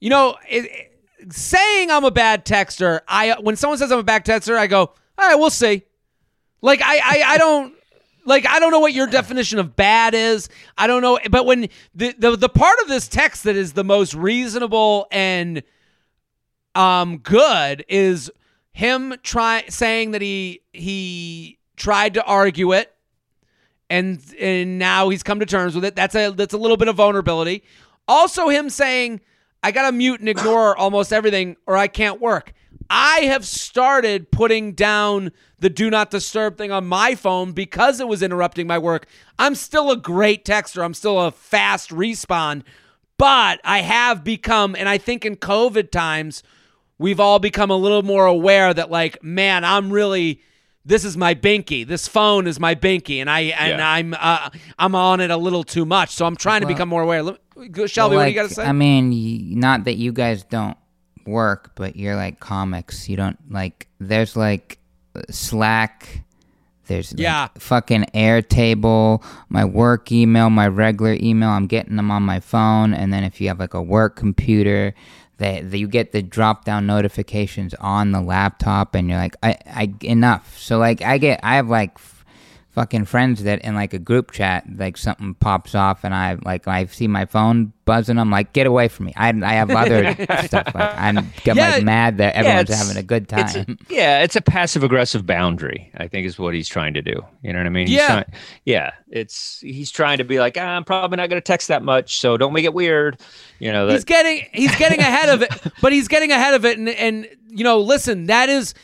You 0.00 0.10
know, 0.10 0.36
it, 0.50 0.64
it- 0.64 0.92
saying 1.32 1.90
I'm 1.90 2.04
a 2.04 2.10
bad 2.10 2.44
texter, 2.44 3.00
I 3.08 3.36
when 3.40 3.56
someone 3.56 3.78
says 3.78 3.90
I'm 3.92 3.98
a 3.98 4.04
bad 4.04 4.24
texter, 4.24 4.56
I 4.56 4.66
go, 4.68 4.92
all 5.18 5.26
right, 5.26 5.36
we'll 5.36 5.50
see. 5.50 5.82
Like 6.62 6.80
I, 6.82 6.96
I, 6.96 7.22
I 7.26 7.38
don't. 7.38 7.74
Like 8.24 8.44
I 8.44 8.58
don't 8.58 8.72
know 8.72 8.80
what 8.80 8.92
your 8.92 9.06
definition 9.06 9.60
of 9.60 9.76
bad 9.76 10.12
is. 10.12 10.48
I 10.76 10.88
don't 10.88 11.00
know, 11.00 11.20
but 11.30 11.46
when 11.46 11.68
the, 11.94 12.12
the 12.18 12.36
the 12.36 12.48
part 12.48 12.76
of 12.82 12.88
this 12.88 13.06
text 13.06 13.44
that 13.44 13.54
is 13.54 13.74
the 13.74 13.84
most 13.84 14.14
reasonable 14.14 15.06
and 15.12 15.62
um 16.74 17.18
good 17.18 17.84
is 17.88 18.28
him 18.72 19.14
try 19.22 19.62
saying 19.68 20.10
that 20.10 20.22
he 20.22 20.60
he 20.72 21.60
tried 21.76 22.14
to 22.14 22.24
argue 22.24 22.72
it 22.72 22.92
and 23.88 24.20
and 24.38 24.78
now 24.78 25.08
he's 25.08 25.22
come 25.22 25.40
to 25.40 25.46
terms 25.46 25.74
with 25.74 25.84
it. 25.84 25.94
That's 25.96 26.14
a 26.14 26.30
that's 26.30 26.54
a 26.54 26.58
little 26.58 26.76
bit 26.76 26.88
of 26.88 26.96
vulnerability. 26.96 27.62
Also 28.08 28.48
him 28.48 28.70
saying 28.70 29.20
I 29.62 29.72
got 29.72 29.90
to 29.90 29.92
mute 29.92 30.20
and 30.20 30.28
ignore 30.28 30.76
almost 30.76 31.12
everything 31.12 31.56
or 31.66 31.76
I 31.76 31.88
can't 31.88 32.20
work. 32.20 32.52
I 32.90 33.20
have 33.20 33.44
started 33.44 34.30
putting 34.30 34.72
down 34.72 35.32
the 35.58 35.70
do 35.70 35.90
not 35.90 36.10
disturb 36.10 36.58
thing 36.58 36.70
on 36.70 36.86
my 36.86 37.14
phone 37.14 37.52
because 37.52 38.00
it 38.00 38.08
was 38.08 38.22
interrupting 38.22 38.66
my 38.66 38.78
work. 38.78 39.06
I'm 39.38 39.54
still 39.54 39.90
a 39.90 39.96
great 39.96 40.44
texter. 40.44 40.84
I'm 40.84 40.94
still 40.94 41.20
a 41.20 41.30
fast 41.30 41.90
respond, 41.90 42.64
but 43.18 43.60
I 43.64 43.80
have 43.80 44.22
become 44.22 44.76
and 44.76 44.88
I 44.88 44.98
think 44.98 45.24
in 45.24 45.36
COVID 45.36 45.90
times 45.90 46.42
we've 46.98 47.20
all 47.20 47.38
become 47.38 47.70
a 47.70 47.76
little 47.76 48.02
more 48.02 48.26
aware 48.26 48.72
that 48.74 48.90
like 48.90 49.22
man, 49.22 49.64
I'm 49.64 49.90
really 49.92 50.42
this 50.84 51.04
is 51.04 51.16
my 51.16 51.34
binky. 51.34 51.84
This 51.84 52.06
phone 52.06 52.46
is 52.46 52.60
my 52.60 52.76
binky, 52.76 53.18
and 53.20 53.28
I 53.28 53.40
and 53.40 53.78
Yeah. 53.80 53.90
I'm 53.90 54.14
uh, 54.18 54.50
I'm 54.78 54.94
on 54.94 55.20
it 55.20 55.32
a 55.32 55.36
little 55.36 55.64
too 55.64 55.84
much. 55.84 56.10
So 56.10 56.24
I'm 56.24 56.36
trying 56.36 56.60
to 56.60 56.66
become 56.68 56.88
more 56.88 57.02
aware. 57.02 57.24
Shelby, 57.88 58.16
Well, 58.16 58.24
what 58.24 58.24
do 58.24 58.30
you 58.30 58.34
got 58.36 58.48
to 58.48 58.54
say? 58.54 58.64
I 58.64 58.72
mean, 58.72 59.58
not 59.58 59.84
that 59.84 59.96
you 59.96 60.12
guys 60.12 60.44
don't 60.44 60.76
work, 61.26 61.72
but 61.74 61.96
you're 61.96 62.16
like 62.16 62.40
comics. 62.40 63.08
You 63.08 63.16
don't 63.16 63.38
like. 63.50 63.86
There's 63.98 64.36
like 64.36 64.78
Slack. 65.30 66.22
There's 66.86 67.12
like, 67.12 67.20
Yeah. 67.20 67.48
fucking 67.58 68.04
Airtable, 68.14 69.24
my 69.48 69.64
work 69.64 70.12
email, 70.12 70.50
my 70.50 70.68
regular 70.68 71.16
email. 71.20 71.48
I'm 71.48 71.66
getting 71.66 71.96
them 71.96 72.10
on 72.10 72.22
my 72.22 72.38
phone, 72.40 72.94
and 72.94 73.12
then 73.12 73.24
if 73.24 73.40
you 73.40 73.48
have 73.48 73.58
like 73.58 73.74
a 73.74 73.82
work 73.82 74.14
computer, 74.16 74.94
that 75.38 75.70
that 75.70 75.78
you 75.78 75.88
get 75.88 76.12
the 76.12 76.22
drop 76.22 76.64
down 76.64 76.86
notifications 76.86 77.74
on 77.80 78.12
the 78.12 78.20
laptop, 78.20 78.94
and 78.94 79.08
you're 79.08 79.18
like, 79.18 79.34
I, 79.42 79.56
I 79.66 79.94
enough. 80.02 80.56
So 80.58 80.78
like, 80.78 81.02
I 81.02 81.18
get, 81.18 81.40
I 81.42 81.56
have 81.56 81.68
like. 81.68 81.98
Fucking 82.76 83.06
friends 83.06 83.42
that 83.44 83.62
in 83.62 83.74
like 83.74 83.94
a 83.94 83.98
group 83.98 84.32
chat, 84.32 84.64
like 84.76 84.98
something 84.98 85.32
pops 85.34 85.74
off, 85.74 86.04
and 86.04 86.14
I 86.14 86.36
like 86.44 86.68
I 86.68 86.84
see 86.84 87.08
my 87.08 87.24
phone 87.24 87.72
buzzing. 87.86 88.18
I'm 88.18 88.30
like, 88.30 88.52
get 88.52 88.66
away 88.66 88.88
from 88.88 89.06
me! 89.06 89.14
I, 89.16 89.30
I 89.30 89.54
have 89.54 89.70
other 89.70 90.12
stuff. 90.44 90.74
Like 90.74 90.94
I'm 90.98 91.14
get 91.42 91.56
Yeah. 91.56 91.70
like 91.70 91.84
mad 91.84 92.18
that 92.18 92.34
everyone's 92.34 92.68
it's- 92.68 92.86
having 92.86 92.98
a 92.98 93.02
good 93.02 93.32
It's 93.32 93.54
time. 93.54 93.78
a, 93.80 93.92
yeah, 93.94 94.22
it's 94.22 94.36
a 94.36 94.42
passive 94.42 94.84
aggressive 94.84 95.24
boundary. 95.24 95.90
I 95.96 96.06
think 96.06 96.26
is 96.26 96.38
what 96.38 96.52
he's 96.52 96.68
trying 96.68 96.92
to 96.92 97.00
do. 97.00 97.14
You 97.42 97.54
know 97.54 97.60
what 97.60 97.66
I 97.66 97.70
mean? 97.70 97.86
Yeah. 97.88 98.06
trying- 98.08 98.32
yeah. 98.66 98.90
It's 99.08 99.58
he's 99.60 99.90
trying 99.90 100.18
to 100.18 100.24
be 100.24 100.38
like, 100.38 100.58
ah, 100.60 100.76
I'm 100.76 100.84
probably 100.84 101.16
not 101.16 101.30
going 101.30 101.40
to 101.40 101.46
text 101.46 101.68
that 101.68 101.82
much, 101.82 102.18
so 102.20 102.36
don't 102.36 102.52
make 102.52 102.66
it 102.66 102.74
weird. 102.74 103.18
You 103.58 103.72
know 103.72 103.88
he's 103.88 104.04
getting 104.04 104.44
he's 104.52 104.76
getting 104.76 105.00
ahead 105.00 105.30
of 105.30 105.40
it, 105.40 105.72
but 105.80 105.94
he's 105.94 106.08
getting 106.08 106.30
ahead 106.30 106.52
of 106.52 106.66
it, 106.66 106.76
and 106.76 106.90
and 106.90 107.26
you 107.48 107.64
know, 107.64 107.80
listen, 107.80 108.26
that 108.26 108.50
is 108.50 108.74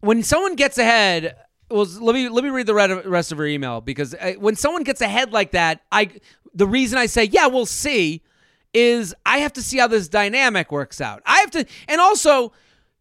when 0.00 0.22
someone 0.22 0.54
gets 0.54 0.78
ahead. 0.78 1.36
Well, 1.70 1.86
let 2.00 2.14
me 2.14 2.28
let 2.28 2.44
me 2.44 2.50
read 2.50 2.66
the 2.66 2.74
rest 2.74 3.32
of 3.32 3.38
her 3.38 3.46
email 3.46 3.80
because 3.80 4.14
uh, 4.14 4.34
when 4.38 4.54
someone 4.56 4.82
gets 4.82 5.00
ahead 5.00 5.32
like 5.32 5.52
that, 5.52 5.80
I 5.90 6.10
the 6.54 6.66
reason 6.66 6.98
I 6.98 7.06
say 7.06 7.24
yeah, 7.24 7.46
we'll 7.46 7.66
see 7.66 8.22
is 8.72 9.14
I 9.24 9.38
have 9.38 9.52
to 9.54 9.62
see 9.62 9.78
how 9.78 9.86
this 9.86 10.08
dynamic 10.08 10.70
works 10.72 11.00
out. 11.00 11.22
I 11.24 11.38
have 11.40 11.50
to, 11.52 11.64
and 11.88 12.00
also 12.00 12.52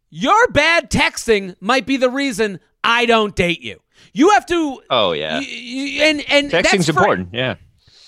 your 0.09 0.47
bad 0.49 0.89
texting 0.91 1.55
might 1.59 1.85
be 1.85 1.97
the 1.97 2.09
reason 2.09 2.59
I 2.83 3.05
don't 3.05 3.35
date 3.35 3.61
you. 3.61 3.79
You 4.13 4.29
have 4.31 4.45
to. 4.47 4.81
oh 4.89 5.11
yeah. 5.13 5.39
y- 5.39 5.45
y- 5.47 5.97
and 6.03 6.23
and 6.29 6.51
Texting's 6.51 6.85
for- 6.85 6.91
important. 6.99 7.29
Yeah. 7.33 7.55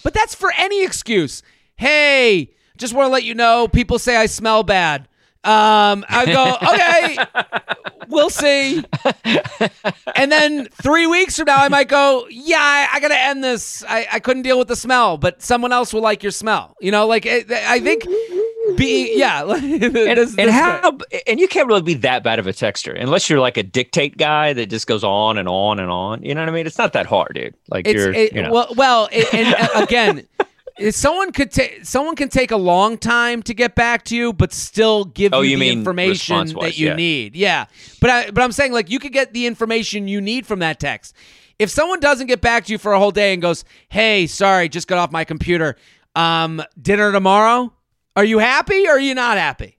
but 0.04 0.14
that's 0.14 0.36
for 0.36 0.52
any 0.58 0.84
excuse. 0.84 1.42
Hey, 1.76 2.52
just 2.78 2.94
want 2.94 3.08
to 3.08 3.12
let 3.12 3.24
you 3.24 3.34
know, 3.36 3.68
people 3.68 4.00
say 4.00 4.16
I 4.16 4.28
smell 4.28 4.64
bad. 4.64 5.08
Um, 5.46 6.04
I 6.10 6.26
go, 6.26 6.58
okay, 6.74 8.08
we'll 8.10 8.30
see. 8.32 8.84
And 10.16 10.32
then 10.32 10.68
three 10.82 11.06
weeks 11.08 11.36
from 11.38 11.46
now, 11.46 11.58
I 11.58 11.70
might 11.70 11.88
go, 11.88 12.26
yeah, 12.30 12.58
I, 12.60 12.88
I 12.94 13.00
got 13.00 13.10
to 13.10 13.20
end 13.20 13.44
this. 13.44 13.84
I, 13.88 14.08
I 14.14 14.20
couldn't 14.20 14.44
deal 14.44 14.58
with 14.58 14.68
the 14.70 14.76
smell, 14.76 15.18
but 15.18 15.42
someone 15.42 15.72
else 15.72 15.94
will 15.94 16.02
like 16.02 16.24
your 16.24 16.32
smell. 16.32 16.76
You 16.82 16.92
know, 16.92 17.06
like 17.06 17.26
it, 17.26 17.52
I 17.52 17.80
think 17.80 18.06
being, 18.78 19.18
yeah. 19.20 19.44
And, 19.56 19.82
this- 19.82 20.36
and 20.38 20.48
this- 20.48 20.52
how 20.52 20.98
and 21.28 21.40
you 21.40 21.48
can't 21.48 21.68
really 21.68 21.82
be 21.82 21.94
that 21.96 22.24
bad 22.24 22.40
of 22.40 22.48
a 22.48 22.52
texter 22.54 23.00
unless 23.00 23.30
you're 23.30 23.40
like 23.40 23.58
a 23.58 23.64
dictate 23.64 24.18
guy 24.18 24.54
that 24.54 24.68
just 24.70 24.88
goes 24.88 25.04
on 25.04 25.38
and 25.38 25.48
on 25.48 25.80
and 25.80 25.90
on. 25.92 26.24
You 26.24 26.34
know 26.34 26.42
what 26.42 26.50
I 26.50 26.52
mean? 26.54 26.66
It's 26.66 26.78
not 26.78 26.94
that 26.94 27.06
hard, 27.06 27.34
dude. 27.36 27.54
Like 27.70 27.88
It's 27.88 27.96
you're, 27.96 28.14
it, 28.14 28.34
you 28.34 28.42
know. 28.42 28.52
well, 28.52 28.68
well, 28.76 29.10
it, 29.12 29.32
and 29.34 29.54
uh, 29.56 29.68
again, 29.84 30.28
someone 30.92 31.32
could 31.32 31.52
take 31.52 31.86
someone 31.86 32.16
can 32.16 32.30
take 32.30 32.52
a 32.52 32.58
long 32.58 32.98
time 32.98 33.42
to 33.44 33.54
get 33.54 33.76
back 33.76 34.04
to 34.06 34.16
you, 34.16 34.34
but 34.34 34.52
still 34.54 35.06
give 35.06 35.34
Oh, 35.34 35.42
you, 35.42 35.52
you 35.52 35.58
the 35.58 35.70
information 35.70 36.48
that 36.60 36.78
you 36.78 36.88
yeah. 36.88 36.96
need. 36.96 37.36
Yeah, 37.36 37.66
but 38.02 38.10
I, 38.10 38.32
but 38.32 38.44
I'm 38.44 38.52
saying 38.52 38.72
like 38.74 38.90
you 38.90 39.00
could 39.00 39.14
get 39.14 39.34
the 39.34 39.46
information 39.46 40.08
you 40.08 40.22
need 40.22 40.46
from 40.46 40.60
that 40.60 40.80
text. 40.80 41.16
If 41.58 41.70
someone 41.70 42.00
doesn't 42.02 42.28
get 42.28 42.42
back 42.42 42.66
to 42.66 42.72
you 42.74 42.78
for 42.78 42.92
a 42.94 43.00
whole 43.00 43.12
day 43.12 43.32
and 43.34 43.42
goes, 43.42 43.64
"Hey, 43.90 44.28
sorry, 44.28 44.68
just 44.70 44.88
got 44.88 44.98
off 44.98 45.12
my 45.12 45.24
computer. 45.24 45.78
Um, 46.16 46.62
dinner 46.82 47.12
tomorrow." 47.12 47.72
Are 48.18 48.24
you 48.24 48.40
happy 48.40 48.88
or 48.88 48.92
are 48.92 49.00
you 49.00 49.14
not 49.14 49.38
happy? 49.38 49.78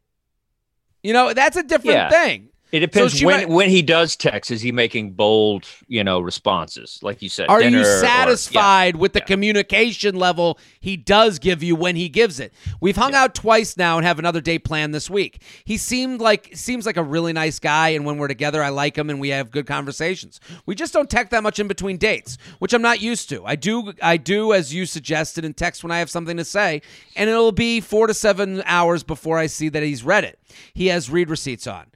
You 1.02 1.14
know, 1.14 1.32
that's 1.32 1.56
a 1.56 1.62
different 1.62 1.96
Yeah. 1.96 2.10
thing. 2.10 2.48
It 2.72 2.80
depends 2.80 3.14
she 3.14 3.24
when 3.24 3.36
might- 3.42 3.48
when 3.48 3.70
he 3.70 3.80
does 3.80 4.16
text. 4.16 4.50
Is 4.50 4.60
he 4.60 4.72
making 4.72 5.12
bold, 5.12 5.66
you 5.86 6.02
know, 6.02 6.18
responses 6.20 6.98
like 7.00 7.22
you 7.22 7.28
said? 7.28 7.48
Are 7.48 7.62
you 7.62 7.78
or- 7.78 7.82
yeah. 7.82 8.00
satisfied 8.00 8.96
with 8.96 9.12
the 9.12 9.20
yeah. 9.20 9.24
communication 9.26 10.16
level 10.16 10.58
he 10.80 10.96
does 10.96 11.38
give 11.38 11.62
you 11.62 11.76
when 11.76 11.94
he 11.96 12.08
gives 12.08 12.40
it? 12.40 12.52
We've 12.80 12.96
hung 12.96 13.14
out 13.14 13.34
twice 13.34 13.76
now 13.76 13.98
and 13.98 14.06
have 14.06 14.18
another 14.18 14.40
date 14.40 14.64
planned 14.64 14.94
this 14.94 15.08
week. 15.08 15.40
He 15.64 15.76
seemed 15.76 16.20
like 16.20 16.50
seems 16.54 16.86
like 16.86 16.96
a 16.96 17.02
really 17.02 17.32
nice 17.32 17.58
guy, 17.60 17.90
and 17.90 18.04
when 18.04 18.18
we're 18.18 18.28
together, 18.28 18.62
I 18.62 18.70
like 18.70 18.98
him 18.98 19.10
and 19.10 19.20
we 19.20 19.28
have 19.28 19.50
good 19.52 19.66
conversations. 19.66 20.40
We 20.66 20.74
just 20.74 20.92
don't 20.92 21.08
text 21.08 21.30
that 21.30 21.44
much 21.44 21.58
in 21.60 21.68
between 21.68 21.96
dates, 21.98 22.36
which 22.58 22.72
I'm 22.72 22.82
not 22.82 23.00
used 23.00 23.28
to. 23.28 23.44
I 23.46 23.54
do 23.54 23.92
I 24.02 24.16
do 24.16 24.52
as 24.52 24.74
you 24.74 24.86
suggested 24.86 25.44
and 25.44 25.56
text 25.56 25.84
when 25.84 25.92
I 25.92 26.00
have 26.00 26.10
something 26.10 26.36
to 26.36 26.44
say, 26.44 26.82
and 27.14 27.30
it'll 27.30 27.52
be 27.52 27.80
four 27.80 28.08
to 28.08 28.14
seven 28.14 28.62
hours 28.66 29.04
before 29.04 29.38
I 29.38 29.46
see 29.46 29.68
that 29.68 29.82
he's 29.84 30.02
read 30.02 30.24
it. 30.24 30.38
He 30.74 30.88
has 30.88 31.08
read 31.10 31.30
receipts 31.30 31.66
on. 31.66 31.86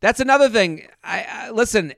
That's 0.00 0.20
another 0.20 0.48
thing. 0.48 0.86
I, 1.02 1.26
I 1.28 1.50
listen 1.50 1.94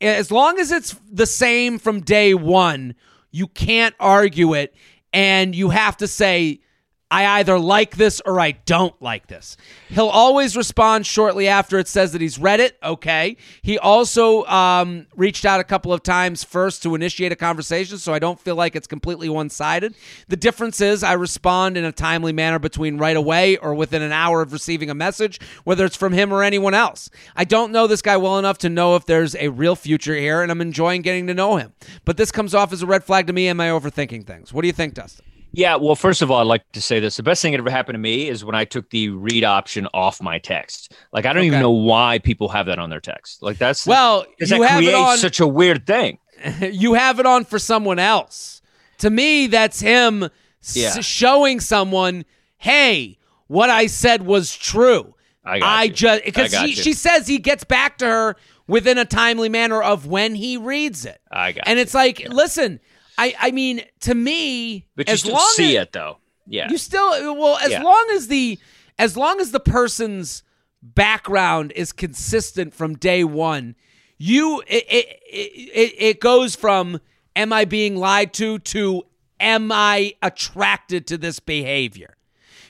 as 0.00 0.30
long 0.30 0.58
as 0.58 0.72
it's 0.72 0.94
the 1.10 1.26
same 1.26 1.78
from 1.78 2.00
day 2.00 2.34
one, 2.34 2.94
you 3.30 3.46
can't 3.46 3.94
argue 3.98 4.54
it, 4.54 4.74
and 5.12 5.54
you 5.54 5.70
have 5.70 5.96
to 5.98 6.06
say. 6.06 6.60
I 7.08 7.38
either 7.38 7.56
like 7.56 7.96
this 7.96 8.20
or 8.26 8.40
I 8.40 8.52
don't 8.52 9.00
like 9.00 9.28
this. 9.28 9.56
He'll 9.88 10.08
always 10.08 10.56
respond 10.56 11.06
shortly 11.06 11.46
after 11.46 11.78
it 11.78 11.86
says 11.86 12.12
that 12.12 12.20
he's 12.20 12.36
read 12.36 12.58
it. 12.58 12.76
Okay. 12.82 13.36
He 13.62 13.78
also 13.78 14.44
um, 14.46 15.06
reached 15.14 15.44
out 15.44 15.60
a 15.60 15.64
couple 15.64 15.92
of 15.92 16.02
times 16.02 16.42
first 16.42 16.82
to 16.82 16.96
initiate 16.96 17.30
a 17.30 17.36
conversation, 17.36 17.98
so 17.98 18.12
I 18.12 18.18
don't 18.18 18.40
feel 18.40 18.56
like 18.56 18.74
it's 18.74 18.88
completely 18.88 19.28
one 19.28 19.50
sided. 19.50 19.94
The 20.26 20.36
difference 20.36 20.80
is 20.80 21.04
I 21.04 21.12
respond 21.12 21.76
in 21.76 21.84
a 21.84 21.92
timely 21.92 22.32
manner 22.32 22.58
between 22.58 22.98
right 22.98 23.16
away 23.16 23.56
or 23.56 23.72
within 23.72 24.02
an 24.02 24.12
hour 24.12 24.42
of 24.42 24.52
receiving 24.52 24.90
a 24.90 24.94
message, 24.94 25.38
whether 25.62 25.84
it's 25.84 25.96
from 25.96 26.12
him 26.12 26.32
or 26.32 26.42
anyone 26.42 26.74
else. 26.74 27.08
I 27.36 27.44
don't 27.44 27.70
know 27.70 27.86
this 27.86 28.02
guy 28.02 28.16
well 28.16 28.38
enough 28.38 28.58
to 28.58 28.68
know 28.68 28.96
if 28.96 29.06
there's 29.06 29.36
a 29.36 29.48
real 29.48 29.76
future 29.76 30.16
here, 30.16 30.42
and 30.42 30.50
I'm 30.50 30.60
enjoying 30.60 31.02
getting 31.02 31.28
to 31.28 31.34
know 31.34 31.56
him. 31.56 31.72
But 32.04 32.16
this 32.16 32.32
comes 32.32 32.52
off 32.52 32.72
as 32.72 32.82
a 32.82 32.86
red 32.86 33.04
flag 33.04 33.28
to 33.28 33.32
me. 33.32 33.46
Am 33.46 33.60
I 33.60 33.68
overthinking 33.68 34.26
things? 34.26 34.52
What 34.52 34.62
do 34.62 34.66
you 34.66 34.72
think, 34.72 34.94
Dustin? 34.94 35.24
Yeah, 35.56 35.76
well, 35.76 35.94
first 35.94 36.20
of 36.20 36.30
all, 36.30 36.38
I'd 36.40 36.46
like 36.46 36.70
to 36.72 36.82
say 36.82 37.00
this. 37.00 37.16
The 37.16 37.22
best 37.22 37.40
thing 37.40 37.52
that 37.52 37.58
ever 37.58 37.70
happened 37.70 37.94
to 37.94 37.98
me 37.98 38.28
is 38.28 38.44
when 38.44 38.54
I 38.54 38.66
took 38.66 38.90
the 38.90 39.08
read 39.08 39.42
option 39.42 39.88
off 39.94 40.20
my 40.20 40.38
text. 40.38 40.92
Like, 41.12 41.24
I 41.24 41.32
don't 41.32 41.44
even 41.44 41.60
know 41.60 41.70
why 41.70 42.18
people 42.18 42.48
have 42.50 42.66
that 42.66 42.78
on 42.78 42.90
their 42.90 43.00
text. 43.00 43.42
Like, 43.42 43.56
that's 43.56 43.86
Well, 43.86 44.26
you 44.38 44.46
that 44.48 44.60
have 44.68 44.82
it 44.82 44.84
creates 44.84 44.98
on. 44.98 45.16
such 45.16 45.40
a 45.40 45.46
weird 45.46 45.86
thing. 45.86 46.18
you 46.60 46.92
have 46.92 47.18
it 47.20 47.24
on 47.24 47.46
for 47.46 47.58
someone 47.58 47.98
else. 47.98 48.60
To 48.98 49.08
me, 49.08 49.46
that's 49.46 49.80
him 49.80 50.28
s- 50.62 51.02
showing 51.04 51.60
someone, 51.60 52.26
hey, 52.58 53.16
what 53.46 53.70
I 53.70 53.86
said 53.86 54.26
was 54.26 54.54
true. 54.54 55.14
I 55.42 55.84
you. 55.84 55.92
just 55.92 56.24
because 56.24 56.52
she, 56.54 56.92
says 56.92 57.26
he 57.28 57.38
gets 57.38 57.64
back 57.64 57.98
to 57.98 58.04
her 58.06 58.36
within 58.66 58.98
a 58.98 59.04
timely 59.06 59.48
manner 59.48 59.80
of 59.80 60.04
when 60.06 60.34
he 60.34 60.56
reads 60.58 61.06
it. 61.06 61.18
I 61.30 61.52
got 61.52 61.66
and 61.66 61.78
you. 61.78 61.82
it's 61.82 61.94
like, 61.94 62.26
listen, 62.28 62.80
I 63.18 63.34
I 63.38 63.50
mean, 63.50 63.82
to 64.00 64.14
me, 64.14 64.86
But 64.96 65.08
you 65.08 65.14
as 65.14 65.20
still 65.20 65.38
see 65.38 65.76
as, 65.76 65.84
it 65.84 65.92
though. 65.92 66.18
Yeah. 66.46 66.70
you 66.70 66.78
still 66.78 67.34
well 67.34 67.56
as 67.58 67.70
Yeah. 67.70 67.82
long 67.82 68.08
as 68.14 68.28
the 68.28 68.58
as 68.98 69.16
long 69.16 69.40
as 69.40 69.50
the 69.50 69.60
person's 69.60 70.42
background 70.82 71.72
is 71.74 71.92
consistent 71.92 72.72
from 72.72 72.94
day 72.96 73.24
one 73.24 73.74
you 74.18 74.62
it 74.68 74.84
it, 74.88 75.20
it, 75.30 75.94
it 75.98 76.20
goes 76.20 76.54
from 76.54 77.00
am 77.34 77.52
i 77.52 77.64
being 77.64 77.96
lied 77.96 78.32
to 78.32 78.58
to 78.60 79.02
am 79.40 79.72
i 79.72 80.14
attracted 80.22 81.06
to 81.08 81.18
this 81.18 81.40
behavior 81.40 82.14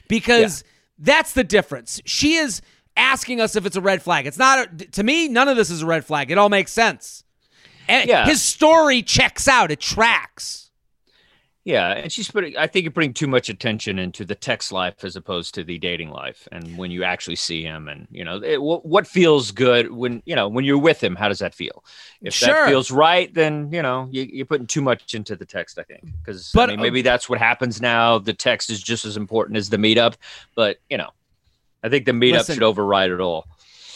because 0.09 0.65
that's 0.99 1.33
the 1.35 1.45
difference 1.45 2.01
she 2.07 2.37
is 2.37 2.63
asking 2.97 3.41
us 3.41 3.55
if 3.55 3.67
it's 3.67 3.77
a 3.77 3.81
red 3.83 4.01
flag 4.03 4.27
it's 4.27 4.39
not 4.39 4.79
to 4.93 5.03
me 5.03 5.29
none 5.29 5.47
of 5.49 5.57
this 5.57 5.69
is 5.69 5.83
a 5.83 5.87
red 5.87 6.05
flag 6.05 6.31
it 6.31 6.39
all 6.39 6.49
makes 6.49 6.73
sense 6.73 7.23
Yeah. 7.89 8.27
his 8.27 8.43
story 8.43 9.03
checks 9.03 9.47
out 9.49 9.71
it 9.71 9.81
tracks 9.81 10.71
Yeah, 11.65 11.95
and 11.95 12.13
she's 12.13 12.31
putting. 12.31 12.57
I 12.57 12.69
think 12.69 12.85
you're 12.85 12.93
putting 12.93 13.13
too 13.13 13.27
much 13.27 13.49
attention 13.49 13.99
into 13.99 14.25
the 14.25 14.37
text 14.37 14.71
life 14.71 15.03
as 15.03 15.17
opposed 15.17 15.53
to 15.57 15.65
the 15.65 15.79
dating 15.79 16.11
life. 16.11 16.47
And 16.53 16.79
when 16.79 16.93
you 16.93 17.03
actually 17.03 17.35
see 17.35 17.65
him, 17.65 17.89
and 17.89 18.07
you 18.09 18.25
know, 18.25 18.41
it, 18.41 18.63
what, 18.63 18.87
what 18.87 19.05
feels 19.05 19.51
good 19.51 19.91
when 19.91 20.23
you 20.27 20.37
know 20.37 20.47
when 20.49 20.65
you're 20.65 20.79
with 20.79 21.03
him, 21.03 21.17
how 21.17 21.29
does 21.29 21.41
that 21.41 21.57
feel? 21.57 21.83
If 22.23 22.35
Sure. 22.35 22.55
that 22.55 22.69
feels 22.69 22.93
right, 22.93 23.35
then 23.35 23.73
you 23.73 23.83
know 23.83 24.07
you, 24.13 24.23
you're 24.31 24.47
putting 24.47 24.69
too 24.69 24.81
much 24.81 25.15
into 25.15 25.35
the 25.35 25.45
text. 25.45 25.77
I 25.77 25.83
think 25.83 26.05
because 26.23 26.55
I 26.57 26.67
mean, 26.67 26.79
uh, 26.79 26.83
maybe 26.83 27.03
that's 27.03 27.29
what 27.29 27.41
happens 27.41 27.81
now. 27.81 28.19
The 28.21 28.33
text 28.33 28.71
is 28.71 28.81
just 28.81 29.05
as 29.05 29.17
important 29.17 29.57
as 29.57 29.69
the 29.69 29.77
meetup, 29.77 30.15
but 30.55 30.77
you 30.89 30.99
know, 30.99 31.11
I 31.83 31.89
think 31.89 32.07
the 32.07 32.13
meetup 32.13 32.33
Listen. 32.47 32.55
should 32.55 32.63
override 32.63 33.11
it 33.11 33.21
all. 33.21 33.49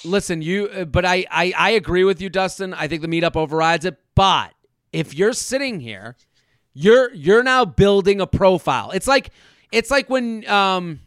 Listen, 0.05 0.43
you, 0.43 0.69
uh, 0.69 0.85
but 0.85 1.05
I, 1.05 1.27
I, 1.31 1.53
I 1.57 1.71
agree 1.71 2.05
with 2.05 2.21
you, 2.21 2.31
Dustin. 2.31 2.73
I 2.75 2.89
think 2.89 3.03
the 3.03 3.09
meetup 3.09 3.37
overrides 3.37 3.85
it. 3.85 3.99
But 4.15 4.53
if 4.93 5.15
you're 5.15 5.33
sitting 5.33 5.81
here, 5.81 6.17
you're 6.73 7.13
you're 7.13 7.43
now 7.43 7.65
building 7.65 8.21
a 8.21 8.27
profile. 8.27 8.91
It's 8.93 9.07
like 9.09 9.31
it's 9.73 9.91
like 9.91 10.09
when 10.09 10.49
um 10.49 11.01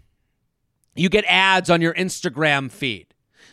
you 0.95 1.09
get 1.09 1.25
ads 1.27 1.69
on 1.69 1.81
your 1.81 1.93
Instagram 1.93 2.71
feed. 2.71 3.07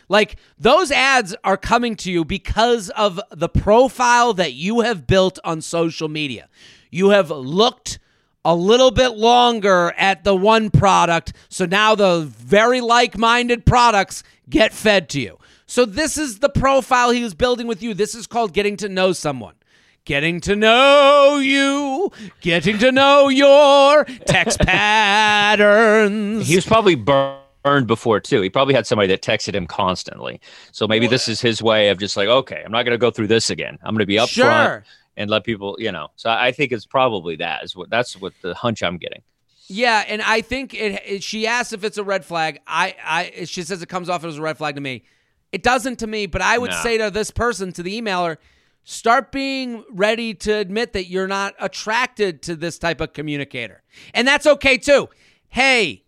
Like 0.09 0.35
those 0.57 0.91
ads 0.91 1.35
are 1.43 1.57
coming 1.57 1.95
to 1.97 2.11
you 2.11 2.25
because 2.25 2.89
of 2.91 3.19
the 3.31 3.49
profile 3.49 4.33
that 4.33 4.53
you 4.53 4.81
have 4.81 5.07
built 5.07 5.39
on 5.43 5.61
social 5.61 6.09
media. 6.09 6.49
You 6.89 7.09
have 7.09 7.29
looked 7.31 7.97
a 8.43 8.55
little 8.55 8.91
bit 8.91 9.09
longer 9.09 9.93
at 9.97 10.23
the 10.23 10.35
one 10.35 10.69
product, 10.69 11.33
so 11.49 11.65
now 11.65 11.95
the 11.95 12.21
very 12.21 12.81
like 12.81 13.17
minded 13.17 13.65
products 13.65 14.23
get 14.49 14.73
fed 14.73 15.09
to 15.09 15.21
you. 15.21 15.37
So, 15.65 15.85
this 15.85 16.17
is 16.17 16.39
the 16.39 16.49
profile 16.49 17.11
he 17.11 17.23
was 17.23 17.33
building 17.33 17.65
with 17.65 17.81
you. 17.81 17.93
This 17.93 18.13
is 18.13 18.27
called 18.27 18.53
getting 18.53 18.75
to 18.77 18.89
know 18.89 19.13
someone. 19.13 19.55
Getting 20.03 20.41
to 20.41 20.55
know 20.55 21.39
you, 21.41 22.11
getting 22.41 22.79
to 22.79 22.91
know 22.91 23.29
your 23.29 24.03
text 24.25 24.59
patterns. 24.61 26.47
He 26.47 26.55
was 26.55 26.65
probably 26.65 26.95
burned 26.95 27.85
before 27.85 28.19
too. 28.19 28.41
He 28.41 28.49
probably 28.49 28.73
had 28.73 28.87
somebody 28.87 29.07
that 29.09 29.21
texted 29.21 29.53
him 29.53 29.67
constantly. 29.67 30.41
So 30.71 30.87
maybe 30.87 31.05
this 31.05 31.27
is 31.27 31.39
his 31.39 31.61
way 31.61 31.89
of 31.89 31.99
just 31.99 32.17
like, 32.17 32.27
okay, 32.27 32.63
I'm 32.65 32.71
not 32.71 32.83
going 32.83 32.95
to 32.95 32.97
go 32.97 33.11
through 33.11 33.27
this 33.27 33.49
again. 33.51 33.77
I'm 33.83 33.93
going 33.93 33.99
to 33.99 34.05
be 34.07 34.15
upfront 34.15 34.29
Sure. 34.29 34.83
And 35.17 35.29
let 35.29 35.43
people, 35.43 35.75
you 35.79 35.91
know. 35.91 36.09
So 36.15 36.29
I 36.29 36.51
think 36.51 36.71
it's 36.71 36.85
probably 36.85 37.35
that 37.37 37.63
is 37.63 37.75
what 37.75 37.89
that's 37.89 38.15
what 38.17 38.33
the 38.41 38.53
hunch 38.53 38.81
I'm 38.83 38.97
getting. 38.97 39.21
Yeah, 39.67 40.03
and 40.07 40.21
I 40.21 40.41
think 40.41 40.73
it, 40.73 41.01
it. 41.05 41.23
She 41.23 41.47
asks 41.47 41.71
if 41.71 41.83
it's 41.83 41.97
a 41.97 42.03
red 42.03 42.25
flag. 42.25 42.59
I, 42.67 42.95
I. 43.05 43.45
She 43.45 43.63
says 43.63 43.81
it 43.81 43.87
comes 43.89 44.09
off 44.09 44.23
as 44.25 44.37
a 44.37 44.41
red 44.41 44.57
flag 44.57 44.75
to 44.75 44.81
me. 44.81 45.03
It 45.51 45.63
doesn't 45.63 45.97
to 45.99 46.07
me, 46.07 46.25
but 46.25 46.41
I 46.41 46.57
would 46.57 46.71
No. 46.71 46.77
say 46.77 46.97
to 46.97 47.09
this 47.09 47.31
person, 47.31 47.71
to 47.73 47.83
the 47.83 48.01
emailer, 48.01 48.37
start 48.83 49.31
being 49.31 49.83
ready 49.91 50.33
to 50.33 50.53
admit 50.53 50.93
that 50.93 51.05
you're 51.07 51.27
not 51.27 51.53
attracted 51.59 52.41
to 52.43 52.55
this 52.55 52.79
type 52.79 52.99
of 53.01 53.13
communicator, 53.13 53.83
and 54.13 54.27
that's 54.27 54.45
okay 54.45 54.77
too. 54.77 55.07
Hey, 55.49 56.03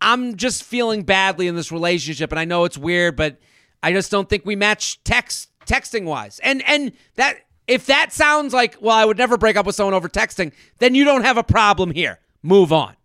I'm 0.00 0.36
just 0.36 0.62
feeling 0.64 1.02
badly 1.02 1.46
in 1.48 1.56
this 1.56 1.70
relationship, 1.72 2.30
and 2.30 2.38
I 2.38 2.44
know 2.44 2.64
it's 2.64 2.78
weird, 2.78 3.16
but 3.16 3.38
I 3.82 3.92
just 3.92 4.10
don't 4.10 4.28
think 4.28 4.44
we 4.44 4.56
match 4.56 5.02
text 5.04 5.50
texting 5.66 6.04
wise. 6.04 6.40
And 6.40 6.62
and 6.68 6.92
that 7.16 7.36
if 7.68 7.86
that 7.86 8.12
sounds 8.12 8.52
like 8.52 8.76
well, 8.80 8.96
I 8.96 9.04
would 9.04 9.18
never 9.18 9.36
break 9.36 9.56
up 9.56 9.66
with 9.66 9.74
someone 9.74 9.94
over 9.94 10.08
texting, 10.08 10.52
then 10.78 10.94
you 10.94 11.04
don't 11.04 11.22
have 11.22 11.36
a 11.36 11.44
problem 11.44 11.92
here. 11.92 12.18
Move 12.42 12.72
on. 12.72 12.96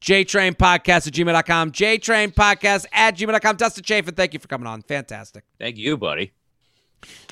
JTrain 0.00 0.56
Podcast 0.56 1.06
at 1.08 1.12
gmail.com. 1.12 1.72
JTrain 1.72 2.34
Podcast 2.34 2.86
at 2.92 3.16
gmail.com. 3.16 3.56
Dustin 3.56 3.84
Chafin, 3.84 4.14
thank 4.14 4.32
you 4.32 4.38
for 4.38 4.48
coming 4.48 4.66
on. 4.66 4.82
Fantastic. 4.82 5.44
Thank 5.58 5.76
you, 5.76 5.96
buddy. 5.96 6.32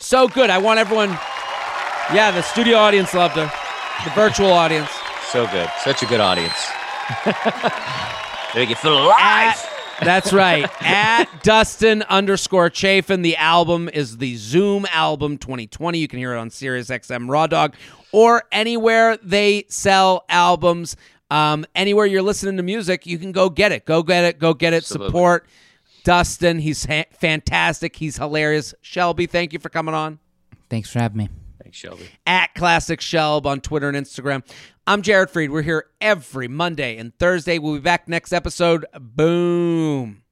So 0.00 0.28
good. 0.28 0.50
I 0.50 0.58
want 0.58 0.78
everyone. 0.78 1.10
Yeah, 2.12 2.30
the 2.32 2.42
studio 2.42 2.76
audience 2.76 3.14
loved 3.14 3.36
her. 3.36 3.50
The 4.04 4.10
virtual 4.10 4.52
audience. 4.52 4.90
So 5.30 5.46
good. 5.48 5.68
Such 5.82 6.02
a 6.02 6.06
good 6.06 6.20
audience. 6.20 6.70
make 8.54 8.68
you 8.68 8.76
feel 8.76 8.98
alive. 9.06 9.16
At- 9.18 9.75
that's 10.02 10.32
right. 10.32 10.68
At 10.82 11.42
Dustin 11.42 12.02
underscore 12.02 12.70
Chafin. 12.70 13.22
The 13.22 13.36
album 13.36 13.88
is 13.92 14.18
the 14.18 14.36
Zoom 14.36 14.86
album 14.92 15.38
2020. 15.38 15.98
You 15.98 16.08
can 16.08 16.18
hear 16.18 16.34
it 16.34 16.38
on 16.38 16.50
Sirius 16.50 16.88
XM 16.88 17.28
Raw 17.28 17.46
Dog 17.46 17.74
or 18.12 18.44
anywhere 18.52 19.16
they 19.18 19.64
sell 19.68 20.24
albums. 20.28 20.96
Um, 21.30 21.66
anywhere 21.74 22.06
you're 22.06 22.22
listening 22.22 22.56
to 22.56 22.62
music, 22.62 23.06
you 23.06 23.18
can 23.18 23.32
go 23.32 23.50
get 23.50 23.72
it. 23.72 23.84
Go 23.84 24.02
get 24.02 24.24
it. 24.24 24.38
Go 24.38 24.54
get 24.54 24.72
it. 24.72 24.78
Absolutely. 24.78 25.08
Support 25.08 25.46
Dustin. 26.04 26.58
He's 26.60 26.84
ha- 26.84 27.04
fantastic. 27.12 27.96
He's 27.96 28.16
hilarious. 28.16 28.74
Shelby, 28.80 29.26
thank 29.26 29.52
you 29.52 29.58
for 29.58 29.68
coming 29.68 29.94
on. 29.94 30.18
Thanks 30.68 30.90
for 30.90 31.00
having 31.00 31.18
me. 31.18 31.28
Thanks, 31.66 31.78
Shelby. 31.78 32.08
at 32.28 32.54
Classic 32.54 33.00
Shelb 33.00 33.44
on 33.44 33.60
Twitter 33.60 33.88
and 33.88 33.96
Instagram. 33.96 34.48
I'm 34.86 35.02
Jared 35.02 35.30
Freid. 35.30 35.50
We're 35.50 35.62
here 35.62 35.86
every 36.00 36.46
Monday 36.46 36.96
and 36.96 37.12
Thursday. 37.18 37.58
We'll 37.58 37.74
be 37.74 37.80
back 37.80 38.06
next 38.06 38.32
episode. 38.32 38.86
Boom. 39.00 40.22